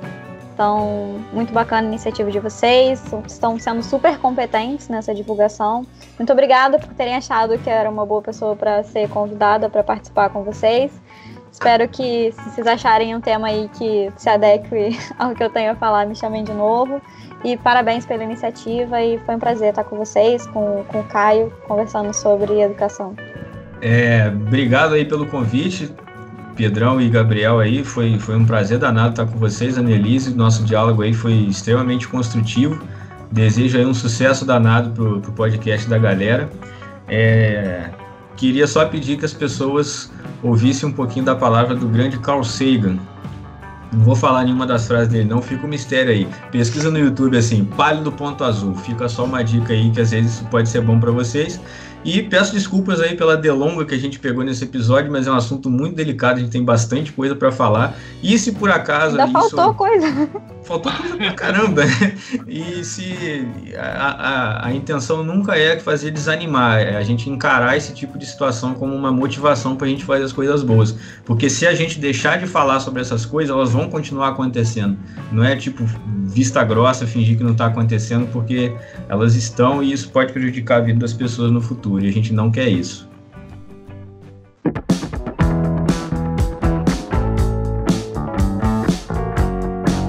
Então, 0.53 1.24
muito 1.32 1.55
bacana 1.55 1.86
a 1.86 1.91
iniciativa 1.91 2.30
de 2.30 2.39
vocês. 2.39 3.03
Estão 3.26 3.59
sendo 3.59 3.82
super 3.82 4.18
competentes 4.18 4.91
nessa 4.91 5.14
divulgação. 5.14 5.86
Muito 6.18 6.30
obrigada 6.32 6.78
por 6.78 6.93
terem 6.93 7.14
achado 7.14 7.57
que 7.57 7.70
era 7.70 7.89
uma 7.89 8.05
boa 8.05 8.20
pessoa 8.20 8.55
para 8.55 8.82
ser 8.82 9.09
convidada 9.09 9.70
para 9.70 9.82
participar 9.82 10.28
com 10.28 10.43
vocês. 10.43 10.93
Espero 11.59 11.88
que, 11.88 12.30
se 12.30 12.50
vocês 12.50 12.66
acharem 12.68 13.16
um 13.16 13.20
tema 13.20 13.48
aí 13.48 13.68
que 13.76 14.12
se 14.16 14.30
adeque 14.30 14.96
ao 15.18 15.34
que 15.34 15.42
eu 15.42 15.50
tenho 15.50 15.72
a 15.72 15.74
falar, 15.74 16.06
me 16.06 16.14
chamem 16.14 16.44
de 16.44 16.52
novo. 16.52 17.02
E 17.44 17.56
parabéns 17.56 18.06
pela 18.06 18.22
iniciativa 18.22 19.02
e 19.02 19.18
foi 19.18 19.34
um 19.34 19.40
prazer 19.40 19.70
estar 19.70 19.82
com 19.82 19.96
vocês, 19.96 20.46
com, 20.46 20.84
com 20.86 21.00
o 21.00 21.04
Caio, 21.04 21.52
conversando 21.66 22.14
sobre 22.14 22.61
educação. 22.61 23.16
É, 23.82 24.28
obrigado 24.28 24.94
aí 24.94 25.04
pelo 25.04 25.26
convite, 25.26 25.92
Pedrão 26.54 27.00
e 27.00 27.09
Gabriel 27.09 27.59
aí, 27.59 27.82
foi, 27.82 28.20
foi 28.20 28.36
um 28.36 28.46
prazer 28.46 28.78
danado 28.78 29.11
estar 29.11 29.26
com 29.26 29.36
vocês, 29.36 29.76
Anelise, 29.76 30.32
nosso 30.36 30.62
diálogo 30.62 31.02
aí 31.02 31.12
foi 31.12 31.32
extremamente 31.32 32.06
construtivo, 32.06 32.80
desejo 33.32 33.78
aí 33.78 33.84
um 33.84 33.94
sucesso 33.94 34.44
danado 34.44 34.90
pro, 34.90 35.20
pro 35.20 35.32
podcast 35.32 35.90
da 35.90 35.98
galera. 35.98 36.48
É, 37.09 37.90
queria 38.39 38.68
só 38.68 38.86
pedir 38.86 39.18
que 39.18 39.24
as 39.24 39.34
pessoas 39.34 40.11
ouvisse 40.43 40.86
um 40.86 40.93
pouquinho 40.93 41.24
da 41.24 41.34
palavra 41.34 41.74
do 41.74 41.89
grande 41.89 42.18
Carl 42.20 42.45
Sagan. 42.45 42.97
Não 43.93 44.05
vou 44.05 44.14
falar 44.14 44.45
nenhuma 44.45 44.66
das 44.66 44.86
frases 44.86 45.09
dele, 45.09 45.24
não, 45.24 45.43
fica 45.43 45.66
um 45.66 45.68
mistério 45.68 46.12
aí. 46.12 46.28
Pesquisa 46.53 46.91
no 46.91 46.99
YouTube 46.99 47.36
assim, 47.36 47.64
pálido 47.64 48.12
ponto 48.12 48.45
azul. 48.45 48.74
Fica 48.74 49.09
só 49.09 49.24
uma 49.24 49.43
dica 49.43 49.72
aí 49.72 49.91
que 49.91 50.01
às 50.01 50.12
vezes 50.12 50.34
isso 50.34 50.45
pode 50.47 50.68
ser 50.68 50.82
bom 50.82 51.01
para 51.01 51.11
vocês. 51.11 51.61
E 52.05 52.22
peço 52.22 52.53
desculpas 52.53 53.01
aí 53.01 53.16
pela 53.16 53.36
delonga 53.36 53.84
que 53.84 53.94
a 53.94 53.99
gente 53.99 54.18
pegou 54.18 54.44
nesse 54.44 54.64
episódio, 54.64 55.11
mas 55.11 55.26
é 55.26 55.30
um 55.30 55.34
assunto 55.34 55.68
muito 55.68 55.96
delicado, 55.96 56.36
a 56.36 56.40
gente 56.40 56.51
tem 56.51 56.64
bastante 56.64 57.12
coisa 57.12 57.34
para 57.34 57.51
falar. 57.51 57.96
E 58.22 58.38
se 58.38 58.53
por 58.53 58.70
acaso. 58.70 59.20
Ainda 59.20 59.24
isso... 59.24 59.57
faltou 59.57 59.74
coisa. 59.74 60.28
Faltou 60.62 60.92
coisa 60.92 61.16
pra 61.16 61.32
caramba. 61.32 61.82
E 62.46 62.84
se 62.84 63.46
a, 63.76 63.82
a, 63.82 64.66
a, 64.66 64.74
intenção 64.74 65.24
nunca 65.24 65.57
é 65.57 65.78
fazer 65.78 66.11
desanimar, 66.11 66.78
é 66.78 66.96
a 66.96 67.03
gente 67.03 67.28
encarar 67.28 67.76
esse 67.76 67.92
tipo 67.92 68.18
de 68.18 68.26
situação 68.26 68.74
como 68.74 68.94
uma 68.94 69.11
motivação 69.11 69.76
para 69.76 69.86
a 69.86 69.90
gente 69.90 70.05
fazer 70.05 70.24
as 70.24 70.32
coisas 70.32 70.62
boas. 70.62 70.94
Porque 71.24 71.49
se 71.51 71.66
a 71.66 71.74
gente 71.74 71.99
deixar 71.99 72.38
de 72.38 72.46
falar 72.46 72.80
sobre 72.80 73.01
essas 73.01 73.24
coisas, 73.24 73.55
elas 73.55 73.70
vão 73.70 73.88
continuar 73.88 74.28
acontecendo. 74.28 74.96
Não 75.32 75.42
é 75.42 75.57
tipo 75.57 75.84
vista 76.28 76.62
grossa, 76.62 77.07
fingir 77.07 77.36
que 77.36 77.42
não 77.42 77.53
está 77.53 77.66
acontecendo, 77.66 78.28
porque 78.30 78.72
elas 79.09 79.34
estão 79.34 79.82
e 79.82 79.92
isso 79.92 80.11
pode 80.11 80.32
prejudicar 80.32 80.78
a 80.78 80.84
vida 80.84 80.99
das 80.99 81.12
pessoas 81.12 81.51
no 81.51 81.61
futuro. 81.89 82.05
E 82.05 82.09
a 82.09 82.12
gente 82.12 82.32
não 82.32 82.51
quer 82.51 82.68
isso. 82.68 83.09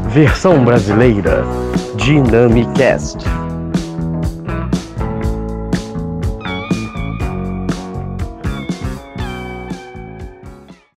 Versão 0.10 0.66
brasileira 0.66 1.44
Dynamicast. 1.96 3.20